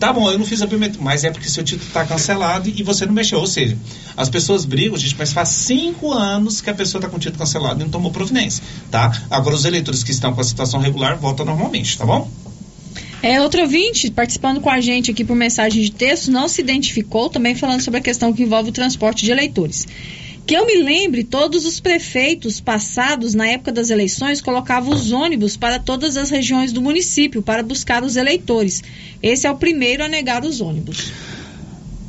tá 0.00 0.10
bom, 0.14 0.30
eu 0.30 0.38
não 0.38 0.46
fiz 0.46 0.62
a 0.62 0.66
biometria, 0.66 1.02
mas 1.02 1.24
é 1.24 1.30
porque 1.30 1.46
seu 1.46 1.62
título 1.62 1.86
está 1.86 2.06
cancelado 2.06 2.72
e 2.74 2.82
você 2.82 3.04
não 3.04 3.12
mexeu. 3.12 3.38
Ou 3.38 3.46
seja, 3.46 3.76
as 4.16 4.30
pessoas 4.30 4.64
brigam, 4.64 4.96
gente, 4.96 5.14
mas 5.18 5.34
faz 5.34 5.50
cinco 5.50 6.10
anos 6.10 6.62
que 6.62 6.70
a 6.70 6.74
pessoa 6.74 7.00
está 7.00 7.10
com 7.10 7.18
o 7.18 7.20
título 7.20 7.40
cancelado 7.40 7.80
e 7.80 7.84
não 7.84 7.90
tomou 7.90 8.10
providência, 8.10 8.64
tá? 8.90 9.12
Agora 9.30 9.54
os 9.54 9.66
eleitores 9.66 10.02
que 10.02 10.10
estão 10.10 10.32
com 10.32 10.40
a 10.40 10.44
situação 10.44 10.80
regular 10.80 11.18
votam 11.18 11.44
normalmente, 11.44 11.98
tá 11.98 12.06
bom? 12.06 12.30
É, 13.22 13.42
outro 13.42 13.60
ouvinte 13.60 14.10
participando 14.10 14.58
com 14.62 14.70
a 14.70 14.80
gente 14.80 15.10
aqui 15.10 15.22
por 15.22 15.36
mensagem 15.36 15.82
de 15.82 15.90
texto 15.90 16.30
não 16.30 16.48
se 16.48 16.62
identificou, 16.62 17.28
também 17.28 17.54
falando 17.54 17.82
sobre 17.82 18.00
a 18.00 18.02
questão 18.02 18.32
que 18.32 18.42
envolve 18.42 18.70
o 18.70 18.72
transporte 18.72 19.22
de 19.22 19.32
eleitores. 19.32 19.86
Que 20.48 20.54
eu 20.54 20.64
me 20.64 20.82
lembre, 20.82 21.24
todos 21.24 21.66
os 21.66 21.78
prefeitos 21.78 22.58
passados, 22.58 23.34
na 23.34 23.46
época 23.46 23.70
das 23.70 23.90
eleições, 23.90 24.40
colocavam 24.40 24.94
os 24.94 25.12
ônibus 25.12 25.58
para 25.58 25.78
todas 25.78 26.16
as 26.16 26.30
regiões 26.30 26.72
do 26.72 26.80
município 26.80 27.42
para 27.42 27.62
buscar 27.62 28.02
os 28.02 28.16
eleitores. 28.16 28.82
Esse 29.22 29.46
é 29.46 29.50
o 29.50 29.56
primeiro 29.56 30.02
a 30.02 30.08
negar 30.08 30.46
os 30.46 30.62
ônibus. 30.62 31.12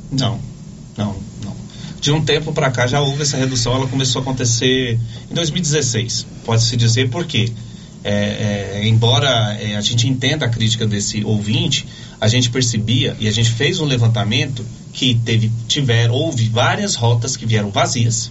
Não, 0.10 0.40
não, 0.96 1.18
não. 1.44 1.54
De 2.00 2.14
um 2.14 2.24
tempo 2.24 2.54
para 2.54 2.72
cá 2.72 2.88
já 2.88 3.02
houve 3.02 3.24
essa 3.24 3.36
redução, 3.36 3.76
ela 3.76 3.88
começou 3.88 4.22
a 4.22 4.24
acontecer 4.24 4.98
em 5.30 5.34
2016, 5.34 6.26
pode-se 6.46 6.78
dizer 6.78 7.10
por 7.10 7.26
quê? 7.26 7.52
É, 8.06 8.80
é, 8.84 8.88
embora 8.88 9.58
é, 9.60 9.76
a 9.76 9.82
gente 9.82 10.08
entenda 10.08 10.46
a 10.46 10.50
crítica 10.50 10.88
desse 10.88 11.26
ouvinte, 11.26 11.86
a 12.22 12.30
gente 12.30 12.50
percebia 12.50 13.18
e 13.20 13.28
a 13.28 13.32
gente 13.32 13.52
fez 13.52 13.82
um 13.82 13.86
levantamento 13.86 14.66
que 15.00 15.16
teve, 15.16 15.50
tiver, 15.66 16.12
houve 16.12 16.50
várias 16.50 16.96
rotas 16.96 17.38
que 17.38 17.46
vieram 17.46 17.72
vazias, 17.72 18.30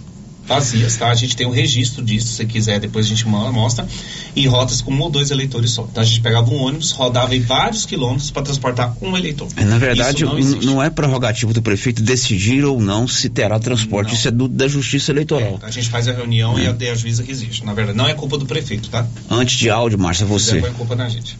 vazias, 0.49 0.97
tá? 0.97 1.09
A 1.09 1.15
gente 1.15 1.35
tem 1.35 1.45
um 1.45 1.51
registro 1.51 2.03
disso, 2.03 2.27
se 2.33 2.45
quiser, 2.45 2.79
depois 2.79 3.05
a 3.05 3.09
gente 3.09 3.25
mostra, 3.27 3.87
e 4.35 4.47
rotas 4.47 4.81
com 4.81 4.91
um 4.91 4.99
ou 4.99 5.09
dois 5.09 5.29
eleitores 5.29 5.71
só. 5.71 5.87
Então 5.89 6.01
a 6.01 6.05
gente 6.05 6.19
pegava 6.21 6.49
um 6.49 6.61
ônibus, 6.61 6.91
rodava 6.91 7.35
em 7.35 7.39
vários 7.39 7.85
quilômetros 7.85 8.31
para 8.31 8.41
transportar 8.41 8.97
um 9.01 9.15
eleitor. 9.15 9.47
É, 9.55 9.63
Na 9.63 9.77
verdade, 9.77 10.25
não, 10.25 10.37
não, 10.37 10.59
não 10.61 10.83
é 10.83 10.89
prerrogativo 10.89 11.53
do 11.53 11.61
prefeito 11.61 12.01
decidir 12.01 12.65
ou 12.65 12.81
não 12.81 13.07
se 13.07 13.29
terá 13.29 13.59
transporte, 13.59 14.15
isso 14.15 14.27
é 14.27 14.31
do, 14.31 14.47
da 14.47 14.67
justiça 14.67 15.11
eleitoral. 15.11 15.59
A 15.61 15.69
gente 15.69 15.89
faz 15.89 16.07
a 16.07 16.11
reunião 16.13 16.57
É. 16.57 16.63
e 16.63 16.87
a, 16.89 16.91
a 16.91 16.95
juíza 16.95 17.23
que 17.23 17.31
existe. 17.31 17.63
Na 17.63 17.73
verdade, 17.73 17.97
não 17.97 18.07
é 18.07 18.13
culpa 18.15 18.37
do 18.37 18.45
prefeito, 18.47 18.89
tá? 18.89 19.07
Antes 19.29 19.55
de 19.57 19.69
áudio, 19.69 19.99
Márcia, 19.99 20.25
você. 20.25 20.59
Põe 20.59 20.73
culpa 20.73 20.95
na 20.95 21.07
gente. 21.07 21.37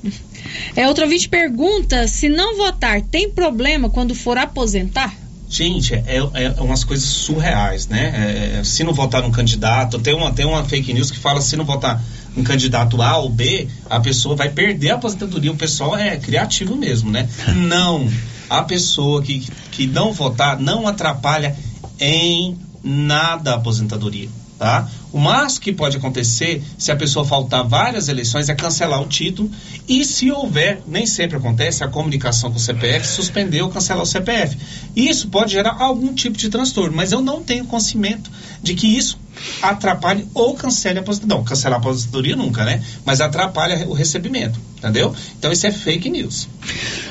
É, 0.75 0.87
outro 0.87 1.03
ouvinte 1.03 1.27
pergunta 1.27 2.07
se 2.07 2.29
não 2.29 2.57
votar 2.57 3.01
tem 3.01 3.29
problema 3.29 3.89
quando 3.89 4.13
for 4.13 4.37
aposentar? 4.37 5.15
Gente, 5.49 5.95
é, 5.95 6.17
é 6.17 6.61
umas 6.61 6.83
coisas 6.83 7.07
surreais, 7.07 7.87
né? 7.87 8.59
É, 8.59 8.63
se 8.63 8.83
não 8.83 8.93
votar 8.93 9.23
num 9.23 9.31
candidato, 9.31 9.97
tem 9.97 10.13
uma, 10.13 10.31
tem 10.31 10.45
uma 10.45 10.63
fake 10.63 10.93
news 10.93 11.09
que 11.09 11.17
fala 11.17 11.41
se 11.41 11.55
não 11.57 11.65
votar 11.65 11.99
um 12.37 12.43
candidato 12.43 13.01
A 13.01 13.17
ou 13.17 13.29
B, 13.29 13.67
a 13.89 13.99
pessoa 13.99 14.35
vai 14.35 14.49
perder 14.49 14.91
a 14.91 14.95
aposentadoria. 14.95 15.51
O 15.51 15.55
pessoal 15.55 15.97
é 15.97 16.17
criativo 16.17 16.75
mesmo, 16.75 17.09
né? 17.09 17.27
Não. 17.55 18.07
A 18.47 18.61
pessoa 18.61 19.23
que, 19.23 19.47
que 19.71 19.87
não 19.87 20.13
votar 20.13 20.59
não 20.59 20.87
atrapalha 20.87 21.55
em 21.99 22.57
nada 22.83 23.51
a 23.51 23.55
aposentadoria, 23.55 24.29
tá? 24.59 24.87
O 25.11 25.17
máximo 25.17 25.61
que 25.61 25.71
pode 25.71 25.97
acontecer 25.97 26.61
se 26.77 26.91
a 26.91 26.95
pessoa 26.95 27.25
faltar 27.25 27.65
várias 27.65 28.09
eleições 28.09 28.49
é 28.49 28.53
cancelar 28.53 29.01
o 29.01 29.07
título 29.07 29.49
e 29.87 30.03
se 30.03 30.29
houver, 30.29 30.81
nem 30.85 31.05
sempre 31.05 31.37
acontece, 31.37 31.83
a 31.83 31.87
comunicação 31.87 32.51
com 32.51 32.57
o 32.57 32.59
CPF, 32.59 33.07
suspender 33.07 33.61
ou 33.61 33.69
cancelar 33.69 34.03
o 34.03 34.05
CPF. 34.05 34.57
Isso 34.95 35.29
pode 35.29 35.53
gerar 35.53 35.77
algum 35.79 36.13
tipo 36.13 36.37
de 36.37 36.49
transtorno, 36.49 36.95
mas 36.95 37.13
eu 37.13 37.21
não 37.21 37.41
tenho 37.41 37.65
conhecimento 37.65 38.29
de 38.61 38.75
que 38.75 38.85
isso 38.85 39.17
atrapalhe 39.61 40.27
ou 40.33 40.53
cancele 40.53 40.99
a 40.99 41.01
aposentadoria. 41.01 41.37
Não, 41.37 41.43
cancelar 41.45 41.79
a 41.79 41.81
aposentadoria 41.81 42.35
nunca, 42.35 42.65
né? 42.65 42.83
Mas 43.05 43.21
atrapalha 43.21 43.87
o 43.87 43.93
recebimento, 43.93 44.59
entendeu? 44.77 45.15
Então 45.39 45.51
isso 45.51 45.65
é 45.65 45.71
fake 45.71 46.09
news. 46.09 46.49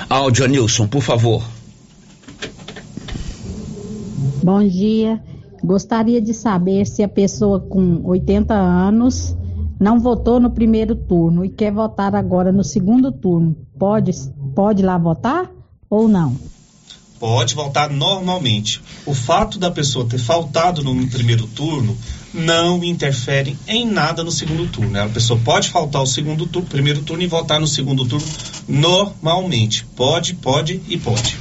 Áudio, 0.09 0.46
Nilson, 0.46 0.86
por 0.86 1.03
favor. 1.03 1.42
Bom 4.42 4.66
dia. 4.68 5.20
Gostaria 5.62 6.20
de 6.20 6.32
saber 6.32 6.86
se 6.86 7.02
a 7.02 7.09
pessoa 7.09 7.61
com 7.61 8.00
80 8.04 8.54
anos 8.54 9.36
não 9.78 10.00
votou 10.00 10.40
no 10.40 10.50
primeiro 10.50 10.94
turno 10.94 11.44
e 11.44 11.48
quer 11.48 11.72
votar 11.72 12.14
agora 12.14 12.50
no 12.50 12.64
segundo 12.64 13.12
turno. 13.12 13.56
Pode, 13.78 14.11
pode 14.54 14.82
lá 14.82 14.98
votar 14.98 15.50
ou 15.88 16.09
não? 16.09 16.36
Pode 17.18 17.54
voltar 17.54 17.90
normalmente. 17.90 18.80
O 19.04 19.14
fato 19.14 19.59
da 19.59 19.70
pessoa 19.70 20.06
ter 20.06 20.18
faltado 20.18 20.82
no 20.84 21.06
primeiro 21.09 21.46
turno 21.48 21.96
não 22.32 22.82
interfere 22.84 23.56
em 23.66 23.84
nada 23.86 24.22
no 24.22 24.30
segundo 24.30 24.68
turno. 24.68 25.00
A 25.00 25.09
pessoa 25.09 25.38
pode 25.44 25.68
faltar 25.70 26.02
o 26.02 26.06
segundo 26.06 26.46
turno, 26.46 26.68
primeiro 26.68 27.02
turno 27.02 27.22
e 27.22 27.26
votar 27.26 27.61
no 27.61 27.66
segundo 27.66 28.06
turno 28.06 28.26
normalmente. 28.68 29.84
Pode, 29.96 30.34
pode 30.34 30.80
e 30.88 30.96
pode. 30.96 31.36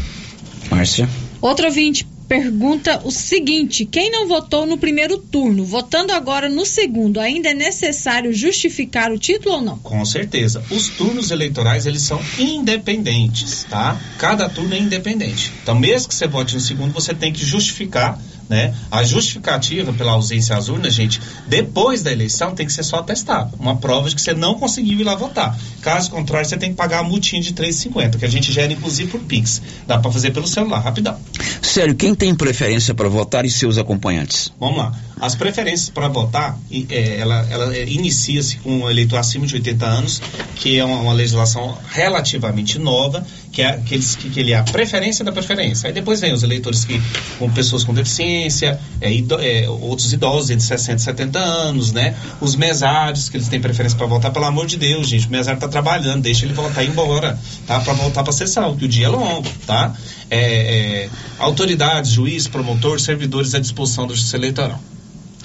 Márcia. 0.72 1.07
Outro 1.41 1.68
ouvinte 1.68 2.07
pergunta 2.28 3.01
o 3.03 3.11
seguinte: 3.11 3.86
quem 3.86 4.11
não 4.11 4.28
votou 4.28 4.65
no 4.65 4.78
primeiro 4.78 5.17
turno, 5.17 5.63
votando 5.63 6.11
agora 6.11 6.49
no 6.49 6.65
segundo, 6.65 7.19
ainda 7.19 7.49
é 7.49 7.53
necessário 7.53 8.34
justificar 8.34 9.11
o 9.11 9.17
título 9.17 9.55
ou 9.55 9.61
não? 9.61 9.78
Com 9.80 10.03
certeza. 10.05 10.63
Os 10.69 10.89
turnos 10.89 11.32
eleitorais, 11.32 11.86
eles 11.86 12.01
são 12.01 12.21
independentes, 12.38 13.65
tá? 13.69 13.99
Cada 14.17 14.49
turno 14.49 14.73
é 14.73 14.80
independente. 14.80 15.51
Então, 15.63 15.75
mesmo 15.75 16.09
que 16.09 16.15
você 16.15 16.28
vote 16.28 16.55
no 16.55 16.61
segundo, 16.61 16.93
você 16.93 17.13
tem 17.13 17.32
que 17.32 17.45
justificar, 17.45 18.19
né? 18.50 18.74
A 18.91 19.04
justificativa 19.04 19.91
pela 19.93 20.14
ausência 20.14 20.56
às 20.56 20.70
urnas, 20.70 20.93
gente, 20.93 21.22
depois 21.48 22.02
da 22.02 22.12
eleição 22.12 22.56
tem 22.56 22.66
que 22.66 22.74
ser 22.74 22.84
só 22.84 22.98
atestado. 22.98 23.56
Uma 23.60 23.78
prova 23.78 24.10
de 24.10 24.16
que 24.16 24.22
você 24.22 24.34
não 24.34 24.56
conseguiu 24.56 25.00
ir 25.00 25.04
lá 25.04 25.16
votar. 25.16 25.58
Caso 25.82 26.10
contrário, 26.10 26.48
você 26.48 26.58
tem 26.58 26.72
que 26.72 26.76
pagar 26.76 27.00
a 27.00 27.04
multinha 27.04 27.41
de 27.41 27.54
3,50, 27.54 28.18
que 28.18 28.26
a 28.26 28.30
gente 28.30 28.52
gera, 28.52 28.72
inclusive, 28.72 29.10
por 29.10 29.22
Pix. 29.22 29.62
Dá 29.86 29.98
para 29.98 30.12
fazer 30.12 30.32
pelo 30.32 30.48
celular, 30.48 30.80
rapidão. 30.80 31.18
Sério, 31.62 31.95
quem 31.95 32.16
tem 32.16 32.34
preferência 32.36 32.93
para 32.93 33.10
votar 33.10 33.45
e 33.45 33.50
seus 33.50 33.78
acompanhantes? 33.78 34.52
Vamos 34.60 34.78
lá. 34.78 34.93
As 35.20 35.34
preferências 35.34 35.89
para 35.89 36.08
votar, 36.08 36.58
é, 36.89 37.18
ela, 37.20 37.48
ela 37.50 37.76
é, 37.76 37.88
inicia-se 37.88 38.58
com 38.58 38.82
um 38.82 38.89
eleitor 38.89 39.18
acima 39.18 39.48
de 39.48 39.56
80 39.56 39.86
anos, 39.86 40.22
que 40.56 40.78
é 40.78 40.86
uma, 40.86 41.00
uma 41.00 41.14
legislação 41.14 41.78
relativamente 41.89 42.78
nova, 42.78 43.26
que 43.58 43.64
é 43.64 43.70
aqueles 43.70 44.16
que, 44.16 44.30
que 44.30 44.39
ele 44.39 44.51
é 44.51 44.58
a 44.58 44.62
preferência 44.62 45.26
da 45.26 45.32
preferência. 45.32 45.88
Aí 45.88 45.93
depois 45.93 46.22
vem 46.22 46.32
os 46.32 46.43
eleitores 46.43 46.86
que 46.86 47.01
com 47.39 47.49
pessoas 47.49 47.84
com 47.84 47.91
deficiência, 47.91 48.80
é, 49.01 49.12
ido, 49.12 49.36
é, 49.41 49.68
outros 49.68 50.14
idosos 50.14 50.51
entre 50.51 50.64
60 50.64 51.01
e 51.01 51.03
70 51.03 51.39
anos, 51.39 51.91
né? 51.91 52.14
Os 52.39 52.55
mesários, 52.55 53.30
que 53.30 53.38
eles 53.38 53.47
têm 53.47 53.60
preferência 53.60 53.97
para 53.97 54.05
votar, 54.05 54.32
pelo 54.32 54.45
amor 54.45 54.68
de 54.68 54.78
Deus, 54.78 55.08
gente. 55.08 55.26
O 55.26 55.32
mesário 55.32 55.58
está 55.58 55.68
trabalhando, 55.68 56.22
deixa 56.22 56.45
ele 56.45 56.53
voltar 56.53 56.84
e 56.84 56.86
ir 56.86 56.89
embora, 56.91 57.36
tá? 57.66 57.80
Para 57.80 57.93
voltar 57.93 58.22
para 58.22 58.32
sessão, 58.32 58.78
que 58.78 58.86
o 58.86 58.88
dia 58.88 59.08
é 59.08 59.10
longo, 59.10 59.49
tá? 59.66 59.91
É, 60.30 60.39
é, 60.39 61.10
autoridades, 61.39 62.12
juiz, 62.12 62.47
promotor, 62.47 62.99
servidores 62.99 63.55
à 63.55 63.60
disposição 63.60 64.05
do 64.05 64.14
Justiça 64.14 64.38
Eleitoral. 64.38 64.80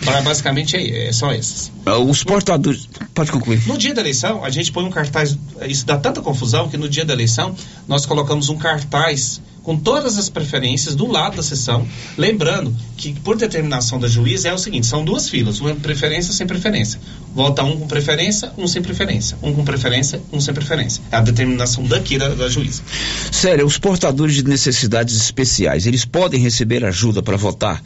Basicamente 0.05 0.77
é, 0.77 1.09
é, 1.09 1.13
são 1.13 1.33
esses. 1.33 1.71
Os 2.07 2.25
portadores. 2.25 2.89
Pode 3.15 3.31
concluir. 3.31 3.67
No 3.67 3.79
dia 3.79 3.95
da 3.95 4.01
eleição, 4.01 4.45
a 4.45 4.51
gente 4.51 4.73
põe 4.73 4.85
um 4.85 4.91
cartaz. 4.91 5.37
Isso 5.67 5.87
dá 5.87 5.97
tanta 5.97 6.21
confusão 6.21 6.69
que 6.69 6.77
no 6.77 6.89
dia 6.89 7.05
da 7.05 7.13
eleição 7.13 7.55
nós 7.87 8.05
colocamos 8.07 8.49
um 8.49 8.57
cartaz 8.57 9.41
com 9.63 9.77
todas 9.77 10.19
as 10.19 10.29
preferências 10.29 10.95
do 10.95 11.07
lado 11.07 11.37
da 11.37 11.43
sessão. 11.43 11.87
Lembrando 12.19 12.75
que, 12.97 13.13
por 13.21 13.37
determinação 13.37 13.99
da 13.99 14.09
juíza, 14.09 14.49
é 14.49 14.53
o 14.53 14.59
seguinte: 14.59 14.87
são 14.87 15.05
duas 15.05 15.29
filas, 15.29 15.61
uma 15.61 15.75
preferência 15.75 16.33
sem 16.33 16.47
preferência. 16.47 17.01
Vota 17.35 17.63
um 17.63 17.79
com 17.79 17.87
preferência, 17.87 18.53
um 18.59 18.67
sem 18.67 18.83
preferência. 18.83 19.39
Um 19.43 19.53
com 19.53 19.65
preferência, 19.65 20.21
um 20.33 20.41
sem 20.41 20.53
preferência. 20.53 21.03
É 21.11 21.17
a 21.17 21.21
determinação 21.21 21.85
daqui 21.85 22.19
da, 22.19 22.29
da 22.29 22.49
juíza. 22.49 22.83
Sério, 23.31 23.67
os 23.67 23.79
portadores 23.79 24.35
de 24.35 24.45
necessidades 24.45 25.17
especiais, 25.17 25.87
eles 25.87 26.05
podem 26.05 26.41
receber 26.41 26.85
ajuda 26.85 27.23
para 27.23 27.37
votar? 27.37 27.83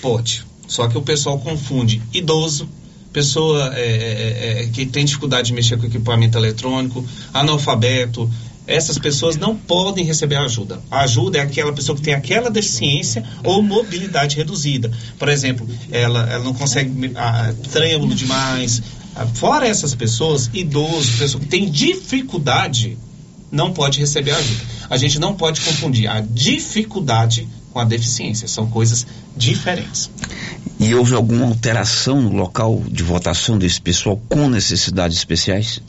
Pode. 0.00 0.44
Só 0.66 0.88
que 0.88 0.98
o 0.98 1.02
pessoal 1.02 1.38
confunde 1.38 2.02
idoso, 2.12 2.68
pessoa 3.12 3.72
é, 3.74 3.80
é, 3.80 4.62
é, 4.62 4.66
que 4.66 4.84
tem 4.84 5.02
dificuldade 5.02 5.46
de 5.48 5.54
mexer 5.54 5.78
com 5.78 5.86
equipamento 5.86 6.36
eletrônico, 6.36 7.02
analfabeto. 7.32 8.30
Essas 8.66 8.98
pessoas 8.98 9.36
não 9.36 9.56
podem 9.56 10.04
receber 10.04 10.36
ajuda. 10.36 10.82
A 10.90 11.02
ajuda 11.02 11.38
é 11.38 11.40
aquela 11.40 11.72
pessoa 11.72 11.96
que 11.96 12.02
tem 12.02 12.12
aquela 12.12 12.50
deficiência 12.50 13.24
ou 13.42 13.62
mobilidade 13.62 14.36
reduzida. 14.36 14.90
Por 15.18 15.28
exemplo, 15.28 15.66
ela, 15.90 16.28
ela 16.30 16.44
não 16.44 16.52
consegue 16.52 16.92
trêmulo 17.70 18.14
demais. 18.14 18.82
Ah, 19.14 19.24
Fora 19.24 19.66
essas 19.66 19.94
pessoas, 19.94 20.50
idoso, 20.52 21.16
pessoa 21.16 21.40
que 21.40 21.48
tem 21.48 21.70
dificuldade, 21.70 22.98
não 23.50 23.72
pode 23.72 23.98
receber 23.98 24.32
ajuda. 24.32 24.60
A 24.90 24.96
gente 24.98 25.18
não 25.18 25.34
pode 25.34 25.62
confundir 25.62 26.06
a 26.06 26.20
dificuldade 26.20 27.48
com 27.76 27.80
a 27.80 27.84
deficiência. 27.84 28.48
São 28.48 28.66
coisas 28.66 29.06
diferentes. 29.36 30.10
E 30.80 30.94
houve 30.94 31.14
alguma 31.14 31.44
alteração 31.44 32.22
no 32.22 32.32
local 32.32 32.82
de 32.88 33.02
votação 33.02 33.58
desse 33.58 33.78
pessoal 33.78 34.18
com 34.30 34.48
necessidades 34.48 35.18
especiais? 35.18 35.82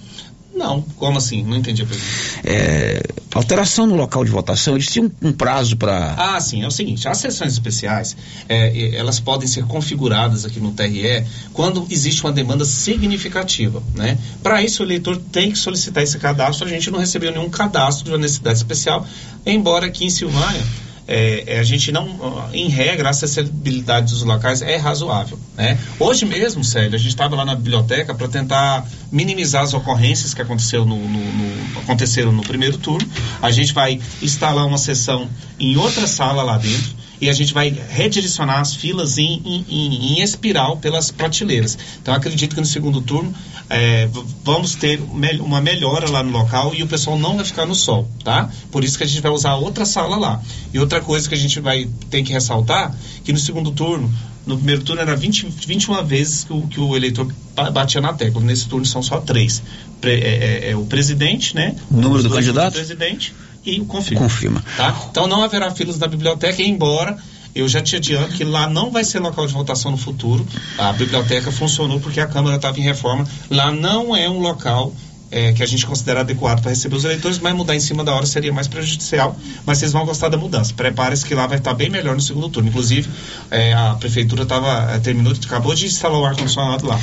Não, 0.54 0.82
como 0.98 1.18
assim? 1.18 1.44
Não 1.44 1.56
entendi 1.56 1.84
a 1.84 1.86
pergunta. 1.86 2.12
É, 2.44 3.02
alteração 3.34 3.88
no 3.88 3.96
local 3.96 4.26
de 4.26 4.32
votação, 4.32 4.74
eles 4.74 4.92
tinham 4.92 5.10
um 5.22 5.32
prazo 5.32 5.78
para. 5.78 6.16
Ah, 6.18 6.42
sim, 6.42 6.62
é 6.62 6.68
o 6.68 6.72
seguinte, 6.72 7.08
as 7.08 7.20
sessões 7.20 7.54
especiais, 7.54 8.18
é, 8.50 8.94
elas 8.94 9.22
podem 9.22 9.48
ser 9.48 9.64
configuradas 9.66 10.44
aqui 10.44 10.60
no 10.60 10.74
TRE 10.74 11.24
quando 11.54 11.88
existe 11.90 12.22
uma 12.22 12.34
demanda 12.34 12.66
significativa, 12.66 13.82
né? 13.96 14.18
Para 14.44 14.62
isso, 14.62 14.84
o 14.84 14.86
eleitor 14.86 15.16
tem 15.32 15.52
que 15.52 15.58
solicitar 15.58 16.04
esse 16.04 16.18
cadastro, 16.18 16.68
a 16.68 16.70
gente 16.70 16.92
não 16.92 17.00
recebeu 17.00 17.32
nenhum 17.32 17.50
cadastro 17.50 18.04
de 18.04 18.12
uma 18.12 18.18
necessidade 18.18 18.58
especial, 18.58 19.08
embora 19.46 19.86
aqui 19.86 20.04
em 20.04 20.10
Silvânia, 20.10 20.66
é, 21.08 21.44
é, 21.56 21.60
a 21.60 21.64
gente 21.64 21.92
não, 21.92 22.50
em 22.54 22.68
regra, 22.68 23.08
a 23.08 23.12
acessibilidade 23.12 24.12
dos 24.12 24.24
locais 24.24 24.62
é 24.62 24.76
razoável. 24.76 25.40
Né? 25.56 25.78
Hoje 26.00 26.26
mesmo, 26.26 26.64
Célio, 26.64 26.96
a 26.96 26.98
gente 26.98 27.10
estava 27.10 27.36
lá 27.36 27.46
na 27.46 27.56
biblioteca 27.56 28.14
para 28.14 28.28
tentar 28.28 28.86
minimizar 29.12 29.64
as 29.64 29.74
ocorrências 29.74 30.34
que 30.34 30.42
aconteceu 30.42 30.86
no, 30.86 30.96
no- 30.98 31.32
no- 31.34 31.80
aconteceram 31.80 32.32
no 32.32 32.42
primeiro 32.42 32.78
turno. 32.78 33.08
A 33.42 33.52
gente 33.52 33.74
vai 33.74 34.00
instalar 34.22 34.66
uma 34.66 34.78
sessão 34.78 35.30
em 35.60 35.78
outra 35.78 36.06
sala 36.08 36.44
lá 36.44 36.58
dentro 36.58 36.96
e 37.20 37.30
a 37.30 37.34
gente 37.34 37.54
vai 37.54 37.70
redirecionar 37.90 38.60
as 38.60 38.76
filas 38.76 39.18
em, 39.18 39.42
em, 39.46 39.66
em, 39.70 39.96
em 40.18 40.22
espiral 40.22 40.78
pelas 40.78 41.10
prateleiras. 41.12 41.78
Então 42.02 42.14
acredito 42.14 42.54
que 42.54 42.62
no 42.62 42.68
segundo 42.68 43.02
turno 43.02 43.34
é, 43.70 44.08
vamos 44.44 44.76
ter 44.76 45.02
uma 45.40 45.60
melhora 45.60 46.10
lá 46.10 46.22
no 46.24 46.32
local 46.32 46.74
e 46.76 46.84
o 46.84 46.88
pessoal 46.88 47.18
não 47.18 47.36
vai 47.36 47.46
ficar 47.46 47.66
no 47.66 47.76
sol, 47.76 48.08
tá? 48.24 48.50
Por 48.72 48.84
isso 48.84 48.98
que 48.98 49.04
a 49.04 49.08
gente 49.08 49.22
vai 49.22 49.32
usar 49.32 49.56
outra 49.56 49.86
sala 49.86 50.16
lá. 50.18 50.42
E 50.74 50.80
outra 50.80 51.02
coisa 51.02 51.28
que 51.28 51.36
a 51.36 51.38
gente 51.38 51.60
vai 51.60 51.88
ter 52.10 52.24
que 52.24 52.32
ressaltar, 52.32 52.96
que 53.24 53.34
no 53.34 53.40
segundo 53.40 53.72
turno, 53.72 54.14
no 54.46 54.56
primeiro 54.56 54.84
turno 54.84 55.02
era 55.02 55.16
20, 55.16 55.48
21 55.68 56.06
vezes 56.06 56.44
que 56.46 56.54
o, 56.54 56.62
que 56.68 56.80
o 56.80 56.96
eleitor 56.96 57.28
ba- 57.56 57.70
batia 57.70 58.00
na 58.00 58.14
tecla. 58.14 58.42
Nesse 58.42 58.68
turno 58.68 58.86
são 58.86 59.04
só 59.04 59.20
três. 59.20 59.62
Pre- 60.00 60.14
é, 60.22 60.68
é- 60.68 60.72
é 60.72 60.76
o 60.78 60.86
presidente, 60.86 61.54
né? 61.56 61.76
O 61.92 61.98
número 61.98 62.24
do 62.24 62.30
candidato? 62.30 62.74
presidente 62.74 63.34
e 63.68 63.82
o 63.82 63.86
confirma. 63.86 64.24
Confirma. 64.24 64.64
Tá? 64.76 64.96
Então 65.12 65.28
não 65.28 65.44
haverá 65.44 65.70
filas 65.72 65.98
da 65.98 66.08
biblioteca, 66.08 66.62
embora 66.62 67.18
eu 67.54 67.68
já 67.68 67.82
te 67.82 67.96
adianto 67.96 68.36
que 68.36 68.44
lá 68.44 68.70
não 68.70 68.92
vai 68.92 69.04
ser 69.04 69.20
local 69.20 69.48
de 69.48 69.54
votação 69.54 69.92
no 69.92 69.98
futuro. 69.98 70.48
A 70.78 70.94
biblioteca 70.94 71.52
funcionou 71.52 72.00
porque 72.00 72.20
a 72.20 72.28
Câmara 72.28 72.56
estava 72.56 72.80
em 72.80 72.84
reforma. 72.84 73.28
Lá 73.50 73.72
não 73.72 74.16
é 74.16 74.30
um 74.30 74.40
local 74.40 74.94
é, 75.30 75.52
que 75.54 75.62
a 75.62 75.66
gente 75.66 75.86
considera 75.86 76.22
adequado 76.22 76.62
para 76.62 76.70
receber 76.72 76.96
os 76.96 77.04
eleitores, 77.04 77.40
mas 77.40 77.54
mudar 77.56 77.76
em 77.76 77.80
cima 77.80 78.04
da 78.04 78.14
hora 78.14 78.26
seria 78.26 78.52
mais 78.54 78.68
prejudicial. 78.68 79.38
Mas 79.66 79.78
vocês 79.80 79.92
vão 79.92 80.06
gostar 80.06 80.30
da 80.30 80.38
mudança. 80.38 80.74
Prepare-se 80.74 81.26
que 81.26 81.36
lá 81.36 81.46
vai 81.48 81.58
estar 81.58 81.74
bem 81.74 81.90
melhor 81.90 82.16
no 82.16 82.22
segundo 82.22 82.50
turno. 82.50 82.70
Inclusive, 82.70 83.10
é, 83.52 83.74
a 83.74 83.96
prefeitura 84.00 84.46
tava, 84.46 84.92
é, 84.94 85.00
terminou, 85.00 85.34
acabou 85.34 85.74
de 85.76 85.86
instalar 85.86 86.20
o 86.20 86.26
ar-condicionado 86.26 86.86
lá. 86.88 87.00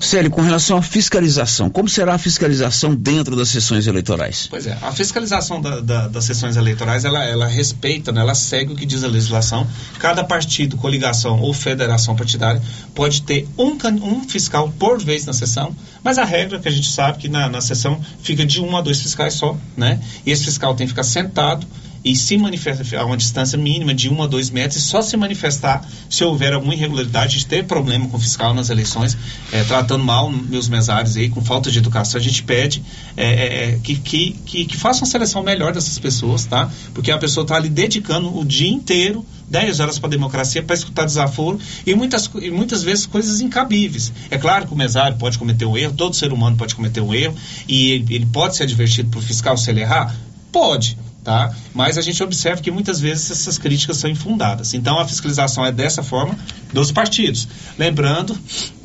Célio, 0.00 0.30
com 0.30 0.40
relação 0.42 0.76
à 0.78 0.82
fiscalização, 0.82 1.68
como 1.70 1.88
será 1.88 2.14
a 2.14 2.18
fiscalização 2.18 2.94
dentro 2.94 3.34
das 3.36 3.48
sessões 3.48 3.86
eleitorais? 3.86 4.46
Pois 4.48 4.66
é, 4.66 4.76
a 4.80 4.92
fiscalização 4.92 5.60
da- 5.60 5.80
da- 5.80 6.08
das 6.08 6.24
sessões 6.24 6.56
eleitorais, 6.56 7.04
ela, 7.04 7.24
ela 7.24 7.46
respeita, 7.46 8.12
né, 8.12 8.20
ela 8.20 8.34
segue 8.34 8.72
o 8.72 8.76
que 8.76 8.86
diz 8.86 9.02
a 9.04 9.08
legislação. 9.08 9.66
Cada 9.98 10.22
partido, 10.24 10.76
coligação 10.76 11.40
ou 11.40 11.52
federação 11.52 12.14
partidária 12.14 12.60
pode 12.94 13.22
ter 13.22 13.48
um, 13.58 13.76
um 14.02 14.28
fiscal 14.28 14.72
por 14.78 15.02
vez 15.02 15.24
na 15.26 15.32
sessão, 15.32 15.74
mas 16.02 16.18
a 16.18 16.24
regra 16.24 16.58
que 16.58 16.68
a 16.68 16.70
gente 16.70 16.90
sabe 16.90 17.18
que 17.18 17.28
na, 17.28 17.48
na 17.48 17.60
sessão 17.64 18.00
fica 18.22 18.44
de 18.44 18.60
um 18.60 18.76
a 18.76 18.80
dois 18.80 19.00
fiscais 19.00 19.34
só, 19.34 19.56
né? 19.76 20.00
E 20.24 20.30
esse 20.30 20.44
fiscal 20.44 20.74
tem 20.74 20.86
que 20.86 20.92
ficar 20.92 21.04
sentado 21.04 21.66
e 22.04 22.14
se 22.14 22.36
manifesta 22.36 23.00
a 23.00 23.04
uma 23.04 23.16
distância 23.16 23.56
mínima 23.56 23.94
de 23.94 24.10
um 24.10 24.22
a 24.22 24.26
dois 24.26 24.50
metros 24.50 24.76
e 24.76 24.82
só 24.82 25.00
se 25.00 25.16
manifestar 25.16 25.88
se 26.10 26.22
houver 26.22 26.52
alguma 26.52 26.74
irregularidade, 26.74 27.38
de 27.38 27.46
ter 27.46 27.64
problema 27.64 28.06
com 28.08 28.16
o 28.16 28.20
fiscal 28.20 28.52
nas 28.52 28.68
eleições, 28.68 29.16
eh, 29.50 29.64
tratando 29.64 30.04
mal 30.04 30.30
meus 30.30 30.68
mesários 30.68 31.16
aí, 31.16 31.28
com 31.28 31.42
falta 31.42 31.70
de 31.70 31.78
educação, 31.78 32.20
a 32.20 32.22
gente 32.22 32.42
pede 32.42 32.82
eh, 33.16 33.74
eh, 33.74 33.78
que, 33.82 33.96
que, 33.96 34.36
que, 34.44 34.64
que 34.66 34.76
faça 34.76 35.00
uma 35.00 35.06
seleção 35.06 35.42
melhor 35.42 35.72
dessas 35.72 35.98
pessoas, 35.98 36.44
tá? 36.44 36.70
Porque 36.92 37.10
a 37.10 37.18
pessoa 37.18 37.42
está 37.42 37.56
ali 37.56 37.68
dedicando 37.68 38.36
o 38.36 38.44
dia 38.44 38.68
inteiro 38.68 39.24
10 39.48 39.80
horas 39.80 39.98
para 39.98 40.08
a 40.08 40.10
democracia 40.10 40.62
para 40.62 40.74
escutar 40.74 41.04
desaforo 41.04 41.58
e 41.86 41.94
muitas, 41.94 42.30
e 42.40 42.50
muitas 42.50 42.82
vezes 42.82 43.06
coisas 43.06 43.40
incabíveis. 43.40 44.12
É 44.30 44.38
claro 44.38 44.66
que 44.66 44.72
o 44.72 44.76
mesário 44.76 45.16
pode 45.16 45.38
cometer 45.38 45.64
um 45.64 45.76
erro, 45.76 45.92
todo 45.94 46.14
ser 46.16 46.32
humano 46.32 46.56
pode 46.56 46.74
cometer 46.74 47.00
um 47.00 47.14
erro 47.14 47.34
e 47.68 47.92
ele, 47.92 48.14
ele 48.14 48.26
pode 48.26 48.56
ser 48.56 48.64
advertido 48.64 49.10
por 49.10 49.22
fiscal 49.22 49.56
se 49.56 49.70
ele 49.70 49.80
errar? 49.80 50.14
Pode. 50.50 50.96
Tá? 51.24 51.50
Mas 51.72 51.96
a 51.96 52.02
gente 52.02 52.22
observa 52.22 52.60
que 52.60 52.70
muitas 52.70 53.00
vezes 53.00 53.30
essas 53.30 53.56
críticas 53.56 53.96
são 53.96 54.10
infundadas. 54.10 54.74
Então 54.74 54.98
a 54.98 55.08
fiscalização 55.08 55.64
é 55.64 55.72
dessa 55.72 56.02
forma 56.02 56.36
dos 56.70 56.92
partidos. 56.92 57.48
Lembrando 57.78 58.38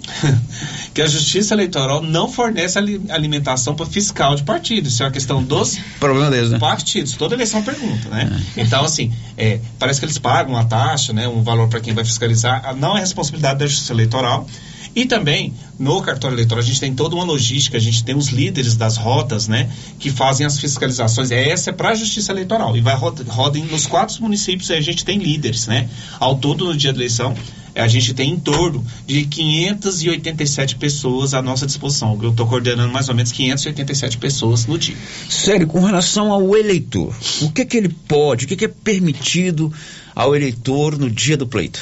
que 0.93 1.01
a 1.01 1.07
Justiça 1.07 1.53
Eleitoral 1.53 2.01
não 2.01 2.31
fornece 2.31 2.77
ali- 2.77 3.01
alimentação 3.09 3.75
para 3.75 3.85
fiscal 3.85 4.35
de 4.35 4.43
partido. 4.43 4.87
Isso 4.87 5.03
é 5.03 5.05
uma 5.05 5.11
questão 5.11 5.43
dos 5.43 5.77
Problema 5.99 6.29
deles, 6.31 6.49
né? 6.51 6.59
partidos. 6.59 7.13
Toda 7.13 7.35
eleição 7.35 7.61
pergunta, 7.61 8.07
né? 8.09 8.41
Então, 8.55 8.83
assim, 8.85 9.11
é, 9.37 9.59
parece 9.77 9.99
que 9.99 10.05
eles 10.05 10.17
pagam 10.17 10.53
uma 10.53 10.65
taxa, 10.65 11.11
né, 11.13 11.27
um 11.27 11.43
valor 11.43 11.67
para 11.67 11.79
quem 11.79 11.93
vai 11.93 12.05
fiscalizar. 12.05 12.75
Não 12.75 12.97
é 12.97 13.01
responsabilidade 13.01 13.59
da 13.59 13.67
Justiça 13.67 13.91
Eleitoral. 13.93 14.47
E 14.95 15.05
também, 15.05 15.53
no 15.77 16.01
cartório 16.01 16.35
eleitoral, 16.35 16.63
a 16.63 16.65
gente 16.65 16.79
tem 16.79 16.93
toda 16.95 17.15
uma 17.15 17.23
logística, 17.23 17.77
a 17.77 17.79
gente 17.79 18.03
tem 18.03 18.15
os 18.15 18.29
líderes 18.29 18.75
das 18.75 18.97
rotas, 18.97 19.47
né, 19.47 19.69
que 19.99 20.09
fazem 20.09 20.45
as 20.45 20.59
fiscalizações. 20.59 21.31
Essa 21.31 21.69
é 21.69 21.73
para 21.73 21.89
a 21.89 21.95
Justiça 21.95 22.31
Eleitoral. 22.31 22.75
E 22.75 22.81
vai 22.81 22.95
roda, 22.95 23.23
roda 23.27 23.57
em- 23.57 23.65
nos 23.65 23.85
quatro 23.85 24.21
municípios, 24.21 24.69
a 24.71 24.81
gente 24.81 25.05
tem 25.05 25.17
líderes, 25.19 25.67
né? 25.67 25.87
Ao 26.19 26.35
todo, 26.35 26.65
no 26.65 26.75
dia 26.75 26.91
da 26.91 26.97
eleição, 26.97 27.35
a 27.75 27.87
gente 27.87 28.13
tem 28.13 28.31
em 28.31 28.39
torno 28.39 28.83
de 29.07 29.25
587 29.25 30.75
pessoas 30.75 31.33
à 31.33 31.41
nossa 31.41 31.65
disposição. 31.65 32.17
Eu 32.21 32.31
estou 32.31 32.47
coordenando 32.47 32.91
mais 32.91 33.07
ou 33.09 33.15
menos 33.15 33.31
587 33.31 34.17
pessoas 34.17 34.65
no 34.65 34.77
dia. 34.77 34.95
Sério, 35.29 35.67
com 35.67 35.79
relação 35.79 36.31
ao 36.31 36.57
eleitor, 36.57 37.13
o 37.41 37.49
que 37.51 37.63
que 37.65 37.77
ele 37.77 37.89
pode, 37.89 38.45
o 38.45 38.47
que 38.47 38.55
que 38.55 38.65
é 38.65 38.67
permitido 38.67 39.71
ao 40.15 40.35
eleitor 40.35 40.97
no 40.97 41.09
dia 41.09 41.37
do 41.37 41.47
pleito? 41.47 41.79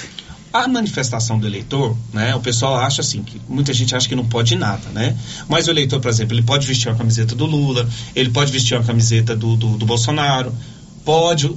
A 0.53 0.67
manifestação 0.67 1.37
do 1.37 1.45
eleitor, 1.45 1.95
né? 2.13 2.33
O 2.35 2.39
pessoal 2.39 2.77
acha 2.77 3.01
assim, 3.01 3.21
que 3.21 3.39
muita 3.49 3.73
gente 3.73 3.95
acha 3.95 4.07
que 4.07 4.15
não 4.15 4.25
pode 4.25 4.55
nada, 4.55 4.89
né? 4.89 5.15
Mas 5.47 5.67
o 5.67 5.71
eleitor, 5.71 5.99
por 5.99 6.09
exemplo, 6.09 6.35
ele 6.35 6.43
pode 6.43 6.65
vestir 6.65 6.89
uma 6.89 6.95
camiseta 6.95 7.35
do 7.35 7.45
Lula, 7.45 7.87
ele 8.15 8.29
pode 8.29 8.51
vestir 8.51 8.77
uma 8.77 8.83
camiseta 8.83 9.35
do, 9.35 9.55
do, 9.55 9.77
do 9.77 9.85
Bolsonaro, 9.85 10.53
pode, 11.03 11.49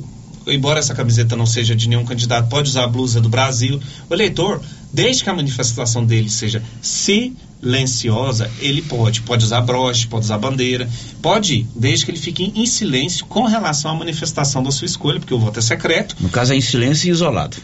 embora 0.47 0.79
essa 0.79 0.95
camiseta 0.95 1.37
não 1.37 1.47
seja 1.47 1.75
de 1.75 1.89
nenhum 1.89 2.05
candidato, 2.05 2.49
pode 2.49 2.69
usar 2.69 2.85
a 2.85 2.89
blusa 2.89 3.21
do 3.21 3.29
Brasil. 3.29 3.81
O 4.09 4.15
eleitor, 4.15 4.61
desde 4.93 5.25
que 5.25 5.31
a 5.31 5.35
manifestação 5.35 6.05
dele 6.05 6.29
seja 6.29 6.63
silenciosa, 6.83 8.51
ele 8.61 8.83
pode. 8.83 9.23
Pode 9.23 9.45
usar 9.45 9.61
broche, 9.61 10.07
pode 10.07 10.25
usar 10.25 10.39
bandeira, 10.39 10.89
pode 11.23 11.67
desde 11.75 12.05
que 12.05 12.11
ele 12.11 12.19
fique 12.19 12.53
em 12.55 12.67
silêncio 12.67 13.27
com 13.27 13.45
relação 13.45 13.91
à 13.91 13.95
manifestação 13.95 14.63
da 14.63 14.71
sua 14.71 14.87
escolha, 14.87 15.19
porque 15.19 15.35
o 15.35 15.39
voto 15.39 15.59
é 15.59 15.63
secreto 15.63 16.17
No 16.21 16.29
caso 16.29 16.53
é 16.53 16.57
em 16.57 16.61
silêncio 16.61 17.09
e 17.09 17.11
isolado. 17.11 17.57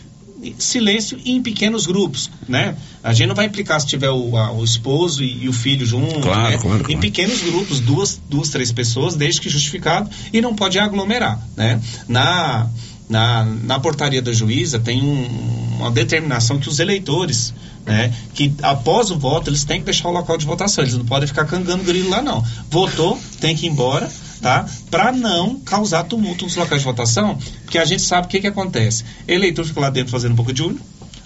Silêncio 0.58 1.18
e 1.24 1.32
em 1.32 1.42
pequenos 1.42 1.86
grupos, 1.86 2.30
né? 2.48 2.76
A 3.02 3.12
gente 3.12 3.28
não 3.28 3.34
vai 3.34 3.46
implicar 3.46 3.80
se 3.80 3.86
tiver 3.86 4.10
o, 4.10 4.36
a- 4.36 4.52
o 4.52 4.62
esposo 4.64 5.22
e, 5.22 5.44
e 5.44 5.48
o 5.48 5.52
filho 5.52 5.84
junto, 5.86 6.20
Claro, 6.20 6.50
né? 6.50 6.58
claro, 6.58 6.78
Em 6.82 6.84
claro. 6.84 7.00
pequenos 7.00 7.40
grupos, 7.42 7.80
duas, 7.80 8.20
duas, 8.28 8.48
três 8.50 8.70
pessoas, 8.72 9.14
desde 9.16 9.40
que 9.40 9.48
justificado, 9.48 10.10
e 10.32 10.40
não 10.40 10.54
pode 10.54 10.78
aglomerar, 10.78 11.40
né? 11.56 11.80
Na, 12.08 12.68
na, 13.08 13.44
na 13.44 13.78
portaria 13.80 14.20
da 14.22 14.32
juíza 14.32 14.78
tem 14.78 15.02
um- 15.02 15.76
uma 15.78 15.90
determinação 15.90 16.58
que 16.58 16.68
os 16.68 16.78
eleitores, 16.78 17.52
né? 17.84 18.12
Que 18.34 18.52
após 18.62 19.10
o 19.10 19.18
voto, 19.18 19.50
eles 19.50 19.64
têm 19.64 19.78
que 19.80 19.84
deixar 19.84 20.08
o 20.08 20.12
local 20.12 20.36
de 20.36 20.44
votação, 20.46 20.82
eles 20.82 20.96
não 20.96 21.04
podem 21.04 21.26
ficar 21.28 21.44
cangando 21.44 21.84
grilo 21.84 22.08
lá, 22.10 22.20
não. 22.22 22.44
Votou, 22.70 23.20
tem 23.40 23.54
que 23.54 23.66
ir 23.66 23.68
embora, 23.70 24.10
tá? 24.40 24.66
Para 24.90 25.12
não 25.12 25.58
causar 25.60 26.04
tumulto 26.04 26.44
nos 26.44 26.56
locais 26.56 26.82
de 26.82 26.86
votação, 26.86 27.38
porque 27.64 27.78
a 27.78 27.84
gente 27.84 28.02
sabe 28.02 28.26
o 28.26 28.30
que 28.30 28.40
que 28.40 28.46
acontece. 28.46 29.04
Eleitor 29.26 29.64
fica 29.64 29.80
lá 29.80 29.90
dentro 29.90 30.10
fazendo 30.10 30.32
um 30.32 30.36
pouco 30.36 30.52
de 30.52 30.62
olho, 30.62 30.80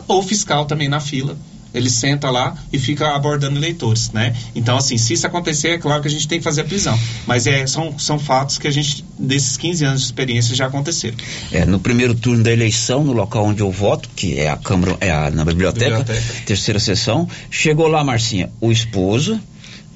ou 0.07 0.23
fiscal 0.23 0.65
também 0.65 0.89
na 0.89 1.01
fila. 1.01 1.37
Ele 1.73 1.89
senta 1.89 2.31
lá 2.31 2.57
e 2.73 2.79
fica 2.79 3.15
abordando 3.15 3.57
eleitores, 3.59 4.11
né? 4.11 4.35
Então, 4.55 4.77
assim, 4.77 4.99
se 4.99 5.15
isso 5.15 5.27
acontecer, 5.27 5.69
é 5.69 5.79
claro 5.79 6.03
que 6.03 6.09
a 6.09 6.11
gente 6.11 6.27
tem 6.27 6.39
que 6.39 6.45
fazer 6.45 6.63
a 6.63 6.65
prisão. 6.65 6.99
Mas 7.27 7.47
é, 7.47 7.65
são, 7.67 7.97
são 7.97 8.19
fatos 8.19 8.59
que 8.59 8.67
a 8.67 8.71
gente, 8.71 9.05
desses 9.19 9.57
15 9.57 9.85
anos 9.85 10.01
de 10.01 10.07
experiência, 10.07 10.55
já 10.55 10.67
aconteceram. 10.67 11.17
É, 11.53 11.65
no 11.65 11.79
primeiro 11.79 12.15
turno 12.15 12.43
da 12.43 12.51
eleição, 12.51 13.05
no 13.05 13.13
local 13.13 13.45
onde 13.47 13.63
eu 13.63 13.71
voto, 13.71 14.09
que 14.17 14.39
é 14.39 14.51
a 14.51 14.57
Câmara, 14.57 14.97
é 15.01 15.11
a, 15.11 15.31
na 15.31 15.45
biblioteca, 15.45 15.99
Biblioteca. 15.99 16.43
terceira 16.45 16.81
sessão, 16.81 17.29
chegou 17.51 17.87
lá, 17.87 18.03
Marcinha, 18.03 18.51
o 18.61 18.73
esposo, 18.73 19.41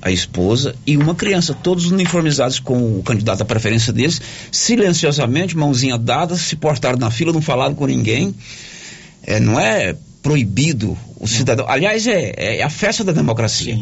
a 0.04 0.10
esposa 0.10 0.76
e 0.86 0.98
uma 0.98 1.14
criança, 1.14 1.54
todos 1.54 1.86
uniformizados 1.90 2.58
com 2.58 2.98
o 2.98 3.02
candidato 3.02 3.40
à 3.40 3.44
preferência 3.46 3.90
deles, 3.90 4.20
silenciosamente, 4.52 5.56
mãozinha 5.56 5.96
dada, 5.96 6.36
se 6.36 6.54
portaram 6.56 6.98
na 6.98 7.10
fila, 7.10 7.32
não 7.32 7.40
falaram 7.40 7.74
com 7.74 7.86
ninguém. 7.86 8.34
É, 9.22 9.40
não 9.40 9.58
é 9.58 9.96
proibido 10.22 10.96
o 11.18 11.26
cidadão. 11.26 11.66
Aliás, 11.66 12.06
é, 12.06 12.58
é 12.58 12.62
a 12.62 12.68
festa 12.68 13.02
da 13.02 13.12
democracia. 13.12 13.78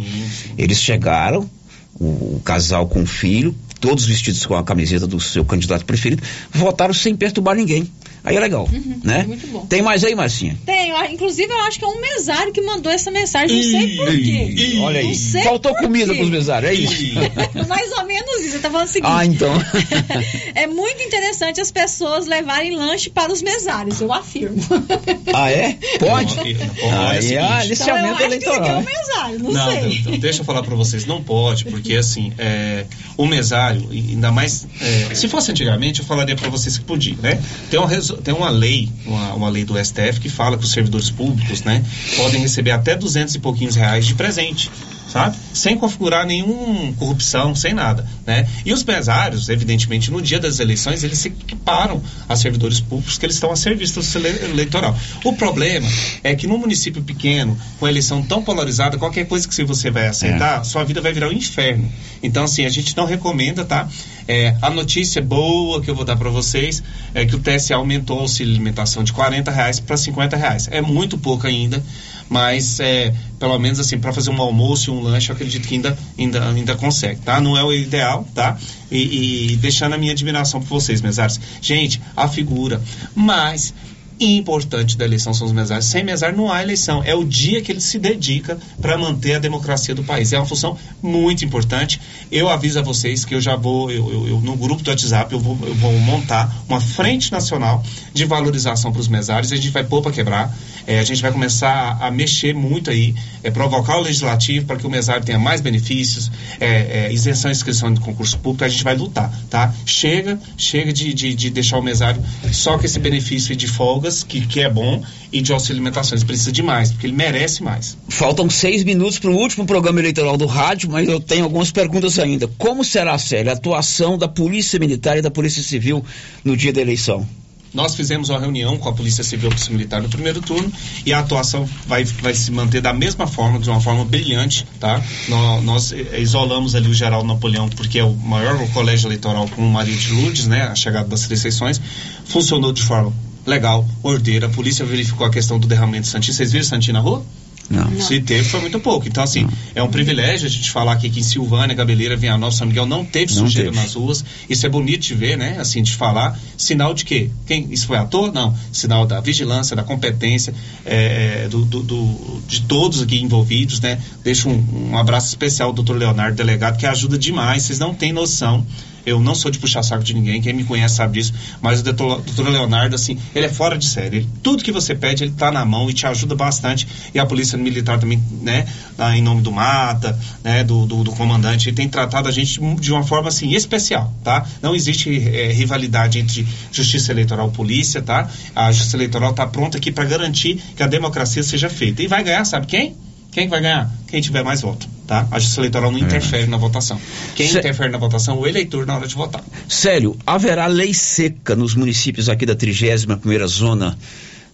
Eles 0.57 0.79
chegaram, 0.79 1.51
o, 1.99 2.37
o 2.37 2.43
casal 2.45 2.87
com 2.87 3.03
o 3.03 3.07
filho, 3.07 3.53
todos 3.81 4.07
vestidos 4.07 4.47
com 4.47 4.55
a 4.55 4.63
camiseta 4.63 5.09
do 5.09 5.21
seu 5.21 5.45
candidato 5.45 5.85
preferido, 5.85 6.23
votaram 6.53 6.95
sem 6.95 7.17
perturbar 7.17 7.57
ninguém. 7.57 7.91
Aí 8.25 8.37
é 8.37 8.41
legal, 8.41 8.69
né? 9.03 9.21
Uhum, 9.23 9.27
muito 9.29 9.47
bom. 9.49 9.67
Tem 9.67 9.83
mais 9.83 10.05
aí, 10.05 10.15
Marcinha? 10.15 10.57
Tem, 10.65 10.93
inclusive 11.13 11.51
eu 11.53 11.59
acho 11.63 11.79
que 11.79 11.85
é 11.85 11.89
um 11.89 12.01
mesário 12.01 12.53
que 12.53 12.61
mandou 12.61 12.93
essa 12.93 13.11
mensagem, 13.11 13.57
não 13.57 13.65
sei 13.65 13.97
por 13.97 14.07
quê. 14.07 14.55
Ih, 14.57 14.79
olha 14.81 15.01
aí. 15.01 15.15
Faltou 15.43 15.75
comida 15.75 16.13
quê. 16.13 16.19
pros 16.19 16.31
mesários, 16.31 16.71
é 16.71 16.75
isso? 16.75 17.03
Mais 17.69 17.91
ou 17.93 18.05
menos 18.07 18.41
isso. 18.45 18.57
Eu 18.57 18.61
tá 18.63 18.71
falando 18.71 18.87
o 18.87 18.91
seguinte. 18.91 19.11
ah, 19.13 19.25
então. 19.25 19.53
É 20.55 20.67
muito 20.67 21.03
interessante 21.03 21.61
as 21.61 21.71
pessoas 21.73 22.27
levarem 22.27 22.77
lanche 22.77 23.11
para 23.11 23.33
os 23.33 23.43
mesários, 23.43 24.01
eu 24.01 24.13
afirmo. 24.13 24.57
ah, 25.35 25.51
é? 25.51 25.77
Pode? 25.99 26.39
Olha, 26.39 26.49
é 26.53 27.09
aí 27.09 27.23
seguinte. 27.23 27.35
é 27.35 27.41
aliciamento 27.43 28.23
então, 28.23 28.27
eu 28.27 28.27
acho 28.27 28.39
que 28.39 28.45
isso 28.45 28.51
aqui 28.51 28.59
é 28.59 28.73
eleitoral. 28.73 28.79
um 28.79 28.85
mesário, 28.85 29.39
não, 29.41 29.53
Não, 29.53 29.71
sei. 29.71 30.03
não, 30.05 30.11
não, 30.13 30.19
deixa 30.19 30.41
eu 30.41 30.45
falar 30.45 30.63
para 30.63 30.75
vocês, 30.77 31.07
não 31.07 31.23
pode, 31.23 31.65
porque 31.65 31.95
assim, 31.97 32.33
é, 32.39 32.85
o 33.17 33.27
mesário, 33.27 33.89
ainda 33.91 34.31
mais, 34.31 34.67
é, 34.81 35.15
se 35.15 35.29
fosse 35.29 35.51
antigamente, 35.51 36.01
eu 36.01 36.07
falaria 36.07 36.37
para 36.37 36.49
vocês 36.51 36.77
que 36.79 36.85
podia, 36.85 37.17
né? 37.23 37.41
Tem, 37.71 37.79
uma 37.81 37.89
reso- 37.89 38.12
tem 38.17 38.35
uma 38.35 38.51
lei, 38.51 38.89
uma, 39.07 39.35
uma 39.35 39.49
lei 39.49 39.65
do 39.65 39.83
STF 39.83 40.21
que 40.21 40.29
fala 40.29 40.57
que 40.59 40.65
os 40.65 40.73
servidores 40.73 41.11
públicos, 41.11 41.63
né, 41.63 41.85
podem 42.17 42.41
receber 42.41 42.71
até 42.71 42.95
200 42.95 43.35
e 43.35 43.39
pouquinhos 43.39 43.77
reais 43.77 44.07
de 44.07 44.15
presente. 44.15 44.71
Sabe? 45.13 45.37
Sem 45.53 45.77
configurar 45.77 46.27
nenhuma 46.27 46.93
corrupção, 46.95 47.55
sem 47.55 47.75
nada, 47.75 48.07
né? 48.27 48.47
E 48.65 48.73
os 48.73 48.83
mesários, 48.83 49.49
evidentemente, 49.49 50.11
no 50.11 50.23
dia 50.23 50.41
das 50.41 50.59
eleições, 50.59 51.05
eles 51.05 51.19
se 51.19 51.29
equiparam 51.29 52.03
a 52.29 52.35
servidores 52.35 52.81
públicos 52.81 53.19
que 53.19 53.27
eles 53.27 53.37
estão 53.37 53.53
a 53.53 53.57
serviço 53.57 54.01
do 54.01 54.27
ele- 54.27 54.45
eleitoral. 54.53 54.97
O 55.25 55.35
problema 55.35 55.87
é 56.25 56.35
que 56.35 56.47
num 56.47 56.57
município 56.59 57.03
pequeno, 57.03 57.59
com 57.79 57.87
a 57.87 57.91
eleição 57.91 58.23
tão 58.23 58.43
polarizada, 58.43 58.97
qualquer 58.97 59.27
coisa 59.27 59.47
que 59.47 59.65
você 59.65 59.91
vai 59.91 60.07
aceitar, 60.07 60.65
sua 60.65 60.85
vida 60.85 61.01
vai 61.01 61.13
virar 61.13 61.29
um 61.29 61.33
inferno. 61.33 61.91
Então, 62.23 62.45
assim, 62.45 62.65
a 62.65 62.69
gente 62.71 62.97
não 62.97 63.05
recomenda, 63.05 63.65
tá? 63.65 63.89
É, 64.27 64.57
a 64.63 64.71
notícia 64.71 65.21
boa 65.21 65.81
que 65.83 65.91
eu 65.91 65.95
vou 65.95 66.05
dar 66.05 66.17
para 66.17 66.31
vocês 66.31 66.83
é 67.13 67.27
que 67.27 67.35
o 67.35 67.39
TSE 67.41 67.73
aumentou 67.73 68.19
o 68.19 68.21
auxílio 68.21 68.53
alimentação 68.53 69.03
de 69.03 69.13
40 69.13 69.51
reais 69.51 69.81
para 69.81 69.97
50 69.97 70.37
reais. 70.37 70.69
É 70.71 70.81
muito 70.81 71.19
pouco 71.19 71.47
ainda, 71.47 71.83
mas 72.29 72.79
é, 72.81 73.13
pelo 73.39 73.59
menos 73.59 73.81
assim, 73.81 73.99
para 73.99 74.13
fazer 74.13 74.31
um 74.31 74.41
almoço 74.41 74.91
e 74.91 74.95
um 74.95 75.02
lanche, 75.03 75.31
eu 75.31 75.35
acredito 75.35 75.67
que 75.69 75.75
ainda, 75.75 75.99
ainda, 76.19 76.49
ainda 76.49 76.75
consegue, 76.77 77.21
tá? 77.21 77.41
Não 77.41 77.57
é 77.57 77.63
o 77.65 77.73
ideal, 77.73 78.27
tá? 78.35 78.57
E, 78.91 79.53
e 79.53 79.57
deixando 79.57 79.95
a 79.95 79.99
minha 79.99 80.13
admiração 80.13 80.61
por 80.61 80.69
vocês, 80.69 81.01
mesários. 81.01 81.41
Gente, 81.61 82.01
a 82.17 82.29
figura 82.29 82.81
mais 83.15 83.75
importante 84.21 84.97
da 84.97 85.05
eleição 85.05 85.35
são 85.35 85.47
os 85.47 85.53
mesários. 85.53 85.87
Sem 85.87 86.05
mesário 86.05 86.37
não 86.37 86.51
há 86.53 86.63
eleição. 86.63 87.03
É 87.05 87.15
o 87.15 87.25
dia 87.25 87.61
que 87.61 87.73
ele 87.73 87.81
se 87.81 87.99
dedica 87.99 88.57
para 88.81 88.97
manter 88.97 89.35
a 89.35 89.39
democracia 89.39 89.95
do 89.95 90.05
país. 90.05 90.33
É 90.33 90.39
uma 90.39 90.47
função 90.47 90.79
muito 91.03 91.45
importante. 91.45 92.01
Eu 92.31 92.49
aviso 92.49 92.79
a 92.79 92.83
vocês 92.83 93.25
que 93.25 93.35
eu 93.35 93.41
já 93.41 93.57
vou, 93.57 93.91
eu, 93.91 94.13
eu- 94.13 94.29
eu- 94.29 94.41
no 94.41 94.57
grupo 94.57 94.83
do 94.83 94.91
WhatsApp, 94.91 95.33
eu 95.33 95.41
vou, 95.41 95.59
eu 95.67 95.75
vou 95.75 95.93
montar 95.99 96.55
uma 96.69 96.81
frente 96.81 97.33
nacional 97.33 97.83
de 98.13 98.25
valorização 98.25 98.93
para 98.93 99.01
os 99.01 99.09
mesários. 99.09 99.53
A 99.53 99.57
gente 99.57 99.71
vai 99.71 99.85
pôr 99.85 100.03
para 100.03 100.13
quebrar. 100.13 100.55
É, 100.87 100.99
a 100.99 101.05
gente 101.05 101.23
vai 101.23 101.31
começar 101.31 101.99
a, 102.01 102.11
mexer 102.11 102.55
muito 102.55 102.91
aí, 102.91 103.15
é, 103.43 103.51
provocar 103.51 103.99
o 103.99 104.03
legislativo 104.03 104.67
para 104.67 104.77
que 104.77 104.87
o 104.87 104.91
mesário 104.91 105.25
tenha 105.25 105.39
mais 105.39 105.61
benefícios, 105.61 106.31
é, 106.61 107.07
é, 107.07 107.13
isenção 107.13 107.51
e 107.51 107.53
inscrição 107.53 107.93
de 107.93 108.01
concurso 108.01 108.39
público. 108.39 108.65
A 108.65 108.69
gente 108.69 108.83
vai 108.83 108.97
lutar, 108.97 109.33
tá? 109.49 109.73
Chega, 109.87 110.39
chega 110.57 110.93
de, 110.93 111.15
de, 111.15 111.35
de 111.35 111.51
deixar 111.51 111.79
o 111.79 111.83
mesário 111.83 112.23
só 112.51 112.77
com 112.79 112.85
esse 112.85 112.99
benefício 112.99 113.55
de 113.55 113.67
folgas, 113.69 114.23
que, 114.23 114.45
que 114.47 114.61
é 114.61 114.69
bom, 114.69 115.03
e 115.33 115.41
de 115.41 115.53
auxílio 115.53 115.77
alimentação. 115.77 116.17
Ele 116.17 116.25
precisa 116.25 116.53
de 116.53 116.63
mais, 116.63 116.91
porque 116.91 117.07
ele 117.07 117.17
merece 117.17 117.63
mais. 117.63 117.97
Faltam 118.09 118.51
seis 118.51 118.85
minutos 118.85 119.19
para 119.19 119.31
o 119.31 119.37
último 119.37 119.65
programa 119.65 120.01
eleitoral 120.01 120.37
do 120.37 120.47
rádio, 120.47 120.91
mas 120.91 121.09
eu 121.09 121.21
tenho 121.21 121.45
algumas 121.45 121.71
perguntas 121.71 122.19
ainda. 122.19 122.49
Como 122.59 122.85
será, 122.85 123.17
Célia, 123.19 123.53
a 123.53 123.55
atuação 123.55 124.19
da 124.19 124.29
Polícia 124.29 124.79
Militar 124.79 125.17
e 125.17 125.23
da 125.23 125.31
Polícia 125.31 125.63
Civil 125.63 126.05
no 126.45 126.57
dia 126.57 126.73
da 126.73 126.81
eleição? 126.81 127.27
Nós 127.75 127.95
fizemos 127.95 128.29
uma 128.29 128.39
reunião 128.39 128.77
com 128.77 128.89
a 128.89 128.93
Polícia 128.93 129.25
Civil 129.25 129.49
e 129.49 129.51
Polícia 129.51 129.73
Militar 129.73 130.03
no 130.03 130.09
primeiro 130.09 130.41
turno 130.41 130.71
e 131.07 131.13
a 131.13 131.21
atuação 131.21 131.69
vai, 131.87 132.05
vai 132.05 132.35
se 132.35 132.51
manter 132.51 132.81
da 132.81 132.93
mesma 132.93 133.27
forma, 133.27 133.59
de 133.59 133.71
uma 133.71 133.81
forma 133.81 134.05
brilhante, 134.05 134.67
tá? 134.79 135.03
Nós, 135.29 135.65
nós, 135.65 135.93
eh, 135.93 136.21
isolamos 136.21 136.75
ali 136.75 136.89
o 136.89 136.95
Geraldo 136.95 137.27
Napoleão 137.27 137.69
porque 137.69 137.99
é 137.99 138.05
o 138.05 138.15
maior 138.15 138.59
colégio 138.73 139.09
eleitoral 139.09 139.49
com 139.49 139.63
Maria 139.63 139.97
de 139.97 140.13
Lourdes, 140.13 140.47
né? 140.47 140.63
A 140.65 140.75
chegada 140.75 141.09
das 141.09 141.23
três 141.23 141.41
sessões. 141.41 141.81
Funcionou 142.27 142.73
de 142.73 142.83
forma 142.83 143.13
legal, 143.47 143.87
ordeira. 144.03 144.47
A 144.47 144.51
polícia 144.51 144.85
verificou 144.85 145.27
a 145.27 145.31
questão 145.31 145.59
do 145.59 145.67
derramamento 145.67 146.05
de 146.05 146.09
Santinho. 146.09 146.35
Vocês 146.35 146.53
viram 146.53 146.65
Santinho 146.65 146.95
na 146.95 147.01
rua? 147.01 147.25
Não. 147.73 148.01
Se 148.01 148.21
teve, 148.21 148.45
foi 148.49 148.61
muito 148.61 148.79
pouco. 148.81 149.09
Então, 149.09 149.23
assim, 149.25 149.49
é 149.75 149.83
um 149.83 149.89
privilégio 149.89 150.47
a 150.47 150.51
gente 150.51 150.71
falar 150.71 150.93
aqui 150.93 151.09
que 151.09 151.21
em 151.21 151.23
Silvânia, 151.23 151.75
Gabeleira, 151.75 152.17
Vianópolis, 152.17 152.59
São 152.59 152.67
Miguel 152.67 152.85
não 152.87 153.05
teve 153.05 153.35
Não 153.35 153.47
sujeira 153.47 153.71
teve. 153.71 153.83
nas 153.83 153.95
ruas. 153.95 154.25
Isso 154.49 154.67
é 154.67 154.69
bonito 154.69 155.01
de 155.01 155.15
ver, 155.15 155.37
né? 155.39 155.57
Assim, 155.59 155.83
de 155.83 155.93
falar. 155.95 156.39
Sinal 156.57 156.93
de 156.93 157.05
quê? 157.05 157.31
Quem, 157.47 157.67
isso 157.73 157.87
foi 157.87 157.97
à 157.97 158.05
toa? 158.05 158.31
Não. 158.31 158.55
Sinal 158.73 159.07
da 159.07 159.21
vigilância, 159.21 159.75
da 159.75 159.83
competência, 159.83 160.55
é, 160.85 161.49
do, 161.51 161.65
do- 161.65 161.83
do- 161.83 162.43
de 162.47 162.61
todos 162.63 163.01
aqui 163.03 163.21
envolvidos, 163.21 163.81
né? 163.81 163.99
Deixo 164.23 164.49
um, 164.49 164.91
um 164.93 164.97
abraço 164.99 165.29
especial 165.29 165.69
ao 165.71 165.75
doutor 165.75 165.97
Leonardo, 165.97 166.37
delegado, 166.37 166.77
que 166.77 166.87
ajuda 166.87 167.17
demais. 167.19 167.63
Vocês 167.63 167.79
não 167.79 167.95
têm 167.95 168.13
noção. 168.13 168.67
Eu 169.05 169.21
não 169.21 169.35
sou 169.35 169.51
de 169.51 169.59
puxar 169.59 169.83
saco 169.83 170.05
de 170.05 170.15
ninguém, 170.15 170.41
quem 170.41 170.53
me 170.53 170.65
conhece 170.65 170.97
sabe 170.97 171.19
disso, 171.19 171.33
mas 171.61 171.81
o 171.81 171.83
doutor, 171.83 172.23
Leonardo, 172.49 172.95
assim, 172.95 173.19
ele 173.35 173.47
é 173.47 173.49
fora 173.49 173.77
de 173.77 173.85
série. 173.87 174.19
Ele- 174.19 174.29
tudo 174.43 174.63
que 174.63 174.71
você 174.73 174.95
pede, 174.95 175.25
ele 175.25 175.33
tá 175.33 175.51
na 175.51 175.65
mão 175.65 175.89
e 175.91 175.93
te 175.93 176.07
ajuda 176.07 176.35
bastante. 176.35 176.87
E 177.15 177.19
a 177.19 177.27
Polícia 177.27 177.57
Militar 177.59 177.99
também, 177.99 178.23
né, 178.41 178.67
em 179.15 179.23
nome 179.23 179.43
do 179.43 179.51
Mata, 179.51 180.19
né, 180.45 180.63
do, 180.65 180.87
do, 180.87 181.05
do 181.05 181.13
comandante, 181.13 181.69
ele 181.69 181.77
tem 181.77 181.89
tratado 181.89 182.29
a 182.29 182.33
gente 182.33 182.61
de 182.81 182.93
uma 182.93 183.03
forma, 183.03 183.29
assim, 183.29 183.53
especial, 183.55 184.13
tá? 184.23 184.47
Não 184.61 184.75
existe 184.75 185.11
eh, 185.11 185.53
rivalidade 185.53 186.19
entre 186.19 186.47
Justiça 186.71 187.13
Eleitoral 187.13 187.49
e 187.49 187.57
Polícia, 187.57 188.01
tá? 188.03 188.29
A 188.55 188.71
Justiça 188.73 188.97
Eleitoral 188.97 189.33
tá 189.33 189.47
pronta 189.47 189.79
aqui 189.79 189.91
para 189.91 190.05
garantir 190.05 190.61
que 190.77 190.83
a 190.83 190.87
democracia 190.87 191.43
seja 191.43 191.69
feita. 191.69 192.03
E 192.03 192.07
vai 192.07 192.23
ganhar, 192.23 192.45
sabe 192.45 192.67
quem? 192.67 192.95
Quem 193.33 193.45
que 193.45 193.51
vai 193.51 193.63
ganhar? 193.63 193.91
Quem 194.09 194.21
tiver 194.21 194.45
mais 194.45 194.61
voto, 194.61 194.87
tá? 195.07 195.27
A 195.31 195.39
Justiça 195.39 195.61
Eleitoral 195.63 195.91
não 195.91 195.99
interfere 195.99 196.47
na 196.47 196.59
votação. 196.59 197.01
Quem 197.35 197.51
interfere 197.51 197.91
na 197.91 197.97
votação? 197.97 198.39
O 198.39 198.47
eleitor 198.47 198.87
na 198.87 198.95
hora 198.95 199.09
de 199.09 199.15
votar. 199.15 199.43
Sério, 199.67 200.15
haverá 200.27 200.67
lei 200.67 200.93
seca 200.93 201.57
nos 201.57 201.75
municípios 201.75 202.29
aqui 202.29 202.45
da 202.45 202.55
31ª 202.55 203.47
zona 203.47 203.97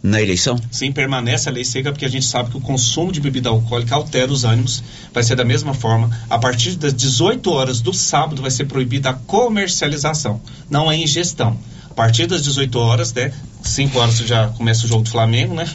na 0.00 0.22
eleição? 0.22 0.60
Sim, 0.70 0.92
permanece 0.92 1.48
a 1.48 1.52
lei 1.52 1.64
seca 1.64 1.90
porque 1.90 2.04
a 2.04 2.08
gente 2.08 2.24
sabe 2.24 2.50
que 2.50 2.56
o 2.56 2.60
consumo 2.60 3.10
de 3.10 3.20
bebida 3.20 3.48
alcoólica 3.48 3.96
altera 3.96 4.30
os 4.30 4.44
ânimos. 4.44 4.84
Vai 5.12 5.24
ser 5.24 5.34
da 5.34 5.44
mesma 5.44 5.74
forma. 5.74 6.16
A 6.30 6.38
partir 6.38 6.76
das 6.76 6.94
18 6.94 7.50
horas 7.50 7.80
do 7.80 7.92
sábado 7.92 8.40
vai 8.40 8.50
ser 8.52 8.66
proibida 8.66 9.10
a 9.10 9.14
comercialização, 9.14 10.40
não 10.70 10.88
a 10.88 10.94
ingestão. 10.94 11.58
A 11.98 12.02
partir 12.02 12.28
das 12.28 12.42
18 12.42 12.78
horas, 12.78 13.12
né? 13.12 13.32
5 13.60 13.98
horas 13.98 14.18
já 14.18 14.46
começa 14.50 14.84
o 14.86 14.88
jogo 14.88 15.02
do 15.02 15.10
Flamengo, 15.10 15.52
né? 15.52 15.68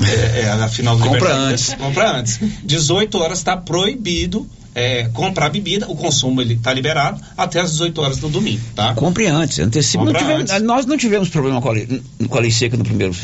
É, 0.00 0.42
é 0.42 0.50
a 0.52 0.68
final 0.68 0.96
do 0.96 1.02
Compra 1.04 1.34
antes. 1.34 1.74
Compra 1.74 2.18
antes. 2.18 2.38
18 2.62 3.18
horas 3.18 3.38
está 3.38 3.56
proibido 3.56 4.48
é, 4.76 5.08
comprar 5.12 5.48
bebida, 5.48 5.86
o 5.90 5.96
consumo 5.96 6.40
ele 6.40 6.54
está 6.54 6.72
liberado 6.72 7.20
até 7.36 7.60
as 7.60 7.72
18 7.72 8.00
horas 8.00 8.18
do 8.18 8.28
domingo, 8.28 8.60
tá? 8.76 8.92
Compre 8.94 9.26
antes, 9.26 9.58
antecipe. 9.58 10.04
Não 10.04 10.12
tivemos- 10.12 10.50
antes. 10.52 10.62
nós 10.66 10.86
não 10.86 10.96
tivemos 10.96 11.30
problema 11.30 11.60
com 11.60 11.68
a, 11.70 11.72
lei, 11.72 12.02
com 12.28 12.36
a 12.38 12.40
lei 12.40 12.50
seca 12.52 12.76
no 12.76 12.84
primeiro 12.84 13.16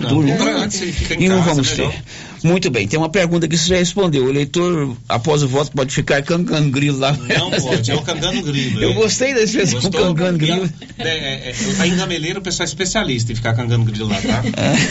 Não, 0.00 0.08
turno. 0.08 0.30
compra 0.36 0.56
antes 0.58 0.78
fica 0.78 1.14
em 1.14 1.24
E 1.24 1.28
não 1.28 1.38
casa, 1.38 1.50
vamos 1.50 1.70
melhor. 1.72 1.90
ter. 1.90 2.02
Muito 2.42 2.70
bem, 2.70 2.86
tem 2.86 2.98
uma 2.98 3.08
pergunta 3.08 3.48
que 3.48 3.56
você 3.56 3.68
já 3.68 3.76
respondeu. 3.76 4.24
O 4.24 4.28
eleitor, 4.30 4.96
após 5.08 5.42
o 5.42 5.48
voto, 5.48 5.72
pode 5.72 5.92
ficar 5.92 6.22
cangando 6.22 6.70
grilo 6.70 6.98
lá. 6.98 7.12
Não 7.12 7.50
pode, 7.50 7.90
é 7.90 7.94
o 7.94 8.02
cangando 8.02 8.42
grilo. 8.42 8.82
Eu 8.82 8.90
é. 8.90 8.94
gostei 8.94 9.34
da 9.34 9.42
expressão 9.42 9.80
Gostou? 9.80 10.02
cangando 10.02 10.38
grilo. 10.38 10.68
É, 10.98 11.08
é, 11.08 11.52
é, 11.52 11.86
em 11.86 11.96
Gameleira 11.96 12.38
o 12.38 12.42
pessoal 12.42 12.64
é 12.64 12.68
especialista 12.68 13.32
em 13.32 13.34
ficar 13.34 13.54
cangando 13.54 13.84
grilo 13.84 14.08
lá, 14.08 14.20
tá? 14.20 14.42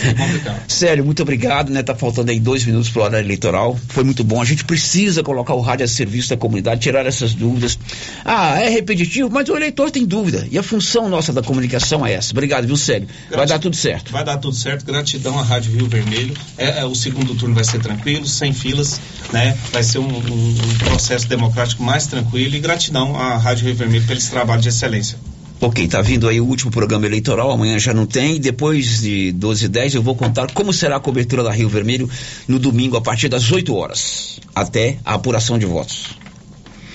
É 0.07 0.13
complicado. 0.13 0.61
Sério, 0.67 1.05
muito 1.05 1.21
obrigado, 1.21 1.71
né? 1.71 1.83
Tá 1.83 1.95
faltando 1.95 2.31
aí 2.31 2.39
dois 2.39 2.65
minutos 2.65 2.89
para 2.89 3.03
horário 3.03 3.25
eleitoral. 3.25 3.77
Foi 3.89 4.03
muito 4.03 4.23
bom. 4.23 4.41
A 4.41 4.45
gente 4.45 4.63
precisa 4.63 5.23
colocar 5.23 5.53
o 5.53 5.61
rádio 5.61 5.85
a 5.85 5.87
serviço 5.87 6.29
da 6.29 6.37
comunidade, 6.37 6.81
tirar 6.81 7.05
essas 7.05 7.33
dúvidas. 7.33 7.77
Ah, 8.23 8.59
é 8.59 8.69
repetitivo, 8.69 9.29
mas 9.29 9.47
o 9.49 9.55
eleitor 9.55 9.91
tem 9.91 10.05
dúvida. 10.05 10.47
E 10.51 10.57
a 10.57 10.63
função 10.63 11.09
nossa 11.09 11.33
da 11.33 11.41
comunicação 11.41 12.05
é 12.05 12.13
essa. 12.13 12.31
Obrigado, 12.31 12.65
viu, 12.65 12.77
Sério? 12.77 13.07
Vai 13.29 13.45
dar 13.45 13.59
tudo 13.59 13.75
certo. 13.75 14.11
Vai 14.11 14.23
dar 14.23 14.37
tudo 14.37 14.55
certo. 14.55 14.85
Gratidão 14.85 15.37
à 15.37 15.43
Rádio 15.43 15.73
Rio 15.73 15.87
Vermelho. 15.87 16.33
É, 16.57 16.79
é, 16.79 16.85
o 16.85 16.95
segundo 16.95 17.35
turno 17.37 17.55
vai 17.55 17.63
ser 17.63 17.79
tranquilo, 17.79 18.25
sem 18.27 18.51
filas, 18.53 18.99
né? 19.31 19.57
Vai 19.71 19.83
ser 19.83 19.99
um, 19.99 20.07
um- 20.07 20.49
um 20.49 20.77
processo 20.79 21.27
democrático 21.27 21.81
mais 21.83 22.07
tranquilo. 22.07 22.55
E 22.55 22.59
gratidão 22.59 23.15
à 23.15 23.37
Rádio 23.37 23.65
Rio 23.67 23.75
Vermelho 23.75 24.05
pelo 24.05 24.17
esse 24.19 24.29
trabalho 24.29 24.61
de 24.61 24.69
excelência. 24.69 25.17
Ok, 25.59 25.87
tá 25.87 26.01
vindo 26.03 26.27
aí 26.27 26.39
o 26.39 26.45
último 26.45 26.69
programa 26.69 27.07
eleitoral, 27.07 27.49
amanhã 27.49 27.79
já 27.79 27.91
não 27.93 28.05
tem. 28.05 28.39
Depois 28.39 29.01
de 29.01 29.31
12 29.31 29.65
e 29.65 29.67
10 29.67 29.95
eu 29.95 30.03
vou 30.03 30.15
contar 30.15 30.51
como 30.51 30.71
será 30.71 30.97
a 30.97 30.99
cobertura 30.99 31.41
da 31.43 31.51
Rio 31.51 31.67
Vermelho 31.69 32.07
no 32.47 32.59
domingo 32.59 32.95
a 32.95 33.01
partir 33.01 33.27
das 33.27 33.51
8 33.51 33.73
horas, 33.73 34.39
até 34.53 34.97
a 35.03 35.15
apuração 35.15 35.57
de 35.57 35.65
votos. 35.65 36.09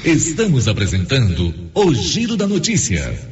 Estamos 0.05 0.69
apresentando 0.69 1.53
o 1.75 1.93
Giro 1.95 2.37
da 2.37 2.47
Notícia. 2.47 3.32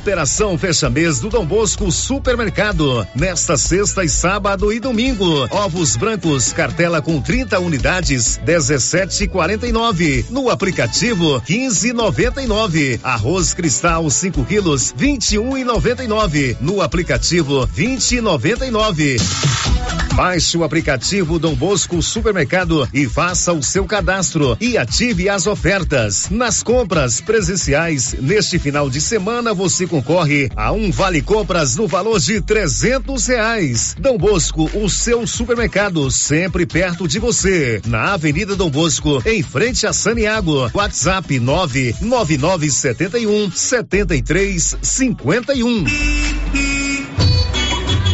Operação 0.00 0.56
Fecha 0.56 0.88
Mês 0.88 1.20
do 1.20 1.28
Dom 1.28 1.44
Bosco 1.44 1.92
Supermercado. 1.92 3.06
Nesta 3.14 3.56
sexta 3.56 4.02
e 4.02 4.08
sábado 4.08 4.72
e 4.72 4.80
domingo. 4.80 5.46
Ovos 5.50 5.94
brancos, 5.94 6.52
cartela 6.52 7.02
com 7.02 7.20
30 7.20 7.60
unidades, 7.60 8.40
17,49. 8.44 10.30
No 10.30 10.48
aplicativo, 10.48 11.40
15,99. 11.42 12.98
Arroz 13.02 13.52
cristal, 13.52 14.08
5 14.08 14.44
quilos, 14.46 14.92
21,99. 14.94 16.56
No 16.60 16.80
aplicativo, 16.80 17.68
20,99. 17.68 20.09
Baixe 20.20 20.58
o 20.58 20.64
aplicativo 20.64 21.38
Dom 21.38 21.54
Bosco 21.54 22.02
Supermercado 22.02 22.86
e 22.92 23.08
faça 23.08 23.54
o 23.54 23.62
seu 23.62 23.86
cadastro 23.86 24.54
e 24.60 24.76
ative 24.76 25.30
as 25.30 25.46
ofertas. 25.46 26.28
Nas 26.28 26.62
compras 26.62 27.22
presenciais, 27.22 28.14
neste 28.20 28.58
final 28.58 28.90
de 28.90 29.00
semana, 29.00 29.54
você 29.54 29.86
concorre 29.86 30.50
a 30.54 30.72
um 30.72 30.90
vale 30.90 31.22
compras 31.22 31.74
no 31.74 31.88
valor 31.88 32.20
de 32.20 32.38
trezentos 32.42 33.28
reais. 33.28 33.96
Dom 33.98 34.18
Bosco, 34.18 34.70
o 34.74 34.90
seu 34.90 35.26
supermercado, 35.26 36.10
sempre 36.10 36.66
perto 36.66 37.08
de 37.08 37.18
você. 37.18 37.80
Na 37.86 38.12
Avenida 38.12 38.54
Dom 38.54 38.68
Bosco, 38.68 39.22
em 39.24 39.42
frente 39.42 39.86
a 39.86 39.92
Saniago. 39.94 40.70
WhatsApp 40.74 41.40
nove 41.40 41.96
nove 42.02 42.36
nove 42.36 42.70
setenta 42.70 43.18
e 43.18 43.26
um 43.26 43.50
setenta 43.50 44.14
e 44.14 44.20
três 44.20 44.76
cinquenta 44.82 45.54
e 45.54 45.64
um. 45.64 45.82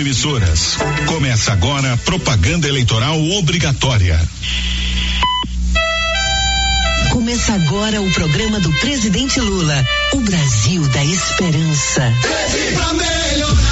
Emissoras. 0.00 0.78
Começa 1.06 1.52
agora 1.52 1.92
a 1.92 1.96
propaganda 1.98 2.66
eleitoral 2.66 3.20
obrigatória. 3.32 4.18
Começa 7.10 7.52
agora 7.52 8.00
o 8.00 8.10
programa 8.12 8.60
do 8.60 8.72
presidente 8.78 9.38
Lula, 9.40 9.84
o 10.14 10.20
Brasil 10.20 10.88
da 10.88 11.04
Esperança. 11.04 12.12
Pra 12.74 12.92
melhorar 12.94 13.69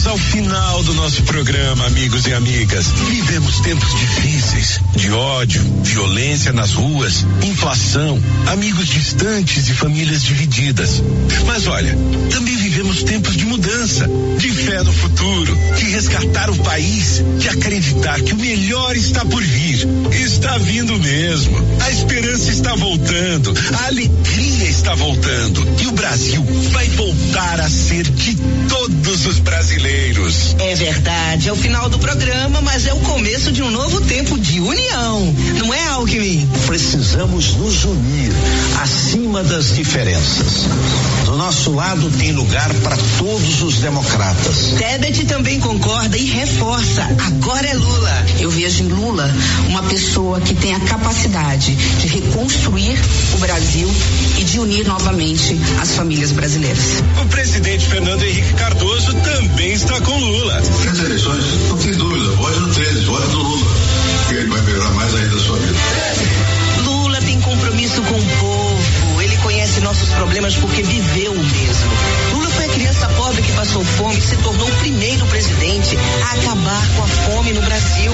Chegamos 0.00 0.06
ao 0.06 0.18
final 0.18 0.82
do 0.84 0.94
nosso 0.94 1.22
programa, 1.24 1.86
amigos 1.86 2.26
e 2.26 2.32
amigas. 2.32 2.86
Vivemos 3.08 3.60
tempos 3.60 3.88
difíceis, 3.98 4.80
de 4.96 5.10
ódio, 5.10 5.62
violência 5.82 6.52
nas 6.52 6.72
ruas, 6.72 7.26
inflação, 7.42 8.22
amigos 8.46 8.86
distantes 8.86 9.68
e 9.68 9.74
famílias 9.74 10.22
divididas. 10.22 11.02
Mas 11.46 11.66
olha, 11.66 11.96
também 12.30 12.56
vivemos 12.56 13.02
tempos 13.02 13.36
de 13.36 13.44
mudança, 13.44 14.08
de 14.38 14.50
fé 14.50 14.82
no 14.82 14.92
futuro, 14.92 15.58
de 15.76 15.84
resgatar 15.90 16.50
o 16.50 16.56
país, 16.56 17.22
de 17.38 17.48
acreditar 17.48 18.20
que 18.22 18.32
o 18.32 18.38
melhor 18.38 18.96
está 18.96 19.24
por 19.24 19.42
vir. 19.42 19.86
Está 20.12 20.56
vindo 20.58 20.98
mesmo. 20.98 21.58
A 21.80 21.90
esperança 21.90 22.50
está 22.50 22.74
voltando, 22.74 23.52
a 23.78 23.86
alegria 23.86 24.68
está 24.68 24.94
voltando 24.94 25.66
e 25.82 25.86
o 25.88 25.92
Brasil 25.92 26.42
vai 26.70 26.88
voltar 26.90 27.60
a 27.60 27.68
ser 27.68 28.04
de 28.04 28.36
todos 28.68 29.26
os 29.26 29.38
brasileiros. 29.40 29.89
É 30.60 30.74
verdade, 30.74 31.48
é 31.48 31.52
o 31.52 31.56
final 31.56 31.88
do 31.88 31.98
programa, 31.98 32.60
mas 32.60 32.86
é 32.86 32.92
o 32.92 33.00
começo 33.00 33.50
de 33.50 33.62
um 33.62 33.70
novo 33.70 34.00
tempo 34.02 34.38
de 34.38 34.60
união. 34.60 35.34
Não 35.56 35.72
é, 35.72 35.88
Alckmin? 35.88 36.48
Precisamos 36.66 37.54
nos 37.54 37.84
unir 37.84 38.30
acima 38.80 39.42
das 39.42 39.74
diferenças. 39.74 40.66
Do 41.24 41.36
nosso 41.36 41.72
lado 41.72 42.10
tem 42.18 42.32
lugar 42.32 42.72
para 42.82 42.96
todos 43.18 43.62
os 43.62 43.76
democratas. 43.78 44.74
Tebet 44.78 45.24
também 45.24 45.58
concorda 45.58 46.16
e 46.16 46.24
reforça. 46.24 47.02
Agora 47.26 47.66
é 47.66 47.74
Lula. 47.74 48.26
Eu 48.38 48.50
vejo 48.50 48.84
em 48.84 48.88
Lula 48.88 49.28
uma 49.68 49.82
pessoa 49.84 50.40
que 50.40 50.54
tem 50.54 50.74
a 50.74 50.80
capacidade 50.80 51.74
de 51.74 52.06
reconstruir 52.06 52.98
o 53.34 53.38
Brasil 53.38 53.90
e 54.38 54.44
de 54.44 54.58
unir 54.58 54.86
novamente 54.86 55.58
as 55.80 55.94
famílias 55.94 56.32
brasileiras. 56.32 57.02
O 57.22 57.26
presidente 57.28 57.86
Fernando 57.86 58.22
Henrique 58.22 58.54
Cardoso 58.54 59.14
também 59.14 59.79
está 59.84 60.00
com 60.02 60.18
Lula. 60.18 60.56
As 60.58 60.98
eleições, 60.98 61.68
não 61.68 61.78
tem 61.78 61.92
dúvida, 61.92 62.30
vote 62.36 62.60
no 62.60 62.68
13, 62.68 63.04
vote 63.06 63.28
no 63.28 63.42
Lula. 63.42 63.66
Que 64.28 64.34
ele 64.34 64.48
vai 64.48 64.60
melhorar 64.62 64.90
mais 64.90 65.14
ainda 65.14 65.36
a 65.36 65.38
sua 65.38 65.58
vida. 65.58 65.78
Lula 66.84 67.20
tem 67.22 67.40
compromisso 67.40 68.02
com 68.02 68.14
o 68.14 68.26
povo. 68.40 69.22
Ele 69.22 69.36
conhece 69.38 69.80
nossos 69.80 70.10
problemas 70.10 70.54
porque 70.56 70.82
viveu 70.82 71.32
o 71.32 71.42
mesmo. 71.42 71.90
Lula 72.32 72.50
foi 72.50 72.64
a 72.66 72.68
criança 72.68 73.08
pobre 73.08 73.42
que 73.42 73.52
passou 73.52 73.82
fome 73.82 74.18
e 74.18 74.20
se 74.20 74.36
tornou 74.36 74.68
o 74.68 74.76
primeiro 74.76 75.26
presidente 75.26 75.96
a 75.96 76.34
acabar 76.34 76.88
com 76.96 77.02
a 77.02 77.06
fome 77.06 77.52
no 77.52 77.62
Brasil. 77.62 78.12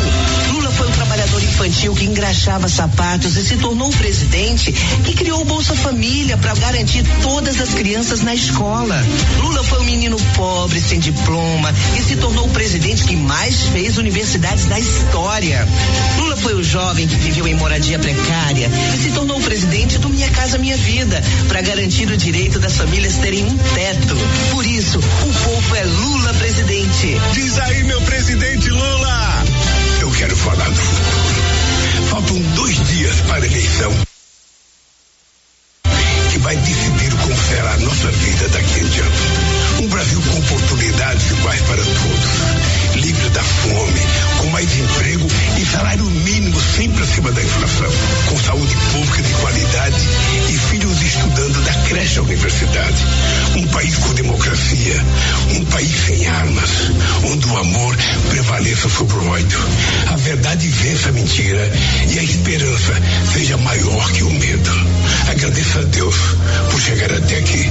Infantil 1.57 1.95
que 1.95 2.05
engraxava 2.05 2.69
sapatos 2.69 3.35
e 3.39 3.43
se 3.43 3.57
tornou 3.57 3.89
o 3.89 3.97
presidente 3.97 4.73
que 4.73 5.15
criou 5.15 5.41
o 5.41 5.45
Bolsa 5.47 5.75
Família 5.75 6.37
para 6.37 6.55
garantir 6.55 7.03
todas 7.23 7.59
as 7.59 7.71
crianças 7.71 8.21
na 8.21 8.35
escola. 8.35 9.03
Lula 9.41 9.65
foi 9.65 9.79
o 9.79 9.85
menino 9.85 10.19
pobre 10.35 10.79
sem 10.79 11.01
diploma 11.01 11.75
e 11.99 12.03
se 12.03 12.17
tornou 12.17 12.45
o 12.45 12.51
presidente 12.51 13.05
que 13.05 13.17
mais 13.17 13.63
fez 13.69 13.97
universidades 13.97 14.67
da 14.67 14.79
história. 14.79 15.67
Lula 16.19 16.37
foi 16.37 16.55
o 16.55 16.63
jovem 16.63 17.09
que 17.09 17.17
viveu 17.17 17.49
em 17.49 17.55
moradia 17.55 17.99
precária 17.99 18.71
e 18.95 18.99
se 18.99 19.13
tornou 19.13 19.39
o 19.39 19.43
presidente 19.43 19.97
do 19.97 20.11
Minha 20.11 20.29
Casa 20.29 20.59
Minha 20.59 20.77
Vida 20.77 21.23
para 21.49 21.63
garantir 21.63 22.11
o 22.11 22.19
direito 22.19 22.59
das 22.59 22.77
famílias 22.77 23.17
terem 23.17 23.47
um 23.47 23.57
teto. 23.57 24.15
Por 24.51 24.67
isso, 24.67 24.99
o 24.99 25.33
povo 25.45 25.75
é 25.75 25.85
Lula 25.85 26.35
presidente. 26.35 27.17
Diz 27.33 27.59
aí, 27.59 27.83
meu 27.85 28.01
presidente 28.03 28.69
Lula. 28.69 29.45
Eu 30.01 30.11
quero 30.11 30.37
falar 30.37 30.69
do 30.69 30.77
futuro. 30.77 31.26
Faltam 32.17 32.41
dois 32.55 32.75
dias 32.89 33.21
para 33.27 33.45
a 33.45 33.47
eleição. 33.47 33.93
Que 36.33 36.39
vai 36.39 36.57
decidir 36.57 37.15
como 37.23 37.37
será 37.37 37.75
a 37.75 37.77
nossa 37.77 38.11
vida 38.11 38.49
daqui 38.49 38.81
em 38.81 38.89
diante. 38.89 39.83
Um 39.83 39.89
Brasil 40.07 40.23
com 40.23 40.39
oportunidades 40.39 41.31
iguais 41.33 41.61
para 41.63 41.83
todos. 41.83 42.95
Livre 42.95 43.29
da 43.31 43.43
fome, 43.43 44.01
com 44.39 44.47
mais 44.51 44.79
emprego 44.79 45.27
e 45.61 45.65
salário 45.67 46.05
mínimo 46.05 46.61
sempre 46.61 47.03
acima 47.03 47.33
da 47.33 47.43
inflação. 47.43 47.91
Com 48.29 48.39
saúde 48.39 48.77
pública 48.93 49.23
de 49.23 49.35
qualidade 49.35 49.57
diversidade. 52.47 53.05
Um 53.57 53.67
país 53.69 53.97
com 53.97 54.15
democracia, 54.15 55.05
um 55.57 55.65
país 55.65 55.91
sem 56.07 56.27
armas, 56.27 56.71
onde 57.25 57.47
o 57.47 57.57
amor 57.57 57.97
prevaleça 58.31 58.89
sobre 58.89 59.17
o 59.17 59.29
ódio. 59.29 59.59
A 60.09 60.17
verdade 60.17 60.69
vença 60.69 61.09
a 61.09 61.13
mentira 61.13 61.73
e 62.09 62.19
a 62.19 62.23
esperança 62.23 62.95
seja 63.33 63.57
maior 63.57 64.13
que 64.13 64.23
o 64.23 64.31
medo. 64.31 64.71
Agradeço 65.29 65.79
a 65.79 65.83
Deus 65.83 66.17
por 66.71 66.81
chegar 66.81 67.13
até 67.13 67.39
aqui. 67.39 67.71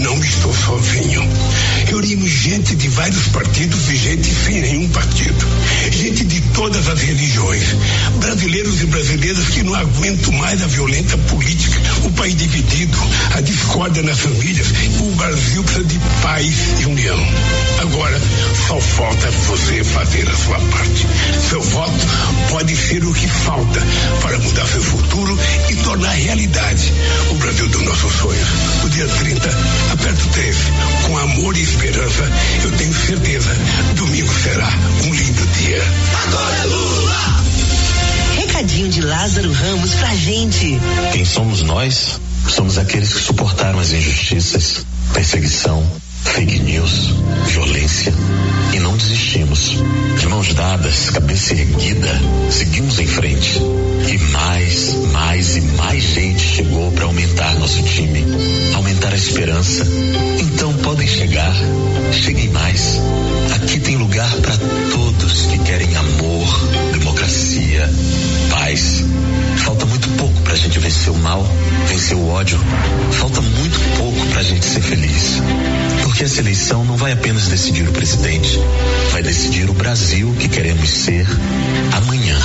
Não 0.00 0.18
estou 0.18 0.52
sozinho. 0.52 1.22
Reunimos 1.86 2.30
gente 2.30 2.74
de 2.74 2.88
vários 2.88 3.28
partidos 3.28 3.88
e 3.88 3.96
gente 3.96 4.28
sem 4.28 4.60
nenhum 4.60 4.88
partido. 4.88 5.46
Gente 5.90 6.24
de 6.24 6.39
todas 6.60 6.88
as 6.88 7.00
religiões. 7.00 7.64
Brasileiros 8.18 8.82
e 8.82 8.86
brasileiras 8.86 9.48
que 9.48 9.62
não 9.62 9.74
aguentam 9.74 10.30
mais 10.34 10.62
a 10.62 10.66
violenta 10.66 11.16
política, 11.16 11.80
o 12.04 12.10
país 12.12 12.36
dividido, 12.36 12.98
a 13.34 13.40
discórdia 13.40 14.02
nas 14.02 14.20
famílias. 14.20 14.66
O 15.00 15.10
Brasil 15.12 15.64
precisa 15.64 15.86
de 15.86 15.98
paz 16.20 16.54
e 16.80 16.84
união. 16.84 17.18
Agora, 17.80 18.20
só 18.68 18.78
falta 18.78 19.30
você 19.30 19.82
fazer 19.82 20.28
a 20.28 20.36
sua 20.36 20.60
parte. 20.60 21.06
Seu 21.48 21.62
voto 21.62 22.06
pode 22.50 22.76
ser 22.76 23.06
o 23.06 23.14
que 23.14 23.26
falta 23.26 23.80
para 24.20 24.38
mudar 24.38 24.66
seu 24.66 24.82
futuro 24.82 25.38
e 25.70 25.76
tornar 25.76 26.10
realidade 26.10 26.92
o 27.30 27.34
Brasil 27.36 27.68
dos 27.70 27.82
nossos 27.84 28.12
sonhos. 28.12 28.48
No 28.82 28.90
dia 28.90 29.08
30, 29.08 29.48
aperto 29.94 30.28
13, 30.28 30.58
com 31.06 31.16
amor 31.16 31.56
e 31.56 31.62
esperança, 31.62 32.30
eu 32.64 32.70
tenho 32.72 32.92
certeza, 32.92 33.56
domingo 33.96 34.34
será 34.34 34.68
um 35.06 35.14
lindo 35.14 35.46
dia. 35.56 35.82
Agora 36.26 36.49
Lula! 36.64 37.44
Recadinho 38.36 38.88
de 38.88 39.00
Lázaro 39.00 39.52
Ramos 39.52 39.94
pra 39.94 40.14
gente. 40.14 40.78
Quem 41.12 41.24
somos 41.24 41.62
nós? 41.62 42.20
Somos 42.48 42.78
aqueles 42.78 43.12
que 43.12 43.20
suportaram 43.20 43.78
as 43.78 43.92
injustiças, 43.92 44.84
perseguição, 45.12 45.84
fake 46.24 46.58
news, 46.60 47.14
violência 47.46 48.12
e 48.72 48.78
não 48.80 48.96
desistimos. 48.96 49.76
De 50.18 50.26
mãos 50.28 50.52
dadas, 50.54 51.10
cabeça 51.10 51.54
erguida, 51.54 52.20
seguimos 52.50 52.98
em 52.98 53.06
frente. 53.06 53.58
E 53.58 54.18
mais, 54.32 54.94
mais 55.12 55.56
e 55.56 55.60
mais 55.60 56.02
gente 56.02 56.40
chegou 56.40 56.90
para 56.92 57.04
aumentar 57.04 57.54
nosso 57.58 57.82
time, 57.82 58.24
aumentar 58.74 59.12
a 59.12 59.16
esperança. 59.16 59.86
Então 60.40 60.72
podem 60.74 61.06
chegar, 61.06 61.54
cheguem 62.12 62.48
mais. 62.48 62.98
Aqui 63.54 63.78
tem 63.80 63.96
lugar 63.96 64.30
para 64.36 64.56
todos 64.56 65.09
vencer 70.90 71.12
o 71.12 71.18
mal, 71.18 71.46
vencer 71.86 72.16
o 72.16 72.28
ódio. 72.28 72.58
Falta 73.12 73.40
muito 73.40 73.78
pouco 73.96 74.26
pra 74.32 74.42
gente 74.42 74.66
ser 74.66 74.80
feliz. 74.80 75.40
Porque 76.02 76.24
essa 76.24 76.40
eleição 76.40 76.84
não 76.84 76.96
vai 76.96 77.12
apenas 77.12 77.46
decidir 77.46 77.88
o 77.88 77.92
presidente, 77.92 78.58
vai 79.12 79.22
decidir 79.22 79.70
o 79.70 79.72
Brasil 79.72 80.34
que 80.36 80.48
queremos 80.48 80.90
ser 80.90 81.28
amanhã. 81.92 82.36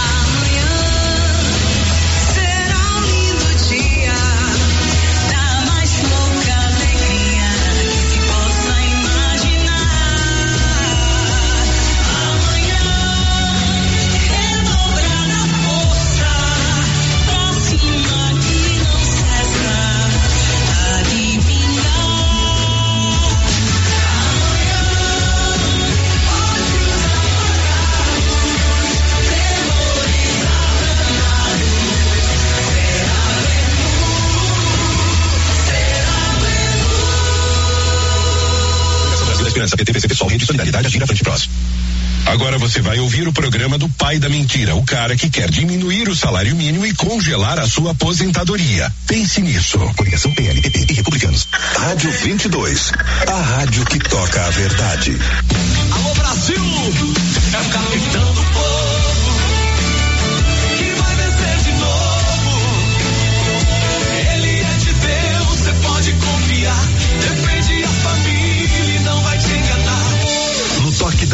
Pai 44.15 44.19
da 44.19 44.29
Mentira, 44.29 44.75
o 44.75 44.83
cara 44.83 45.13
que 45.17 45.29
quer 45.29 45.49
diminuir 45.49 46.07
o 46.07 46.15
salário 46.15 46.55
mínimo 46.55 46.85
e 46.85 46.93
congelar 46.93 47.59
a 47.59 47.67
sua 47.67 47.91
aposentadoria. 47.91 48.89
Pense 49.05 49.41
nisso. 49.41 49.77
Coligação 49.97 50.31
PLPP 50.31 50.85
e 50.89 50.93
Republicanos. 50.93 51.45
Rádio 51.51 52.09
22, 52.11 52.93
a 53.27 53.41
rádio 53.41 53.85
que 53.85 53.99
toca 53.99 54.45
a 54.45 54.49
verdade. 54.51 55.17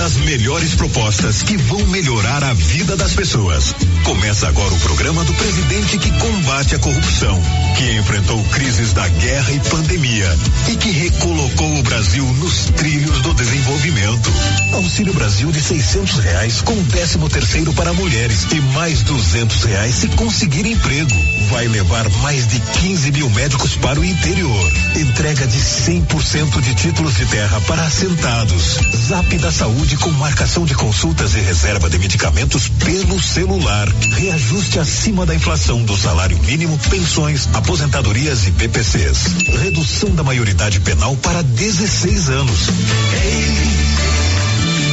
Das 0.02 0.18
melhores 0.18 0.74
propostas 0.74 1.44
que 1.44 1.56
vão 1.56 1.86
melhorar 1.86 2.44
a 2.44 2.54
vida 2.54 2.98
das 2.98 3.14
pessoas. 3.14 3.76
Começa 4.04 4.48
agora 4.48 4.74
o 4.74 4.80
programa 4.80 5.24
do 5.24 5.34
presidente 5.36 6.00
que 6.00 6.10
combate 6.18 6.74
a 6.74 6.80
corrupção, 6.80 7.40
que 7.78 8.00
enfrentou 8.00 8.44
crises 8.46 8.94
da 8.94 9.08
guerra 9.08 9.52
e 9.52 9.60
pandemia 9.60 10.40
e 10.70 10.76
que 10.76 10.90
recolocou 10.90 11.78
o 11.78 11.84
Brasil 11.84 12.26
nos 12.40 12.66
trilhos 12.76 13.22
do 13.22 13.32
desenvolvimento. 13.36 14.34
Auxílio 14.74 15.14
Brasil 15.14 15.52
de 15.52 15.62
600 15.62 16.18
reais 16.18 16.62
com 16.62 16.84
13 16.84 17.20
terceiro 17.30 17.72
para 17.74 17.94
mulheres 17.94 18.48
e 18.52 18.60
mais 18.74 19.04
200 19.04 19.64
reais 19.66 19.94
se 19.94 20.08
conseguir 20.08 20.66
emprego. 20.66 21.12
Vai 21.52 21.68
levar 21.68 22.10
mais 22.24 22.48
de 22.48 22.60
15 22.60 23.12
mil 23.12 23.30
médicos 23.30 23.76
para 23.76 24.00
o 24.00 24.04
interior. 24.06 24.72
Entrega 24.96 25.46
de 25.46 25.60
100% 25.60 26.60
de 26.60 26.74
títulos 26.74 27.16
de 27.18 27.26
terra 27.28 27.62
para 27.62 27.84
assentados. 27.84 28.80
Zap 28.96 29.38
da 29.38 29.52
Saúde 29.52 29.91
com 29.98 30.10
marcação 30.12 30.66
de 30.66 30.74
consultas 30.76 31.36
e 31.36 31.40
reserva 31.40 31.90
de 31.90 31.98
medicamentos 31.98 32.68
pelo 32.68 33.22
celular. 33.22 33.88
Reajuste 34.18 34.80
acima 34.80 35.26
da 35.26 35.36
inflação 35.36 35.84
do 35.84 35.98
salário 35.98 36.38
mínimo, 36.44 36.78
pensões, 36.90 37.50
aposentadorias 37.54 38.48
e 38.48 38.52
PPCs. 38.52 39.28
Redução 39.64 40.10
da 40.12 40.24
maioridade 40.24 40.80
penal 40.80 41.16
para 41.18 41.42
16 41.42 42.30
anos. 42.30 42.60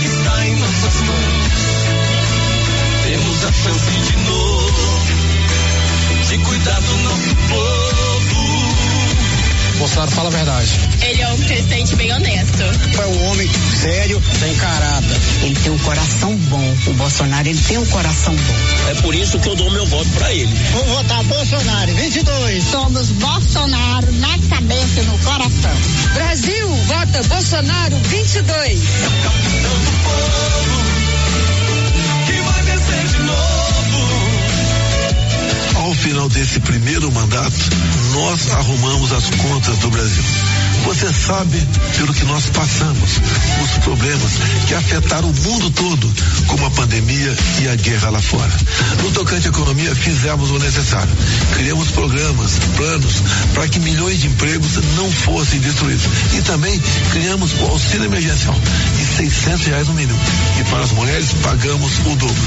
Está 0.04 0.46
em 0.46 0.56
nossas 0.56 0.94
mãos. 1.00 1.52
Temos 3.04 3.44
a 3.44 3.52
chance 3.52 3.90
de 3.90 4.16
novo 4.28 4.98
de 6.28 6.38
cuidar 6.38 6.80
do 6.80 6.96
nosso 6.98 7.34
povo. 7.48 8.07
Bolsonaro 9.78 10.10
fala 10.10 10.28
a 10.28 10.32
verdade. 10.32 10.68
Ele 11.02 11.22
é 11.22 11.28
um 11.28 11.38
presidente 11.38 11.96
bem 11.96 12.12
honesto. 12.12 12.62
É 12.62 13.06
um 13.06 13.30
homem 13.30 13.48
sério, 13.80 14.22
tem 14.40 14.54
caráter. 14.56 15.16
Ele 15.42 15.54
tem 15.54 15.72
um 15.72 15.78
coração 15.78 16.36
bom. 16.36 16.76
O 16.86 16.92
Bolsonaro, 16.94 17.48
ele 17.48 17.60
tem 17.60 17.78
um 17.78 17.86
coração 17.86 18.34
bom. 18.34 18.54
É 18.90 18.94
por 19.02 19.14
isso 19.14 19.38
que 19.38 19.48
eu 19.48 19.54
dou 19.54 19.70
meu 19.70 19.86
voto 19.86 20.08
pra 20.10 20.34
ele. 20.34 20.52
Vou 20.72 20.84
votar 20.84 21.22
Bolsonaro, 21.24 21.94
22. 21.94 22.64
Somos 22.64 23.08
Bolsonaro 23.10 24.12
na 24.14 24.36
cabeça 24.50 25.00
e 25.00 25.04
no 25.04 25.18
coração. 25.18 25.70
Brasil, 26.14 26.68
vota 26.86 27.22
Bolsonaro, 27.28 27.96
22. 28.08 28.80
Que 28.80 30.87
Ao 35.88 35.94
final 35.94 36.28
desse 36.28 36.60
primeiro 36.60 37.10
mandato, 37.10 37.56
nós 38.12 38.50
arrumamos 38.50 39.10
as 39.10 39.30
contas 39.30 39.78
do 39.78 39.90
Brasil. 39.90 40.22
Você 40.84 41.10
sabe 41.12 41.66
pelo 41.96 42.12
que 42.12 42.24
nós 42.24 42.44
passamos, 42.50 43.10
os 43.62 43.84
problemas 43.84 44.32
que 44.66 44.74
afetaram 44.74 45.30
o 45.30 45.34
mundo 45.34 45.70
todo, 45.70 46.14
como 46.46 46.66
a 46.66 46.70
pandemia 46.70 47.36
e 47.62 47.68
a 47.68 47.74
guerra 47.74 48.10
lá 48.10 48.20
fora. 48.20 48.52
No 49.02 49.10
tocante 49.12 49.46
à 49.46 49.50
economia, 49.50 49.94
fizemos 49.94 50.50
o 50.50 50.58
necessário. 50.58 51.10
Criamos 51.54 51.90
programas, 51.90 52.58
planos, 52.76 53.22
para 53.54 53.66
que 53.68 53.80
milhões 53.80 54.20
de 54.20 54.26
empregos 54.26 54.76
não 54.94 55.10
fossem 55.10 55.58
destruídos. 55.58 56.04
E 56.34 56.42
também 56.42 56.78
criamos 57.12 57.52
o 57.60 57.64
auxílio 57.64 58.04
emergencial 58.04 58.58
de 58.96 59.06
600 59.06 59.66
reais 59.66 59.88
no 59.88 59.94
mínimo. 59.94 60.18
E 60.60 60.64
para 60.64 60.84
as 60.84 60.92
mulheres, 60.92 61.32
pagamos 61.42 61.92
o 62.00 62.16
dobro. 62.16 62.44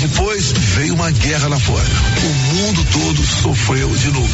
Depois 0.00 0.52
veio 0.52 0.94
uma 0.94 1.10
guerra 1.10 1.48
lá 1.48 1.58
fora. 1.58 1.86
O 2.22 2.54
mundo 2.54 2.63
sofreu 3.24 3.88
de 3.90 4.10
novo. 4.10 4.28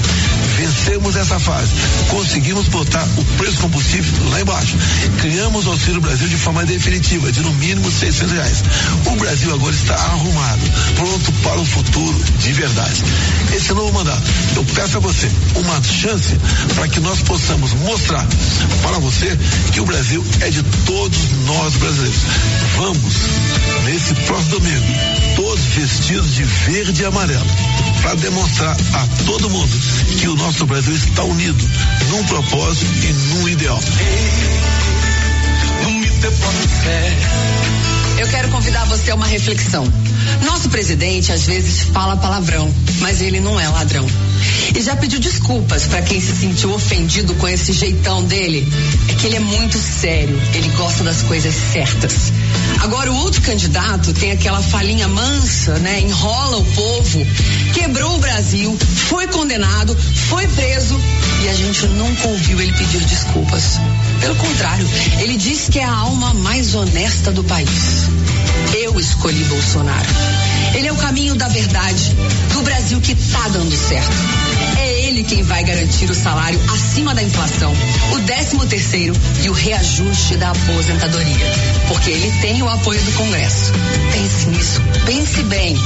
Vencemos 0.57 1.17
essa 1.17 1.39
fase. 1.39 1.73
Conseguimos 2.09 2.69
botar 2.69 3.07
o 3.17 3.25
preço 3.37 3.57
do 3.57 3.63
combustível 3.63 4.31
lá 4.31 4.41
embaixo. 4.41 4.77
Criamos 5.21 5.67
o 5.67 5.71
Auxílio 5.71 6.01
Brasil 6.01 6.29
de 6.29 6.37
forma 6.37 6.65
definitiva, 6.65 7.31
de 7.33 7.41
no 7.41 7.53
mínimo 7.55 7.91
600 7.91 8.33
reais. 8.33 8.65
O 9.07 9.17
Brasil 9.17 9.55
agora 9.55 9.75
está 9.75 9.95
arrumado, 9.95 10.63
pronto 10.97 11.33
para 11.43 11.61
o 11.61 11.65
futuro 11.65 12.25
de 12.39 12.53
verdade. 12.53 13.03
Esse 13.55 13.73
novo 13.73 13.93
mandato, 13.93 14.23
eu 14.57 14.65
peço 14.65 14.97
a 14.99 15.01
você 15.01 15.31
uma 15.57 15.83
chance 15.83 16.37
para 16.75 16.89
que 16.89 17.01
nós 17.01 17.21
possamos 17.23 17.73
mostrar 17.75 18.27
para 18.83 18.99
você 18.99 19.39
que 19.73 19.81
o 19.81 19.87
Brasil 19.87 20.25
é 20.41 20.51
de 20.51 20.63
todos 20.85 21.19
nós 21.47 21.75
brasileiros. 21.77 22.21
Vamos, 22.77 23.15
nesse 23.85 24.15
próximo 24.27 24.61
domingo, 24.61 24.87
todos 25.37 25.65
vestidos 25.65 26.35
de 26.35 26.45
verde 26.45 27.03
e 27.03 27.05
amarelo, 27.05 27.47
para 28.03 28.15
demonstrar 28.15 28.77
a 28.95 29.07
todo 29.25 29.51
mundo 29.51 29.77
que 30.19 30.29
o 30.29 30.37
nosso 30.37 30.67
Brasil 30.67 30.95
está 30.95 31.23
unido 31.25 31.69
num 32.09 32.25
propósito 32.25 32.87
e 33.05 33.13
num 33.13 33.49
ideal. 33.49 33.81
Eu 38.19 38.29
quero 38.29 38.49
convidar 38.51 38.85
você 38.85 39.11
a 39.11 39.15
uma 39.15 39.27
reflexão. 39.27 39.91
Nosso 40.45 40.69
presidente 40.69 41.33
às 41.33 41.47
vezes 41.47 41.85
fala 41.85 42.17
palavrão, 42.17 42.73
mas 43.01 43.21
ele 43.21 43.41
não 43.41 43.59
é 43.59 43.69
ladrão. 43.69 44.07
E 44.77 44.81
já 44.83 44.95
pediu 44.95 45.19
desculpas 45.19 45.87
para 45.87 46.03
quem 46.03 46.21
se 46.21 46.37
sentiu 46.37 46.73
ofendido 46.73 47.35
com 47.35 47.49
esse 47.49 47.73
jeitão 47.73 48.23
dele. 48.25 48.67
É 49.09 49.15
que 49.15 49.27
ele 49.27 49.37
é 49.37 49.41
muito 49.41 49.79
sério, 49.79 50.41
ele 50.55 50.69
gosta 50.77 51.03
das 51.03 51.23
coisas 51.23 51.55
certas. 51.55 52.33
Agora 52.81 53.13
o 53.13 53.17
outro 53.17 53.43
candidato 53.43 54.13
tem 54.15 54.33
aquela 54.33 54.63
falinha 54.63 55.07
mansa, 55.07 55.79
né? 55.79 56.01
Enrola 56.01 56.57
o 56.57 56.65
povo, 56.65 57.27
quebrou 57.75 58.17
o 58.17 58.19
Brasil, 58.19 58.77
foi 59.09 59.27
condenado, 59.29 59.95
foi 60.29 60.49
preso 60.49 60.99
e 61.43 61.49
a 61.49 61.53
gente 61.53 61.87
nunca 61.89 62.29
ouviu 62.29 62.59
ele 62.59 62.73
pedir 62.73 63.01
desculpas. 63.01 63.79
Pelo 64.21 64.35
contrário, 64.37 64.89
ele 65.21 65.37
diz 65.37 65.69
que 65.69 65.79
é 65.79 65.85
a 65.85 65.93
alma 65.93 66.33
mais 66.33 66.75
honesta 66.75 67.31
do 67.31 67.45
país. 67.45 68.09
Eu 68.75 68.99
escolhi 68.99 69.45
Bolsonaro. 69.45 70.09
Ele 70.75 70.89
é 70.89 70.93
o 70.93 70.97
caminho 70.97 71.35
da 71.35 71.49
verdade, 71.49 72.17
do 72.55 72.63
Brasil 72.63 73.01
que 73.01 73.15
tá 73.15 73.49
dando 73.49 73.77
certo. 73.77 74.17
Ele 75.11 75.25
quem 75.25 75.43
vai 75.43 75.65
garantir 75.65 76.09
o 76.09 76.15
salário 76.15 76.61
acima 76.73 77.13
da 77.13 77.21
inflação, 77.21 77.75
o 78.13 78.21
13 78.21 78.65
terceiro 78.69 79.13
e 79.43 79.51
o 79.51 79.53
reajuste 79.53 80.37
da 80.37 80.53
aposentadoria. 80.53 81.53
Porque 81.89 82.11
ele 82.11 82.31
tem 82.41 82.63
o 82.63 82.69
apoio 82.69 83.03
do 83.03 83.13
Congresso. 83.15 83.73
Pense 84.13 84.47
nisso, 84.51 84.81
pense 85.05 85.43
bem. 85.43 85.77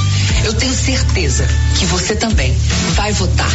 Eu 0.44 0.52
tenho 0.52 0.74
certeza 0.74 1.48
que 1.78 1.86
você 1.86 2.14
também 2.14 2.54
vai 2.96 3.14
votar 3.14 3.50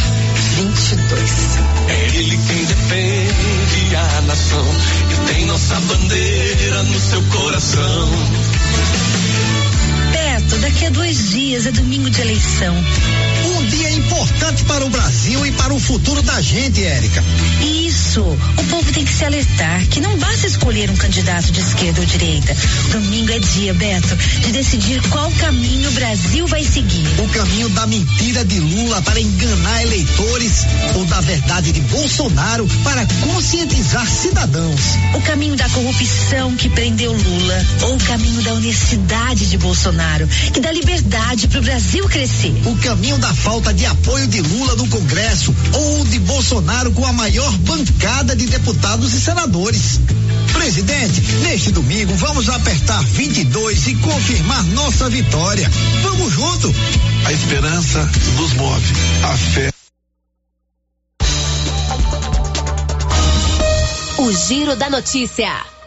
22. 0.55 1.59
É 1.87 2.17
ele 2.17 2.39
quem 2.47 2.65
defende 2.65 3.95
a 3.95 4.21
nação 4.21 4.65
e 5.11 5.31
tem 5.31 5.45
nossa 5.45 5.79
bandeira 5.81 6.81
no 6.81 6.99
seu 6.99 7.21
coração. 7.25 8.09
Beto, 10.39 10.57
daqui 10.59 10.85
a 10.85 10.89
dois 10.89 11.31
dias 11.31 11.65
é 11.65 11.71
domingo 11.71 12.09
de 12.09 12.21
eleição. 12.21 12.73
Um 13.57 13.65
dia 13.65 13.91
importante 13.91 14.63
para 14.63 14.85
o 14.85 14.89
Brasil 14.89 15.45
e 15.45 15.51
para 15.51 15.73
o 15.73 15.79
futuro 15.79 16.21
da 16.21 16.41
gente, 16.41 16.81
Érica. 16.81 17.21
Isso. 17.61 18.21
O 18.21 18.63
povo 18.69 18.91
tem 18.93 19.03
que 19.03 19.11
se 19.11 19.25
alertar 19.25 19.85
que 19.87 19.99
não 19.99 20.17
basta 20.17 20.47
escolher 20.47 20.89
um 20.89 20.95
candidato 20.95 21.51
de 21.51 21.59
esquerda 21.59 21.99
ou 21.99 22.05
direita. 22.05 22.55
Domingo 22.91 23.31
é 23.31 23.39
dia, 23.39 23.73
Beto, 23.73 24.15
de 24.15 24.51
decidir 24.51 25.01
qual 25.09 25.29
caminho 25.31 25.89
o 25.89 25.93
Brasil 25.93 26.47
vai 26.47 26.63
seguir. 26.63 27.05
O 27.19 27.27
caminho 27.29 27.69
da 27.69 27.85
mentira 27.85 28.45
de 28.45 28.59
Lula 28.59 29.01
para 29.01 29.19
enganar 29.19 29.81
eleitores 29.81 30.65
ou 30.95 31.05
da 31.05 31.19
verdade 31.21 31.71
de 31.73 31.81
Bolsonaro 31.81 32.67
para 32.83 33.05
conscientizar 33.21 34.07
cidadãos. 34.07 34.81
O 35.15 35.21
caminho 35.21 35.55
da 35.55 35.67
corrupção 35.69 36.55
que 36.55 36.69
prendeu 36.69 37.11
Lula 37.11 37.65
ou 37.83 37.95
o 37.95 37.99
caminho 38.05 38.41
da 38.43 38.53
honestidade 38.53 39.49
de 39.49 39.57
Bolsonaro 39.57 40.28
que 40.53 40.59
dá 40.59 40.71
liberdade 40.71 41.47
para 41.47 41.59
o 41.59 41.63
Brasil 41.63 42.07
crescer. 42.07 42.53
O 42.65 42.75
caminho 42.77 43.17
da 43.17 43.33
falta 43.33 43.73
de 43.73 43.85
apoio 43.85 44.27
de 44.27 44.41
Lula 44.41 44.75
no 44.75 44.87
Congresso 44.87 45.55
ou 45.73 46.05
de 46.05 46.19
Bolsonaro 46.19 46.91
com 46.91 47.05
a 47.05 47.13
maior 47.13 47.51
bancada 47.59 48.35
de 48.35 48.45
deputados 48.47 49.13
e 49.13 49.19
senadores. 49.19 49.99
Presidente, 50.53 51.21
neste 51.43 51.71
domingo 51.71 52.13
vamos 52.15 52.49
apertar 52.49 53.03
22 53.03 53.87
e 53.87 53.95
confirmar 53.95 54.63
nossa 54.65 55.09
vitória. 55.09 55.69
Vamos 56.01 56.33
junto. 56.33 56.73
A 57.25 57.33
esperança 57.33 58.09
nos 58.35 58.53
move, 58.53 58.93
a 59.23 59.37
fé. 59.37 59.69
O 64.17 64.31
Giro 64.33 64.75
da 64.75 64.89
Notícia. 64.89 65.78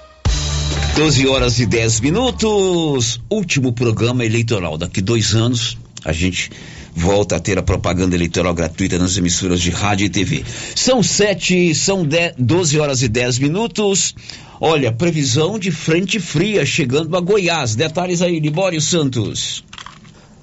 12 0.95 1.27
horas 1.27 1.59
e 1.59 1.65
10 1.65 2.01
minutos. 2.01 3.19
Último 3.31 3.73
programa 3.73 4.27
eleitoral. 4.27 4.77
Daqui 4.77 5.01
dois 5.01 5.35
anos 5.35 5.79
a 6.05 6.13
gente 6.13 6.51
volta 6.95 7.37
a 7.37 7.41
ter 7.41 7.59
a 7.59 7.63
propaganda 7.63 8.15
eleitoral 8.15 8.53
gratuita 8.53 8.99
nas 8.99 9.17
emissoras 9.17 9.61
de 9.61 9.71
rádio 9.71 10.05
e 10.05 10.11
TV. 10.11 10.45
São 10.77 11.03
sete, 11.03 11.75
são 11.75 12.05
dez, 12.05 12.35
12 12.39 12.79
horas 12.79 13.03
e 13.03 13.09
10 13.09 13.39
minutos. 13.39 14.15
Olha, 14.61 14.93
previsão 14.93 15.59
de 15.59 15.71
frente 15.71 16.21
fria 16.21 16.67
chegando 16.67 17.17
a 17.17 17.21
Goiás. 17.21 17.75
Detalhes 17.75 18.21
aí, 18.21 18.39
Libório 18.39 18.81
Santos. 18.81 19.65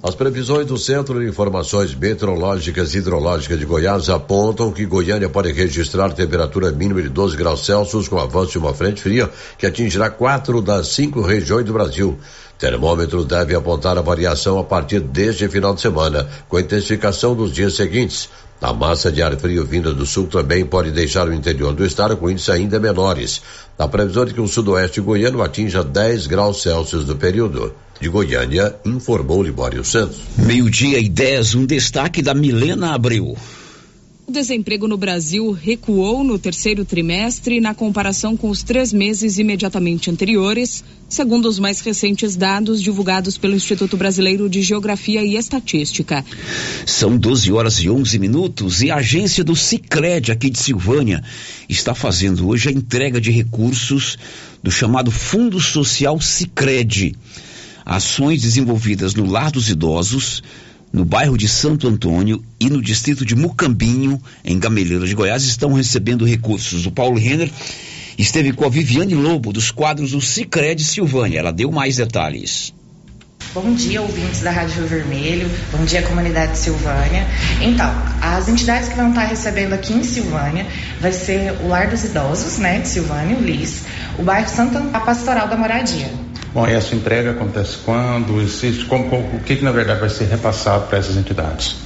As 0.02 0.14
previsões 0.14 0.66
do 0.66 0.78
Centro 0.78 1.20
de 1.20 1.28
Informações 1.28 1.94
Meteorológicas 1.94 2.94
e 2.94 2.98
Hidrológicas 2.98 3.58
de 3.58 3.66
Goiás 3.66 4.08
apontam 4.08 4.72
que 4.72 4.86
Goiânia 4.86 5.28
pode 5.28 5.52
registrar 5.52 6.14
temperatura 6.14 6.72
mínima 6.72 7.02
de 7.02 7.10
12 7.10 7.36
graus 7.36 7.66
Celsius 7.66 8.08
com 8.08 8.18
avanço 8.18 8.52
de 8.52 8.58
uma 8.58 8.72
frente 8.72 9.02
fria 9.02 9.28
que 9.58 9.66
atingirá 9.66 10.08
quatro 10.08 10.62
das 10.62 10.88
cinco 10.88 11.20
regiões 11.20 11.66
do 11.66 11.74
Brasil. 11.74 12.18
Termômetros 12.58 13.26
devem 13.26 13.54
apontar 13.54 13.98
a 13.98 14.00
variação 14.00 14.58
a 14.58 14.64
partir 14.64 15.00
deste 15.00 15.46
final 15.48 15.74
de 15.74 15.82
semana, 15.82 16.26
com 16.48 16.58
intensificação 16.58 17.34
dos 17.34 17.52
dias 17.52 17.74
seguintes. 17.74 18.30
A 18.60 18.74
massa 18.74 19.10
de 19.10 19.22
ar 19.22 19.34
frio 19.38 19.64
vinda 19.64 19.94
do 19.94 20.04
sul 20.04 20.26
também 20.26 20.66
pode 20.66 20.90
deixar 20.90 21.26
o 21.26 21.32
interior 21.32 21.72
do 21.72 21.84
estado 21.84 22.16
com 22.16 22.30
índices 22.30 22.50
ainda 22.50 22.78
menores. 22.78 23.40
A 23.78 23.88
previsão 23.88 24.26
de 24.26 24.34
que 24.34 24.40
o 24.40 24.46
sudoeste 24.46 25.00
goiano 25.00 25.42
atinja 25.42 25.82
10 25.82 26.26
graus 26.26 26.60
Celsius 26.60 27.06
no 27.06 27.16
período. 27.16 27.72
De 27.98 28.08
Goiânia, 28.08 28.74
informou 28.84 29.42
Libório 29.42 29.84
Santos. 29.84 30.18
Meio-dia 30.38 30.98
e 30.98 31.08
10, 31.08 31.54
um 31.54 31.66
destaque 31.66 32.22
da 32.22 32.32
Milena 32.32 32.94
Abreu. 32.94 33.36
O 34.30 34.32
desemprego 34.32 34.86
no 34.86 34.96
Brasil 34.96 35.50
recuou 35.50 36.22
no 36.22 36.38
terceiro 36.38 36.84
trimestre 36.84 37.60
na 37.60 37.74
comparação 37.74 38.36
com 38.36 38.48
os 38.48 38.62
três 38.62 38.92
meses 38.92 39.38
imediatamente 39.38 40.08
anteriores, 40.08 40.84
segundo 41.08 41.48
os 41.48 41.58
mais 41.58 41.80
recentes 41.80 42.36
dados 42.36 42.80
divulgados 42.80 43.36
pelo 43.36 43.56
Instituto 43.56 43.96
Brasileiro 43.96 44.48
de 44.48 44.62
Geografia 44.62 45.24
e 45.24 45.34
Estatística. 45.34 46.24
São 46.86 47.18
12 47.18 47.50
horas 47.50 47.78
e 47.80 47.90
11 47.90 48.20
minutos 48.20 48.82
e 48.82 48.90
a 48.92 48.98
agência 48.98 49.42
do 49.42 49.56
Cicred 49.56 50.30
aqui 50.30 50.48
de 50.48 50.60
Silvânia 50.60 51.24
está 51.68 51.92
fazendo 51.92 52.46
hoje 52.46 52.68
a 52.68 52.72
entrega 52.72 53.20
de 53.20 53.32
recursos 53.32 54.16
do 54.62 54.70
chamado 54.70 55.10
Fundo 55.10 55.58
Social 55.58 56.20
Cicred. 56.20 57.16
Ações 57.84 58.42
desenvolvidas 58.42 59.12
no 59.12 59.28
Lar 59.28 59.50
dos 59.50 59.68
Idosos, 59.68 60.40
no 60.92 61.04
bairro 61.04 61.36
de 61.36 61.48
Santo 61.48 61.86
Antônio 61.86 62.42
e 62.58 62.68
no 62.68 62.82
distrito 62.82 63.24
de 63.24 63.36
Mucambinho, 63.36 64.20
em 64.44 64.58
Gameleira 64.58 65.06
de 65.06 65.14
Goiás, 65.14 65.44
estão 65.44 65.72
recebendo 65.72 66.24
recursos. 66.24 66.86
O 66.86 66.90
Paulo 66.90 67.18
Renner 67.18 67.50
esteve 68.18 68.52
com 68.52 68.64
a 68.64 68.68
Viviane 68.68 69.14
Lobo, 69.14 69.52
dos 69.52 69.70
quadros 69.70 70.10
do 70.12 70.20
Cicred 70.20 70.82
Silvânia. 70.82 71.38
Ela 71.38 71.52
deu 71.52 71.70
mais 71.70 71.96
detalhes. 71.96 72.72
Bom 73.52 73.74
dia, 73.74 74.00
ouvintes 74.00 74.42
da 74.42 74.52
Rádio 74.52 74.76
Rio 74.76 74.86
Vermelho. 74.86 75.50
Bom 75.72 75.84
dia, 75.84 76.02
comunidade 76.02 76.52
de 76.52 76.58
Silvânia. 76.58 77.26
Então, 77.60 77.90
as 78.20 78.48
entidades 78.48 78.88
que 78.88 78.94
vão 78.94 79.08
estar 79.08 79.24
recebendo 79.24 79.72
aqui 79.72 79.92
em 79.92 80.04
Silvânia 80.04 80.66
vai 81.00 81.12
ser 81.12 81.52
o 81.64 81.66
Lar 81.66 81.90
dos 81.90 82.04
Idosos, 82.04 82.58
né, 82.58 82.78
de 82.78 82.86
Silvânia, 82.86 83.36
o 83.36 83.42
LIS, 83.42 83.82
o 84.18 84.22
bairro 84.22 84.48
Santo 84.48 84.78
a 84.92 85.00
Pastoral 85.00 85.48
da 85.48 85.56
Moradia. 85.56 86.29
Bom, 86.52 86.66
e 86.66 86.72
essa 86.72 86.94
entrega 86.96 87.30
acontece 87.30 87.78
quando? 87.84 88.40
Existe, 88.40 88.84
como, 88.86 89.04
o 89.04 89.40
que, 89.40 89.56
que 89.56 89.64
na 89.64 89.70
verdade 89.70 90.00
vai 90.00 90.10
ser 90.10 90.24
repassado 90.24 90.86
para 90.88 90.98
essas 90.98 91.16
entidades? 91.16 91.76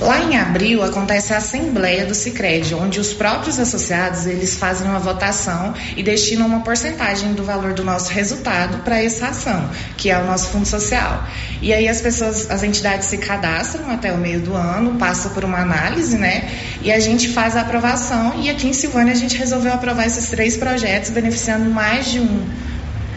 Lá 0.00 0.18
em 0.20 0.36
abril 0.36 0.82
acontece 0.82 1.32
a 1.32 1.36
assembleia 1.36 2.04
do 2.04 2.12
Sicredi, 2.12 2.74
onde 2.74 2.98
os 2.98 3.12
próprios 3.12 3.60
associados 3.60 4.26
eles 4.26 4.56
fazem 4.56 4.88
uma 4.88 4.98
votação 4.98 5.72
e 5.96 6.02
destinam 6.02 6.48
uma 6.48 6.60
porcentagem 6.60 7.34
do 7.34 7.44
valor 7.44 7.72
do 7.72 7.84
nosso 7.84 8.12
resultado 8.12 8.78
para 8.78 9.00
essa 9.00 9.28
ação, 9.28 9.70
que 9.96 10.10
é 10.10 10.18
o 10.18 10.26
nosso 10.26 10.48
fundo 10.48 10.66
social. 10.66 11.24
E 11.60 11.72
aí 11.72 11.88
as 11.88 12.00
pessoas, 12.00 12.50
as 12.50 12.64
entidades 12.64 13.06
se 13.06 13.18
cadastram 13.18 13.88
até 13.88 14.12
o 14.12 14.18
meio 14.18 14.40
do 14.40 14.56
ano, 14.56 14.98
passa 14.98 15.28
por 15.30 15.44
uma 15.44 15.58
análise, 15.58 16.18
né? 16.18 16.50
E 16.82 16.90
a 16.90 16.98
gente 16.98 17.28
faz 17.28 17.54
a 17.54 17.60
aprovação 17.60 18.40
e 18.42 18.50
aqui 18.50 18.66
em 18.66 18.72
Silvânia 18.72 19.12
a 19.12 19.16
gente 19.16 19.36
resolveu 19.36 19.72
aprovar 19.72 20.06
esses 20.06 20.28
três 20.28 20.56
projetos 20.56 21.10
beneficiando 21.10 21.70
mais 21.70 22.10
de 22.10 22.18
um 22.18 22.44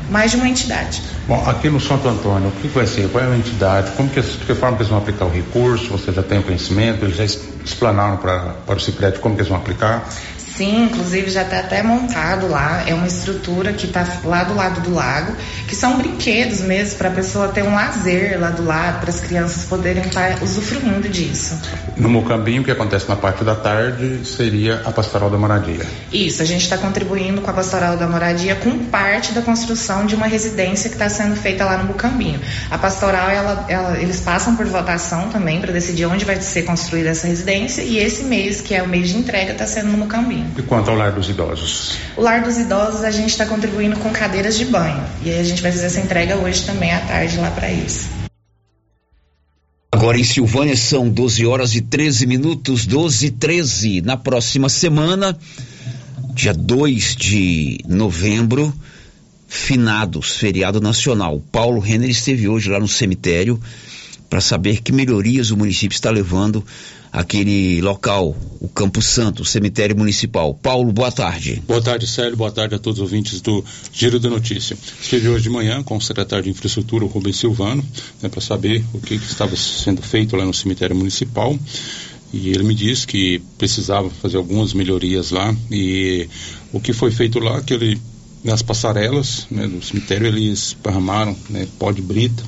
mais 0.09 0.31
de 0.31 0.37
uma 0.37 0.47
entidade. 0.47 1.01
Bom, 1.27 1.43
aqui 1.47 1.69
no 1.69 1.79
Santo 1.79 2.07
Antônio, 2.07 2.49
o 2.49 2.51
que 2.61 2.67
vai 2.67 2.85
ser? 2.85 3.09
Qual 3.09 3.23
é 3.23 3.27
a 3.27 3.37
entidade? 3.37 3.91
Como 3.91 4.09
que, 4.09 4.21
de 4.21 4.37
que 4.37 4.53
forma 4.53 4.77
que 4.77 4.83
eles 4.83 4.89
vão 4.89 4.99
aplicar 4.99 5.25
o 5.25 5.29
recurso? 5.29 5.87
Você 5.89 6.11
já 6.11 6.21
tem 6.21 6.41
conhecimento? 6.41 7.03
Eles 7.03 7.17
já 7.17 7.23
explanaram 7.23 8.17
para, 8.17 8.39
para 8.65 8.75
o 8.75 8.79
Cicred 8.79 9.19
como 9.19 9.35
que 9.35 9.41
eles 9.41 9.49
vão 9.49 9.57
aplicar? 9.57 10.07
Sim, 10.55 10.85
inclusive 10.85 11.29
já 11.29 11.41
está 11.41 11.59
até 11.59 11.83
montado 11.83 12.47
lá. 12.47 12.83
É 12.87 12.93
uma 12.93 13.07
estrutura 13.07 13.73
que 13.73 13.87
está 13.87 14.05
lá 14.23 14.43
do 14.45 14.55
lado 14.55 14.79
do 14.81 14.93
lago, 14.93 15.35
que 15.67 15.75
são 15.75 15.97
brinquedos 15.97 16.61
mesmo 16.61 16.97
para 16.97 17.09
a 17.09 17.11
pessoa 17.11 17.49
ter 17.49 17.63
um 17.63 17.73
lazer 17.73 18.39
lá 18.39 18.51
do 18.51 18.63
lado, 18.63 19.01
para 19.01 19.09
as 19.09 19.19
crianças 19.19 19.65
poderem 19.65 20.03
estar 20.03 20.41
usufruindo 20.41 21.09
disso. 21.09 21.59
No 21.97 22.07
Mocambinho, 22.07 22.61
o 22.61 22.65
que 22.65 22.71
acontece 22.71 23.07
na 23.09 23.17
parte 23.17 23.43
da 23.43 23.55
tarde 23.55 24.25
seria 24.25 24.81
a 24.85 24.91
Pastoral 24.91 25.29
da 25.29 25.37
Moradia. 25.37 25.85
Isso, 26.11 26.41
a 26.41 26.45
gente 26.45 26.61
está 26.61 26.77
contribuindo 26.77 27.41
com 27.41 27.49
a 27.51 27.53
Pastoral 27.53 27.97
da 27.97 28.07
Moradia 28.07 28.55
com 28.55 28.77
parte 28.85 29.33
da 29.33 29.41
construção 29.41 30.05
de 30.05 30.15
uma 30.15 30.27
residência 30.27 30.89
que 30.89 30.95
está 30.95 31.09
sendo 31.09 31.35
feita 31.35 31.65
lá 31.65 31.77
no 31.77 31.85
Mucambinho. 31.85 32.39
A 32.71 32.77
Pastoral, 32.77 33.29
ela, 33.29 33.65
ela, 33.67 33.97
eles 33.97 34.21
passam 34.21 34.55
por 34.55 34.65
votação 34.65 35.29
também 35.29 35.59
para 35.59 35.73
decidir 35.73 36.05
onde 36.05 36.23
vai 36.23 36.39
ser 36.39 36.63
construída 36.63 37.09
essa 37.09 37.27
residência 37.27 37.81
e 37.81 37.97
esse 37.97 38.23
mês, 38.23 38.61
que 38.61 38.73
é 38.73 38.81
o 38.81 38.87
mês 38.87 39.09
de 39.09 39.17
entrega, 39.17 39.51
está 39.51 39.65
sendo 39.65 39.89
no 39.89 39.97
Mucambinho. 39.97 40.44
E 40.57 40.61
quanto 40.61 40.89
ao 40.89 40.95
Lar 40.95 41.11
dos 41.11 41.29
Idosos? 41.29 41.97
O 42.15 42.21
Lar 42.21 42.43
dos 42.43 42.57
Idosos, 42.57 43.03
a 43.03 43.11
gente 43.11 43.29
está 43.29 43.45
contribuindo 43.45 43.97
com 43.97 44.09
cadeiras 44.11 44.57
de 44.57 44.65
banho 44.65 45.03
e 45.23 45.29
aí 45.29 45.39
a 45.39 45.43
gente 45.43 45.61
vai 45.61 45.71
fazer 45.71 45.87
essa 45.87 45.99
entrega 45.99 46.37
hoje 46.37 46.63
também 46.65 46.91
à 46.91 46.99
tarde 46.99 47.37
lá 47.37 47.51
para 47.51 47.69
eles. 47.69 48.07
Agora 49.91 50.19
em 50.19 50.23
Silvânia 50.23 50.75
são 50.75 51.09
12 51.09 51.45
horas 51.45 51.73
e 51.73 51.81
13 51.81 52.27
minutos, 52.27 52.85
12 52.85 53.27
e 53.27 53.31
13. 53.31 54.01
Na 54.01 54.17
próxima 54.17 54.67
semana, 54.67 55.37
dia 56.33 56.53
2 56.53 57.15
de 57.15 57.79
novembro, 57.87 58.73
finados, 59.47 60.35
feriado 60.35 60.81
nacional. 60.81 61.41
Paulo 61.51 61.79
Renner 61.79 62.09
esteve 62.09 62.47
hoje 62.47 62.69
lá 62.69 62.79
no 62.79 62.89
cemitério 62.89 63.59
para 64.29 64.41
saber 64.41 64.81
que 64.81 64.91
melhorias 64.91 65.51
o 65.51 65.57
município 65.57 65.95
está 65.95 66.09
levando 66.09 66.63
aquele 67.15 67.81
local, 67.81 68.35
o 68.59 68.67
Campo 68.67 69.01
Santo, 69.01 69.43
o 69.43 69.45
cemitério 69.45 69.97
municipal. 69.97 70.53
Paulo, 70.53 70.91
boa 70.91 71.11
tarde. 71.11 71.63
Boa 71.65 71.81
tarde, 71.81 72.05
Célio. 72.05 72.35
Boa 72.35 72.51
tarde 72.51 72.75
a 72.75 72.79
todos 72.79 72.99
os 72.99 73.03
ouvintes 73.03 73.39
do 73.39 73.63
Giro 73.93 74.19
da 74.19 74.29
Notícia. 74.29 74.77
Estive 75.01 75.29
hoje 75.29 75.43
de 75.43 75.49
manhã 75.49 75.81
com 75.81 75.95
o 75.95 76.01
secretário 76.01 76.43
de 76.43 76.49
Infraestrutura, 76.49 77.05
Rubens 77.05 77.37
Silvano, 77.37 77.85
né, 78.21 78.27
para 78.27 78.41
saber 78.41 78.83
o 78.93 78.99
que, 78.99 79.17
que 79.17 79.25
estava 79.25 79.55
sendo 79.55 80.01
feito 80.01 80.35
lá 80.35 80.43
no 80.43 80.53
cemitério 80.53 80.95
municipal. 80.95 81.57
E 82.33 82.49
ele 82.49 82.63
me 82.63 82.75
disse 82.75 83.07
que 83.07 83.41
precisava 83.57 84.09
fazer 84.09 84.35
algumas 84.35 84.73
melhorias 84.73 85.31
lá 85.31 85.55
e 85.71 86.27
o 86.73 86.81
que 86.81 86.91
foi 86.91 87.11
feito 87.11 87.39
lá, 87.39 87.61
que 87.61 87.73
ele 87.73 88.01
nas 88.43 88.61
passarelas 88.61 89.47
né, 89.49 89.65
do 89.67 89.81
cemitério 89.81 90.27
eles 90.27 90.67
esparramaram 90.67 91.35
né, 91.49 91.67
pó 91.79 91.91
de 91.91 92.01
brita 92.01 92.43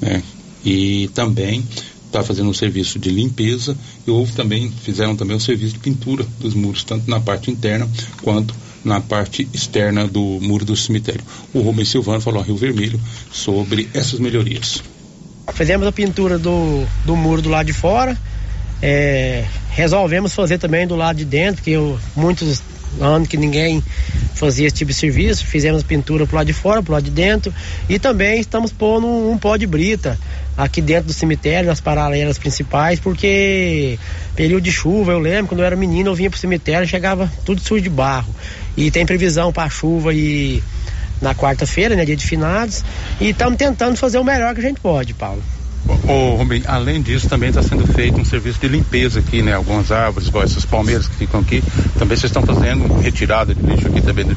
né, 0.00 0.22
e 0.64 1.10
também 1.14 1.64
está 2.06 2.22
fazendo 2.22 2.50
um 2.50 2.54
serviço 2.54 2.98
de 2.98 3.10
limpeza 3.10 3.76
e 4.06 4.10
houve 4.10 4.32
também, 4.32 4.70
fizeram 4.70 5.16
também 5.16 5.36
um 5.36 5.40
serviço 5.40 5.74
de 5.74 5.78
pintura 5.80 6.26
dos 6.38 6.54
muros, 6.54 6.84
tanto 6.84 7.08
na 7.08 7.18
parte 7.18 7.50
interna 7.50 7.88
quanto 8.20 8.54
na 8.84 9.00
parte 9.00 9.48
externa 9.52 10.06
do 10.06 10.38
muro 10.42 10.64
do 10.64 10.76
cemitério. 10.76 11.22
O 11.54 11.60
Rubens 11.60 11.88
Silvano 11.88 12.20
falou 12.20 12.40
ao 12.40 12.44
Rio 12.44 12.56
Vermelho 12.56 13.00
sobre 13.30 13.88
essas 13.94 14.18
melhorias. 14.18 14.82
Fizemos 15.54 15.86
a 15.86 15.92
pintura 15.92 16.38
do, 16.38 16.84
do 17.04 17.16
muro 17.16 17.40
do 17.40 17.48
lado 17.48 17.66
de 17.66 17.72
fora, 17.72 18.18
é, 18.82 19.44
resolvemos 19.70 20.34
fazer 20.34 20.58
também 20.58 20.86
do 20.86 20.96
lado 20.96 21.16
de 21.16 21.24
dentro, 21.24 21.56
porque 21.56 21.70
eu, 21.70 21.98
muitos 22.16 22.62
anos 23.00 23.28
que 23.28 23.36
ninguém 23.36 23.82
fazia 24.34 24.66
esse 24.66 24.76
tipo 24.76 24.90
de 24.90 24.96
serviço, 24.96 25.46
fizemos 25.46 25.82
pintura 25.82 26.26
pro 26.26 26.36
lado 26.36 26.46
de 26.46 26.52
fora, 26.52 26.82
pro 26.82 26.92
lado 26.92 27.04
de 27.04 27.10
dentro 27.10 27.52
e 27.88 27.98
também 27.98 28.40
estamos 28.40 28.72
pondo 28.72 29.06
um, 29.06 29.32
um 29.32 29.38
pó 29.38 29.56
de 29.56 29.66
brita 29.66 30.18
aqui 30.56 30.80
dentro 30.80 31.06
do 31.06 31.12
cemitério, 31.12 31.68
nas 31.68 31.80
paralelas 31.80 32.38
principais, 32.38 33.00
porque 33.00 33.98
período 34.34 34.62
de 34.62 34.72
chuva, 34.72 35.12
eu 35.12 35.18
lembro, 35.18 35.48
quando 35.48 35.60
eu 35.60 35.66
era 35.66 35.76
menino, 35.76 36.10
eu 36.10 36.14
vinha 36.14 36.30
pro 36.30 36.38
cemitério, 36.38 36.86
chegava 36.86 37.30
tudo 37.44 37.60
sujo 37.60 37.82
de 37.82 37.90
barro. 37.90 38.34
E 38.76 38.90
tem 38.90 39.04
previsão 39.04 39.52
para 39.52 39.68
chuva 39.70 40.12
e 40.12 40.62
na 41.20 41.34
quarta-feira, 41.34 41.94
né, 41.94 42.04
dia 42.04 42.16
de 42.16 42.26
finados, 42.26 42.84
e 43.20 43.30
estamos 43.30 43.56
tentando 43.56 43.96
fazer 43.96 44.18
o 44.18 44.24
melhor 44.24 44.54
que 44.54 44.60
a 44.60 44.64
gente 44.64 44.80
pode, 44.80 45.14
Paulo. 45.14 45.42
Ô, 46.06 46.36
Rubem, 46.36 46.62
além 46.66 47.02
disso, 47.02 47.28
também 47.28 47.48
está 47.48 47.62
sendo 47.62 47.86
feito 47.86 48.20
um 48.20 48.24
serviço 48.24 48.60
de 48.60 48.68
limpeza 48.68 49.20
aqui, 49.20 49.42
né? 49.42 49.54
Algumas 49.54 49.90
árvores, 49.90 50.28
igual 50.28 50.44
essas 50.44 50.64
palmeiras 50.64 51.08
que 51.08 51.16
ficam 51.16 51.40
aqui. 51.40 51.62
Também 51.98 52.16
vocês 52.16 52.30
estão 52.30 52.42
fazendo 52.42 52.92
retirada 53.00 53.54
de 53.54 53.62
lixo 53.62 53.88
aqui 53.88 54.00
também 54.00 54.24
do 54.24 54.34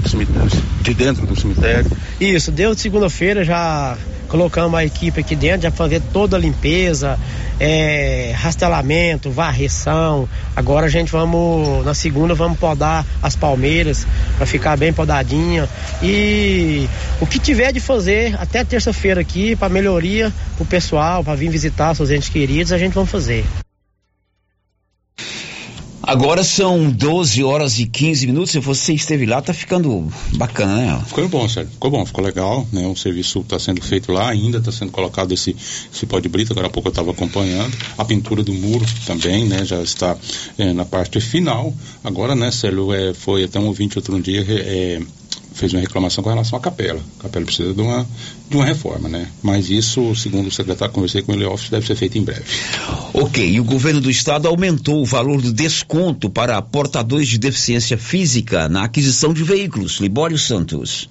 de 0.82 0.94
dentro 0.94 1.26
do 1.26 1.40
cemitério. 1.40 1.92
Isso, 2.20 2.52
desde 2.52 2.82
segunda-feira 2.82 3.44
já 3.44 3.98
colocamos 4.28 4.78
a 4.78 4.84
equipe 4.84 5.20
aqui 5.20 5.36
dentro, 5.36 5.64
já 5.64 5.72
fazer 5.72 6.02
toda 6.12 6.36
a 6.36 6.40
limpeza, 6.40 7.20
é, 7.60 8.34
rastelamento, 8.36 9.32
varreção. 9.32 10.28
Agora 10.56 10.86
a 10.86 10.90
gente 10.90 11.12
vamos, 11.12 11.86
na 11.86 11.94
segunda, 11.94 12.34
vamos 12.34 12.58
podar 12.58 13.06
as 13.22 13.36
palmeiras 13.36 14.06
para 14.38 14.46
ficar 14.46 14.78
bem 14.78 14.94
podadinha. 14.94 15.68
E 16.02 16.88
o 17.20 17.26
que 17.26 17.40
tiver 17.40 17.72
de 17.72 17.80
fazer 17.80 18.36
até 18.40 18.64
terça-feira 18.64 19.22
aqui 19.22 19.56
para 19.56 19.70
melhoria 19.70 20.32
pro 20.56 20.66
pessoal, 20.66 21.24
para 21.24 21.36
vir 21.36 21.50
visitar 21.50 21.96
seus 21.96 22.12
entes 22.12 22.30
queridos, 22.30 22.72
a 22.72 22.78
gente 22.78 22.94
vai 22.94 23.06
fazer. 23.06 23.46
Agora 26.08 26.44
são 26.44 26.88
12 26.92 27.44
horas 27.44 27.80
e 27.80 27.88
15 27.88 28.28
minutos. 28.28 28.52
Se 28.52 28.60
você 28.60 28.94
esteve 28.94 29.26
lá, 29.26 29.42
tá 29.42 29.52
ficando 29.56 30.08
bacana, 30.36 30.76
né? 30.76 31.04
Ficou 31.08 31.28
bom, 31.28 31.50
Sérgio. 31.50 31.72
Ficou 31.74 31.90
bom, 31.90 32.06
ficou 32.06 32.24
legal. 32.24 32.68
Né? 32.72 32.86
O 32.86 32.96
serviço 32.96 33.40
está 33.40 33.58
sendo 33.58 33.82
feito 33.82 34.12
lá, 34.12 34.30
ainda 34.30 34.60
está 34.60 34.72
sendo 34.72 34.92
colocado 34.92 35.34
esse, 35.34 35.56
esse 35.92 36.06
pó 36.06 36.20
de 36.20 36.30
brita. 36.30 36.54
Agora 36.54 36.68
há 36.68 36.70
pouco 36.70 36.90
eu 36.90 36.92
estava 36.92 37.10
acompanhando. 37.10 37.76
A 37.98 38.06
pintura 38.06 38.44
do 38.44 38.54
muro 38.54 38.86
também, 39.08 39.46
né? 39.46 39.66
Já 39.66 39.82
está 39.82 40.16
é, 40.60 40.74
na 40.74 40.86
parte 40.86 41.20
final. 41.20 41.74
Agora, 42.04 42.36
né, 42.36 42.52
Sérgio, 42.52 42.94
é, 42.94 43.12
foi 43.16 43.46
até 43.46 43.60
um 43.60 43.66
ouvinte 43.66 43.98
outro 43.98 44.22
dia. 44.22 44.46
É, 44.48 45.02
fez 45.56 45.74
uma 45.74 45.80
reclamação 45.80 46.24
com 46.24 46.30
relação 46.30 46.60
à 46.60 46.62
capela. 46.62 47.00
A 47.20 47.24
capela 47.24 47.46
precisa 47.46 47.74
de 47.74 47.82
uma, 47.82 48.06
de 48.50 48.56
uma 48.56 48.66
reforma, 48.66 49.08
né? 49.08 49.28
Mas 49.42 49.70
isso, 49.70 50.14
segundo 50.16 50.48
o 50.48 50.52
secretário, 50.52 50.94
conversei 50.94 51.22
com 51.22 51.34
ele, 51.34 51.46
office, 51.46 51.70
deve 51.70 51.88
ser 51.88 51.96
feito 51.96 52.18
em 52.18 52.24
breve. 52.24 52.44
Ok, 53.14 53.50
e 53.50 53.60
o 53.60 53.64
governo 53.64 54.02
do 54.02 54.12
estado 54.12 54.48
aumentou 54.48 55.02
o 55.02 55.06
valor 55.06 55.42
do 55.42 55.54
desconto 55.54 56.30
para 56.30 56.62
portadores 56.62 57.30
de 57.30 57.38
deficiência 57.38 57.98
física 57.98 58.68
na 58.68 58.84
aquisição 58.84 59.34
de 59.34 59.44
veículos. 59.44 60.00
Libório 60.02 60.38
Santos. 60.38 61.10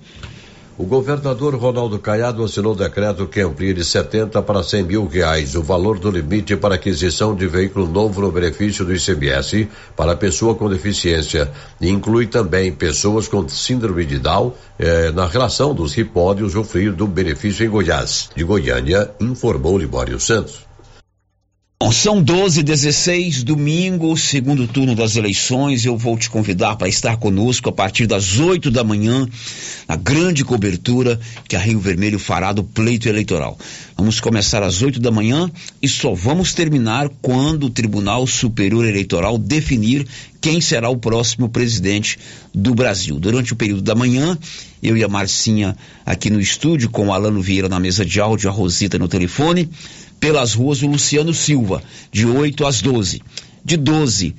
O 0.77 0.85
governador 0.85 1.55
Ronaldo 1.55 2.01
Caiado 2.01 2.43
assinou 2.43 2.75
decreto 2.75 3.29
que 3.29 3.41
amplia 3.41 3.73
de 3.73 3.85
70 3.85 4.43
para 4.43 4.61
100 4.61 4.83
mil 4.83 5.07
reais 5.07 5.55
o 5.55 5.63
valor 5.63 6.01
do 6.01 6.11
limite 6.11 6.57
para 6.57 6.75
aquisição 6.75 7.33
de 7.33 7.47
veículo 7.47 7.87
novo 7.87 8.21
no 8.21 8.33
benefício 8.33 8.85
do 8.85 8.93
ICMS 8.93 9.69
para 9.97 10.17
pessoa 10.17 10.57
com 10.57 10.69
deficiência 10.69 11.49
e 11.81 11.89
inclui 11.89 12.27
também 12.27 12.73
pessoas 12.73 13.29
com 13.29 13.49
síndrome 13.49 14.05
de 14.05 14.19
Down 14.19 14.53
eh, 14.77 15.13
na 15.13 15.29
relação 15.29 15.73
dos 15.73 15.95
que 15.95 16.03
podem 16.03 16.45
usufruir 16.45 16.93
do 16.93 17.07
benefício 17.07 17.65
em 17.65 17.71
Goiás. 17.71 18.31
De 18.35 18.43
Goiânia, 18.43 19.13
informou 19.21 19.79
Libório 19.79 20.19
Santos. 20.19 20.74
Bom, 21.85 21.93
são 21.93 22.23
12 22.23 22.63
16 22.63 23.43
domingo, 23.43 24.17
segundo 24.17 24.67
turno 24.67 24.95
das 24.95 25.17
eleições. 25.17 25.85
Eu 25.85 25.99
vou 25.99 26.17
te 26.17 26.31
convidar 26.31 26.77
para 26.77 26.89
estar 26.89 27.19
conosco 27.19 27.69
a 27.69 27.73
partir 27.73 28.07
das 28.07 28.41
8 28.41 28.71
da 28.71 28.83
manhã, 28.83 29.29
na 29.87 29.95
grande 29.95 30.47
cobertura 30.47 31.21
que 31.47 31.55
a 31.55 31.59
Rio 31.59 31.79
Vermelho 31.79 32.19
fará 32.19 32.55
do 32.55 32.65
pleito 32.65 33.07
eleitoral. 33.07 33.59
Vamos 33.99 34.19
começar 34.19 34.63
às 34.63 34.81
8 34.81 34.99
da 34.99 35.11
manhã 35.11 35.53
e 35.83 35.87
só 35.87 36.15
vamos 36.15 36.55
terminar 36.55 37.11
quando 37.21 37.65
o 37.65 37.71
Tribunal 37.71 38.27
Superior 38.27 38.87
Eleitoral 38.87 39.37
definir 39.37 40.07
quem 40.41 40.63
será 40.63 40.89
o 40.89 40.97
próximo 40.97 41.51
presidente 41.51 42.19
do 42.55 42.75
Brasil. 42.75 43.21
Durante 43.21 43.53
o 43.53 43.57
período 43.57 43.83
da 43.83 43.95
manhã, 43.95 44.39
eu 44.83 44.97
e 44.97 45.05
a 45.05 45.09
Marcinha 45.09 45.77
aqui 46.05 46.31
no 46.31 46.41
estúdio, 46.41 46.89
com 46.89 47.09
o 47.09 47.13
Alano 47.13 47.43
Vieira 47.43 47.69
na 47.69 47.79
mesa 47.79 48.07
de 48.07 48.21
áudio, 48.21 48.49
a 48.49 48.53
Rosita 48.53 48.99
no 48.99 49.09
telefone 49.09 49.69
pelas 50.21 50.55
ruas 50.55 50.83
o 50.83 50.87
Luciano 50.87 51.35
Silva, 51.35 51.83
de 52.11 52.27
8 52.27 52.67
às 52.67 52.81
12. 52.81 53.23
De 53.65 53.77
12 53.77 54.35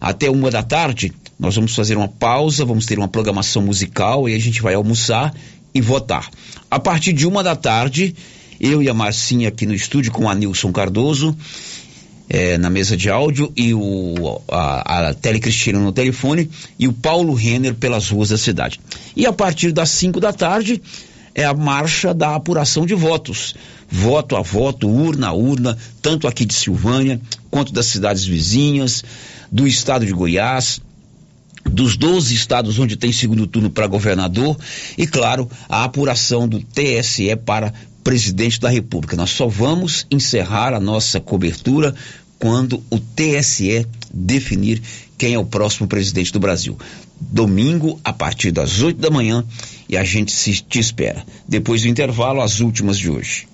até 0.00 0.30
uma 0.30 0.50
da 0.50 0.62
tarde, 0.62 1.12
nós 1.38 1.54
vamos 1.54 1.74
fazer 1.74 1.96
uma 1.96 2.08
pausa, 2.08 2.64
vamos 2.64 2.86
ter 2.86 2.98
uma 2.98 3.08
programação 3.08 3.62
musical 3.62 4.28
e 4.28 4.34
a 4.34 4.38
gente 4.38 4.60
vai 4.60 4.74
almoçar 4.74 5.34
e 5.74 5.80
votar. 5.80 6.28
A 6.70 6.78
partir 6.78 7.12
de 7.12 7.26
uma 7.26 7.42
da 7.42 7.56
tarde, 7.56 8.14
eu 8.60 8.82
e 8.82 8.88
a 8.88 8.94
Marcinha 8.94 9.48
aqui 9.48 9.66
no 9.66 9.74
estúdio 9.74 10.12
com 10.12 10.28
a 10.28 10.34
Nilson 10.34 10.70
Cardoso, 10.72 11.36
é, 12.28 12.56
na 12.58 12.70
mesa 12.70 12.96
de 12.96 13.10
áudio, 13.10 13.52
e 13.56 13.74
o, 13.74 14.40
a, 14.48 15.08
a 15.08 15.14
Tele 15.14 15.40
Cristina 15.40 15.78
no 15.78 15.92
telefone, 15.92 16.50
e 16.78 16.88
o 16.88 16.92
Paulo 16.92 17.34
Renner 17.34 17.74
pelas 17.74 18.08
ruas 18.08 18.28
da 18.28 18.38
cidade. 18.38 18.80
E 19.16 19.26
a 19.26 19.32
partir 19.32 19.72
das 19.72 19.90
5 19.90 20.20
da 20.20 20.32
tarde, 20.32 20.80
é 21.34 21.44
a 21.44 21.52
marcha 21.52 22.14
da 22.14 22.34
apuração 22.34 22.86
de 22.86 22.94
votos. 22.94 23.54
Voto 23.96 24.34
a 24.34 24.42
voto, 24.42 24.88
urna 24.88 25.28
a 25.28 25.32
urna, 25.32 25.78
tanto 26.02 26.26
aqui 26.26 26.44
de 26.44 26.52
Silvânia, 26.52 27.20
quanto 27.48 27.72
das 27.72 27.86
cidades 27.86 28.24
vizinhas, 28.24 29.04
do 29.52 29.68
estado 29.68 30.04
de 30.04 30.12
Goiás, 30.12 30.80
dos 31.64 31.96
12 31.96 32.34
estados 32.34 32.80
onde 32.80 32.96
tem 32.96 33.12
segundo 33.12 33.46
turno 33.46 33.70
para 33.70 33.86
governador 33.86 34.58
e, 34.98 35.06
claro, 35.06 35.48
a 35.68 35.84
apuração 35.84 36.48
do 36.48 36.58
TSE 36.60 37.36
para 37.36 37.72
presidente 38.02 38.58
da 38.58 38.68
República. 38.68 39.16
Nós 39.16 39.30
só 39.30 39.46
vamos 39.46 40.04
encerrar 40.10 40.74
a 40.74 40.80
nossa 40.80 41.20
cobertura 41.20 41.94
quando 42.36 42.82
o 42.90 42.98
TSE 42.98 43.86
definir 44.12 44.82
quem 45.16 45.34
é 45.34 45.38
o 45.38 45.46
próximo 45.46 45.86
presidente 45.86 46.32
do 46.32 46.40
Brasil. 46.40 46.76
domingo, 47.20 48.00
a 48.02 48.12
partir 48.12 48.50
das 48.50 48.82
8 48.82 49.00
da 49.00 49.08
manhã, 49.08 49.44
e 49.88 49.96
a 49.96 50.02
gente 50.02 50.32
se 50.32 50.60
te 50.60 50.80
espera. 50.80 51.24
Depois 51.48 51.82
do 51.82 51.88
intervalo, 51.88 52.40
as 52.40 52.58
últimas 52.58 52.98
de 52.98 53.08
hoje. 53.08 53.53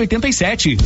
87. 0.01 0.77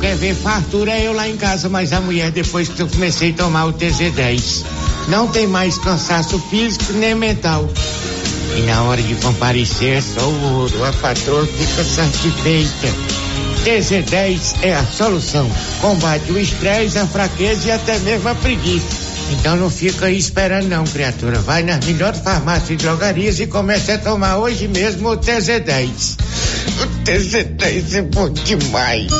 Quer 0.00 0.16
ver 0.16 0.34
fartura 0.34 0.98
eu 0.98 1.12
lá 1.12 1.28
em 1.28 1.36
casa, 1.36 1.68
mas 1.68 1.92
a 1.92 2.00
mulher 2.00 2.30
depois 2.30 2.68
que 2.68 2.80
eu 2.80 2.88
comecei 2.88 3.30
a 3.30 3.34
tomar 3.34 3.66
o 3.66 3.72
TZ10. 3.72 4.64
Não 5.08 5.28
tem 5.28 5.46
mais 5.46 5.78
cansaço 5.78 6.38
físico 6.50 6.92
nem 6.94 7.14
mental. 7.14 7.68
E 8.56 8.62
na 8.62 8.82
hora 8.82 9.02
de 9.02 9.14
comparecer 9.16 10.02
só 10.02 10.26
o 10.28 10.54
ouro, 10.54 10.84
a 10.84 10.92
patroa 10.94 11.46
fica 11.46 11.84
satisfeita. 11.84 12.88
TZ10 13.64 14.56
é 14.62 14.74
a 14.74 14.84
solução. 14.84 15.50
Combate 15.80 16.32
o 16.32 16.38
estresse, 16.38 16.98
a 16.98 17.06
fraqueza 17.06 17.68
e 17.68 17.70
até 17.70 17.98
mesmo 17.98 18.28
a 18.28 18.34
preguiça. 18.34 19.10
Então 19.32 19.56
não 19.56 19.70
fica 19.70 20.06
aí 20.06 20.18
esperando 20.18 20.66
não, 20.68 20.84
criatura. 20.84 21.38
Vai 21.38 21.62
nas 21.62 21.84
melhores 21.84 22.20
farmácias 22.20 22.70
e 22.70 22.76
drogarias 22.76 23.38
e 23.38 23.46
comece 23.46 23.92
a 23.92 23.98
tomar 23.98 24.38
hoje 24.38 24.66
mesmo 24.66 25.10
o 25.10 25.16
TZ10. 25.16 26.16
O 26.82 26.89
TZ10 27.04 27.94
é 27.94 28.02
bom 28.02 28.28
demais. 28.30 29.10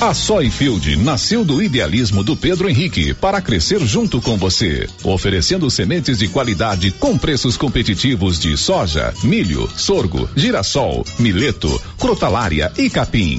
A 0.00 0.12
Soyfield 0.12 0.96
nasceu 0.96 1.44
do 1.44 1.62
idealismo 1.62 2.24
do 2.24 2.36
Pedro 2.36 2.68
Henrique 2.68 3.14
para 3.14 3.40
crescer 3.40 3.78
junto 3.86 4.20
com 4.20 4.36
você, 4.36 4.88
oferecendo 5.04 5.70
sementes 5.70 6.18
de 6.18 6.26
qualidade 6.26 6.90
com 6.90 7.16
preços 7.16 7.56
competitivos 7.56 8.40
de 8.40 8.56
soja, 8.56 9.14
milho, 9.22 9.70
sorgo, 9.76 10.28
girassol, 10.34 11.06
mileto, 11.20 11.80
crotalária 11.98 12.72
e 12.76 12.90
capim. 12.90 13.38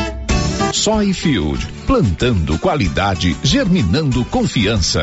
Soyfield, 0.73 1.67
plantando 1.85 2.57
qualidade, 2.57 3.35
germinando 3.43 4.23
confiança. 4.25 5.01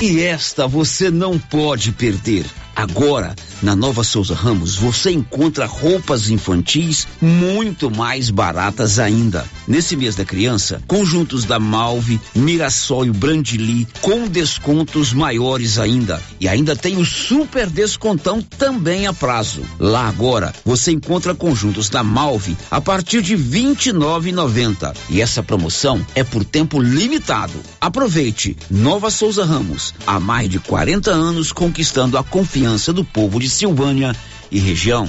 E 0.00 0.20
esta 0.20 0.66
você 0.66 1.10
não 1.10 1.38
pode 1.38 1.92
perder. 1.92 2.46
Agora, 2.78 3.34
na 3.60 3.74
Nova 3.74 4.04
Souza 4.04 4.36
Ramos, 4.36 4.76
você 4.76 5.10
encontra 5.10 5.66
roupas 5.66 6.30
infantis 6.30 7.08
muito 7.20 7.90
mais 7.90 8.30
baratas 8.30 9.00
ainda. 9.00 9.44
Nesse 9.66 9.96
mês 9.96 10.14
da 10.14 10.24
criança, 10.24 10.80
conjuntos 10.86 11.44
da 11.44 11.58
Malve, 11.58 12.20
Mirassol 12.36 13.06
e 13.06 13.10
Brandili 13.10 13.88
com 14.00 14.28
descontos 14.28 15.12
maiores 15.12 15.76
ainda. 15.76 16.22
E 16.40 16.46
ainda 16.46 16.76
tem 16.76 16.98
o 16.98 17.04
super 17.04 17.68
descontão 17.68 18.40
também 18.40 19.08
a 19.08 19.12
prazo. 19.12 19.62
Lá 19.80 20.08
agora, 20.08 20.54
você 20.64 20.92
encontra 20.92 21.34
conjuntos 21.34 21.90
da 21.90 22.04
Malve 22.04 22.56
a 22.70 22.80
partir 22.80 23.22
de 23.22 23.34
R$ 23.34 23.42
29,90. 23.74 24.94
E 25.10 25.20
essa 25.20 25.42
promoção 25.42 26.06
é 26.14 26.22
por 26.22 26.44
tempo 26.44 26.80
limitado. 26.80 27.54
Aproveite. 27.80 28.56
Nova 28.70 29.10
Souza 29.10 29.44
Ramos, 29.44 29.92
há 30.06 30.20
mais 30.20 30.48
de 30.48 30.60
40 30.60 31.10
anos 31.10 31.50
conquistando 31.50 32.16
a 32.16 32.22
confiança 32.22 32.67
do 32.92 33.04
povo 33.04 33.40
de 33.40 33.48
Silvânia 33.48 34.14
e 34.50 34.58
região. 34.58 35.08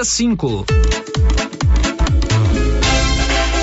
dia 0.01 0.03
5. 0.03 0.65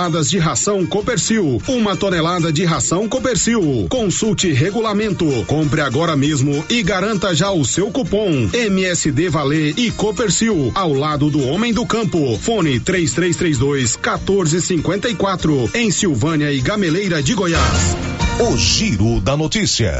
toneladas 0.00 0.30
de 0.30 0.38
ração 0.38 0.86
Copercil. 0.86 1.60
Uma 1.68 1.94
tonelada 1.94 2.50
de 2.50 2.64
ração 2.64 3.06
Copercil. 3.06 3.86
Consulte 3.90 4.50
regulamento. 4.50 5.26
Compre 5.46 5.82
agora 5.82 6.16
mesmo 6.16 6.64
e 6.70 6.82
garanta 6.82 7.34
já 7.34 7.50
o 7.50 7.66
seu 7.66 7.90
cupom 7.90 8.48
MSD 8.50 9.28
Valer 9.28 9.78
e 9.78 9.90
Copercil 9.90 10.72
ao 10.74 10.94
lado 10.94 11.28
do 11.28 11.46
homem 11.46 11.74
do 11.74 11.84
campo. 11.84 12.38
Fone 12.38 12.80
3332 12.80 13.96
1454 13.96 15.70
em 15.74 15.90
Silvânia 15.90 16.50
e 16.50 16.60
Gameleira 16.60 17.22
de 17.22 17.34
Goiás. 17.34 17.96
O 18.38 18.56
Giro 18.56 19.20
da 19.20 19.36
Notícia. 19.36 19.92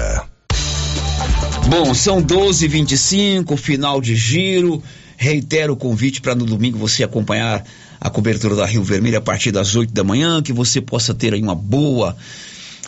Bom, 1.68 1.92
são 1.92 2.22
12:25, 2.22 3.54
final 3.58 4.00
de 4.00 4.16
giro. 4.16 4.82
Reitero 5.18 5.74
o 5.74 5.76
convite 5.76 6.22
para 6.22 6.34
no 6.34 6.46
domingo 6.46 6.78
você 6.78 7.04
acompanhar 7.04 7.62
a 8.00 8.08
cobertura 8.08 8.56
da 8.56 8.64
Rio 8.64 8.82
Vermelho 8.82 9.18
a 9.18 9.20
partir 9.20 9.52
das 9.52 9.76
8 9.76 9.92
da 9.92 10.02
manhã, 10.02 10.42
que 10.42 10.52
você 10.52 10.80
possa 10.80 11.12
ter 11.12 11.34
aí 11.34 11.42
uma 11.42 11.54
boa 11.54 12.16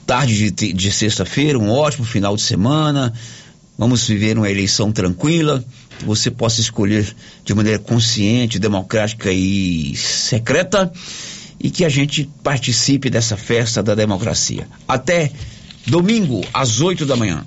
tarde 0.07 0.51
de, 0.51 0.73
de 0.73 0.93
sexta-feira, 0.93 1.59
um 1.59 1.71
ótimo 1.71 2.05
final 2.05 2.35
de 2.35 2.43
semana. 2.43 3.13
Vamos 3.79 4.07
viver 4.07 4.39
uma 4.39 4.51
eleição 4.51 4.91
tranquila, 4.91 5.65
que 5.99 6.05
você 6.05 6.31
possa 6.31 6.61
escolher 6.61 7.15
de 7.45 7.55
maneira 7.55 7.79
consciente, 7.79 8.59
democrática 8.59 9.31
e 9.31 9.95
secreta 9.97 10.91
e 11.61 11.71
que 11.71 11.85
a 11.85 11.89
gente 11.89 12.29
participe 12.43 13.11
dessa 13.11 13.37
festa 13.37 13.83
da 13.83 13.95
democracia. 13.95 14.67
Até 14.89 15.31
domingo, 15.87 16.43
às 16.53 16.81
8 16.81 17.05
da 17.05 17.17
manhã. 17.17 17.45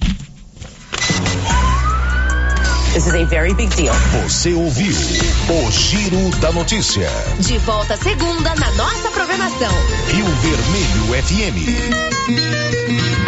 This 2.96 3.08
is 3.08 3.14
a 3.14 3.26
very 3.26 3.54
big 3.54 3.76
deal. 3.76 3.94
Você 4.24 4.54
ouviu 4.54 4.96
o 4.96 5.70
Giro 5.70 6.30
da 6.40 6.54
Notícia. 6.54 7.10
De 7.42 7.58
volta 7.58 7.98
segunda 7.98 8.56
na 8.56 8.72
nossa 8.72 9.12
programação. 9.12 9.74
Rio 10.08 10.26
Vermelho 10.26 11.22
FM. 11.22 12.56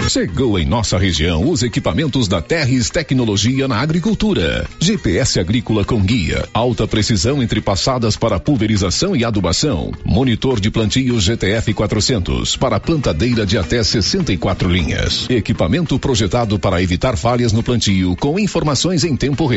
Chegou 0.10 0.58
em 0.58 0.66
nossa 0.66 0.98
região 0.98 1.50
os 1.50 1.64
equipamentos 1.64 2.30
da 2.30 2.42
Terres 2.42 2.90
Tecnologia 2.90 3.68
na 3.68 3.82
Agricultura. 3.82 4.66
GPS 4.80 5.38
agrícola 5.38 5.84
com 5.84 6.00
guia, 6.00 6.48
alta 6.54 6.88
precisão 6.88 7.44
entre 7.44 7.60
passadas 7.60 8.16
para 8.16 8.40
pulverização 8.40 9.18
e 9.18 9.26
adubação. 9.26 9.92
Monitor 10.06 10.62
de 10.62 10.72
plantio 10.72 11.20
GTF 11.20 11.74
400 11.74 12.56
para 12.56 12.80
plantadeira 12.80 13.46
de 13.46 13.58
até 13.58 13.84
64 13.84 14.70
linhas. 14.70 15.30
Equipamento 15.30 16.00
projetado 16.00 16.58
para 16.58 16.82
evitar 16.82 17.18
falhas 17.18 17.52
no 17.52 17.62
plantio 17.62 18.16
com 18.16 18.40
informações 18.40 19.04
em 19.04 19.14
tempo 19.14 19.46
real, 19.46 19.57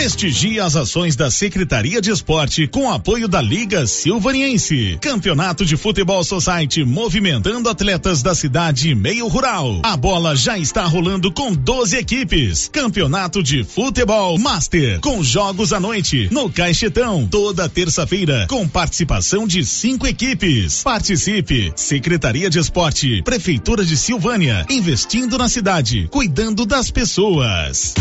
Prestigie 0.00 0.58
as 0.58 0.76
ações 0.76 1.14
da 1.14 1.30
Secretaria 1.30 2.00
de 2.00 2.10
Esporte 2.10 2.66
com 2.66 2.90
apoio 2.90 3.28
da 3.28 3.38
Liga 3.38 3.86
Silvaniense. 3.86 4.96
Campeonato 4.98 5.62
de 5.62 5.76
Futebol 5.76 6.24
Society 6.24 6.86
movimentando 6.86 7.68
atletas 7.68 8.22
da 8.22 8.34
cidade 8.34 8.88
e 8.88 8.94
meio 8.94 9.28
rural. 9.28 9.82
A 9.82 9.98
bola 9.98 10.34
já 10.34 10.56
está 10.56 10.86
rolando 10.86 11.30
com 11.30 11.52
12 11.52 11.98
equipes. 11.98 12.70
Campeonato 12.72 13.42
de 13.42 13.62
Futebol 13.62 14.38
Master 14.38 15.00
com 15.00 15.22
jogos 15.22 15.70
à 15.70 15.78
noite 15.78 16.30
no 16.32 16.48
Caixetão 16.48 17.28
toda 17.30 17.68
terça-feira 17.68 18.46
com 18.48 18.66
participação 18.66 19.46
de 19.46 19.66
cinco 19.66 20.06
equipes. 20.06 20.82
Participe. 20.82 21.74
Secretaria 21.76 22.48
de 22.48 22.58
Esporte, 22.58 23.22
Prefeitura 23.22 23.84
de 23.84 23.98
Silvânia, 23.98 24.64
investindo 24.70 25.36
na 25.36 25.50
cidade, 25.50 26.08
cuidando 26.10 26.64
das 26.64 26.90
pessoas. 26.90 27.92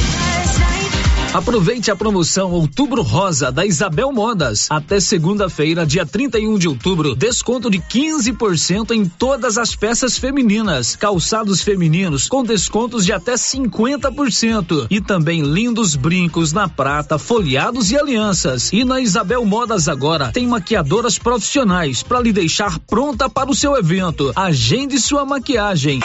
Aproveite 1.31 1.91
a 1.91 1.95
promoção 1.95 2.51
Outubro 2.51 3.03
Rosa 3.03 3.51
da 3.51 3.63
Isabel 3.63 4.11
Modas. 4.11 4.65
Até 4.67 4.99
segunda-feira, 4.99 5.85
dia 5.85 6.03
31 6.03 6.57
de 6.57 6.67
outubro, 6.67 7.15
desconto 7.15 7.69
de 7.69 7.77
15% 7.77 8.91
em 8.91 9.05
todas 9.05 9.55
as 9.59 9.75
peças 9.75 10.17
femininas. 10.17 10.95
Calçados 10.95 11.61
femininos 11.61 12.27
com 12.27 12.43
descontos 12.43 13.05
de 13.05 13.13
até 13.13 13.35
50%. 13.35 14.87
E 14.89 14.99
também 14.99 15.43
lindos 15.43 15.95
brincos 15.95 16.51
na 16.51 16.67
prata, 16.67 17.19
folheados 17.19 17.91
e 17.91 17.97
alianças. 17.97 18.73
E 18.73 18.83
na 18.83 18.99
Isabel 18.99 19.45
Modas 19.45 19.87
agora 19.87 20.31
tem 20.31 20.47
maquiadoras 20.47 21.19
profissionais 21.19 22.01
para 22.01 22.21
lhe 22.21 22.33
deixar 22.33 22.79
pronta 22.79 23.29
para 23.29 23.51
o 23.51 23.55
seu 23.55 23.77
evento. 23.77 24.31
Agende 24.35 24.99
sua 24.99 25.23
maquiagem. 25.25 25.99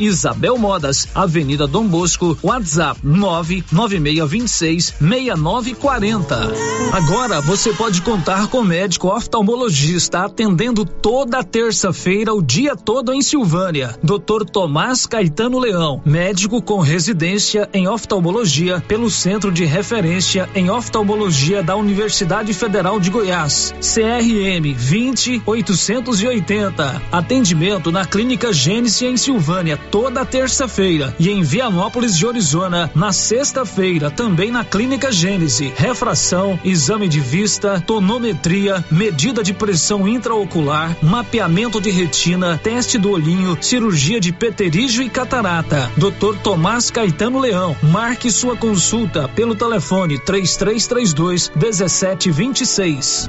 Isabel 0.00 0.58
Modas, 0.58 1.06
Avenida 1.14 1.68
Dom 1.68 1.86
Bosco, 1.86 2.36
WhatsApp 2.42 2.98
99626 3.02 4.94
6940. 4.98 6.52
Agora 6.92 7.40
você 7.40 7.72
pode 7.72 8.02
contar 8.02 8.48
com 8.48 8.62
médico 8.62 9.08
oftalmologista 9.08 10.24
atendendo 10.24 10.84
toda 10.84 11.44
terça-feira 11.44 12.34
o 12.34 12.42
dia 12.42 12.74
todo 12.74 13.12
em 13.12 13.22
Silvânia. 13.22 13.96
Dr. 14.02 14.44
Tomás 14.50 15.06
Caetano 15.06 15.60
Leão, 15.60 16.02
médico 16.04 16.60
com 16.60 16.80
residência 16.80 17.68
em 17.72 17.86
oftalmologia 17.86 18.82
pelo 18.86 19.08
Centro 19.10 19.52
de 19.52 19.64
Referência 19.64 20.48
em 20.54 20.70
Oftalmologia 20.70 21.62
da 21.62 21.76
Universidade 21.76 22.52
Federal 22.52 22.98
de 22.98 23.10
Goiás. 23.10 23.72
CRM 23.80 24.74
20880. 24.74 27.02
Atendimento 27.12 27.92
na 27.92 28.04
Clínica 28.04 28.52
Gênesis 28.52 29.02
em 29.02 29.16
Silvânia 29.16 29.78
toda 29.90 30.24
terça-feira 30.24 31.14
e 31.18 31.30
em 31.30 31.42
Vianópolis 31.42 32.16
de 32.16 32.26
Orizona 32.26 32.90
na 32.94 33.12
sexta-feira, 33.12 34.10
também 34.10 34.50
na 34.50 34.64
Clínica 34.64 35.10
Gênese. 35.12 35.72
Refração, 35.76 36.58
exame 36.64 37.08
de 37.08 37.20
vista, 37.20 37.80
tonometria, 37.80 38.84
medida 38.90 39.42
de 39.42 39.52
pressão 39.52 40.06
intraocular, 40.08 40.96
mapeamento 41.02 41.80
de 41.80 41.90
retina, 41.90 42.58
teste 42.62 42.98
do 42.98 43.10
olhinho, 43.10 43.56
cirurgia 43.60 44.20
de 44.20 44.32
peterígio 44.32 45.02
e 45.02 45.08
catarata. 45.08 45.90
Dr. 45.96 46.36
Tomás 46.42 46.90
Caetano 46.90 47.38
Leão. 47.38 47.76
Marque 47.82 48.30
sua 48.30 48.56
consulta 48.56 49.28
pelo 49.28 49.54
telefone 49.54 50.18
3332 50.18 51.50
1726. 51.54 53.28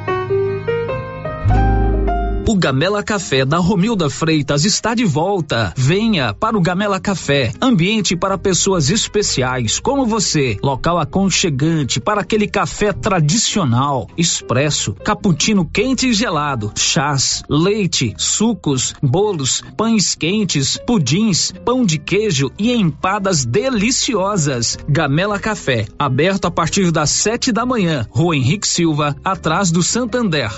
O 2.51 2.55
Gamela 2.57 3.01
Café 3.01 3.45
da 3.45 3.59
Romilda 3.59 4.09
Freitas 4.09 4.65
está 4.65 4.93
de 4.93 5.05
volta. 5.05 5.73
Venha 5.77 6.33
para 6.33 6.57
o 6.57 6.61
Gamela 6.61 6.99
Café, 6.99 7.53
ambiente 7.61 8.13
para 8.13 8.37
pessoas 8.37 8.89
especiais 8.89 9.79
como 9.79 10.05
você, 10.05 10.57
local 10.61 10.99
aconchegante 10.99 12.01
para 12.01 12.19
aquele 12.19 12.49
café 12.49 12.91
tradicional, 12.91 14.09
expresso, 14.17 14.93
cappuccino 14.95 15.63
quente 15.63 16.09
e 16.09 16.13
gelado, 16.13 16.73
chás, 16.75 17.41
leite, 17.47 18.13
sucos, 18.17 18.95
bolos, 19.01 19.63
pães 19.77 20.13
quentes, 20.13 20.77
pudins, 20.85 21.53
pão 21.63 21.85
de 21.85 21.97
queijo 21.97 22.51
e 22.59 22.73
empadas 22.73 23.45
deliciosas. 23.45 24.77
Gamela 24.89 25.39
Café, 25.39 25.87
aberto 25.97 26.47
a 26.47 26.51
partir 26.51 26.91
das 26.91 27.11
sete 27.11 27.49
da 27.49 27.65
manhã, 27.65 28.05
Rua 28.09 28.35
Henrique 28.35 28.67
Silva, 28.67 29.15
atrás 29.23 29.71
do 29.71 29.81
Santander. 29.81 30.51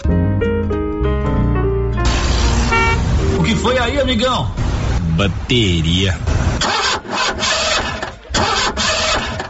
Que 3.53 3.59
foi 3.59 3.77
aí, 3.77 3.99
amigão? 3.99 4.51
Bateria. 5.15 6.17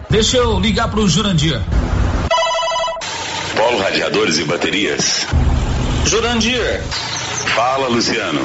Deixa 0.09 0.37
eu 0.37 0.59
ligar 0.59 0.89
pro 0.89 1.07
Jurandir. 1.07 1.59
Polo 3.55 3.81
Radiadores 3.81 4.37
e 4.39 4.43
Baterias. 4.43 5.25
Jurandir. 6.05 6.81
Fala, 7.55 7.87
Luciano. 7.87 8.41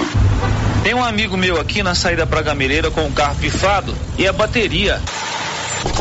Tem 0.85 0.95
um 0.95 1.05
amigo 1.05 1.37
meu 1.37 1.61
aqui 1.61 1.83
na 1.83 1.95
saída 1.95 2.25
pra 2.25 2.41
Gameleira 2.41 2.91
com 2.91 3.07
o 3.07 3.13
carro 3.13 3.35
pifado 3.37 3.95
e 4.17 4.29
a 4.29 4.33
bateria. 4.33 5.01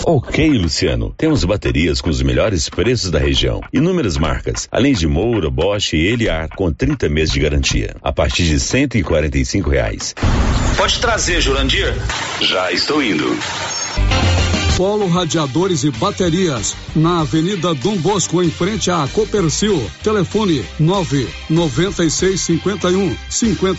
Ok, 0.05 0.49
Luciano. 0.57 1.13
Temos 1.17 1.43
baterias 1.43 1.99
com 1.99 2.09
os 2.09 2.21
melhores 2.21 2.69
preços 2.69 3.11
da 3.11 3.19
região. 3.19 3.61
Inúmeras 3.73 4.17
marcas, 4.17 4.67
além 4.71 4.93
de 4.93 5.07
Moura, 5.07 5.49
Bosch 5.49 5.93
e 5.93 6.07
Eliar, 6.07 6.49
com 6.55 6.71
30 6.71 7.09
meses 7.09 7.33
de 7.33 7.39
garantia. 7.39 7.95
A 8.01 8.11
partir 8.11 8.43
de 8.43 8.55
R$ 8.55 9.69
reais. 9.69 10.15
Pode 10.77 10.99
trazer, 10.99 11.41
Jurandir? 11.41 11.93
Já 12.41 12.71
estou 12.71 13.03
indo. 13.03 13.37
Polo 14.77 15.07
Radiadores 15.07 15.83
e 15.83 15.89
Baterias, 15.89 16.75
na 16.95 17.21
Avenida 17.21 17.73
Dom 17.73 17.97
Bosco, 17.97 18.43
em 18.43 18.51
frente 18.51 18.91
à 18.91 19.07
Copercil. 19.11 19.89
Telefone 20.03 20.63
99651 20.79 23.17
50 23.27 23.73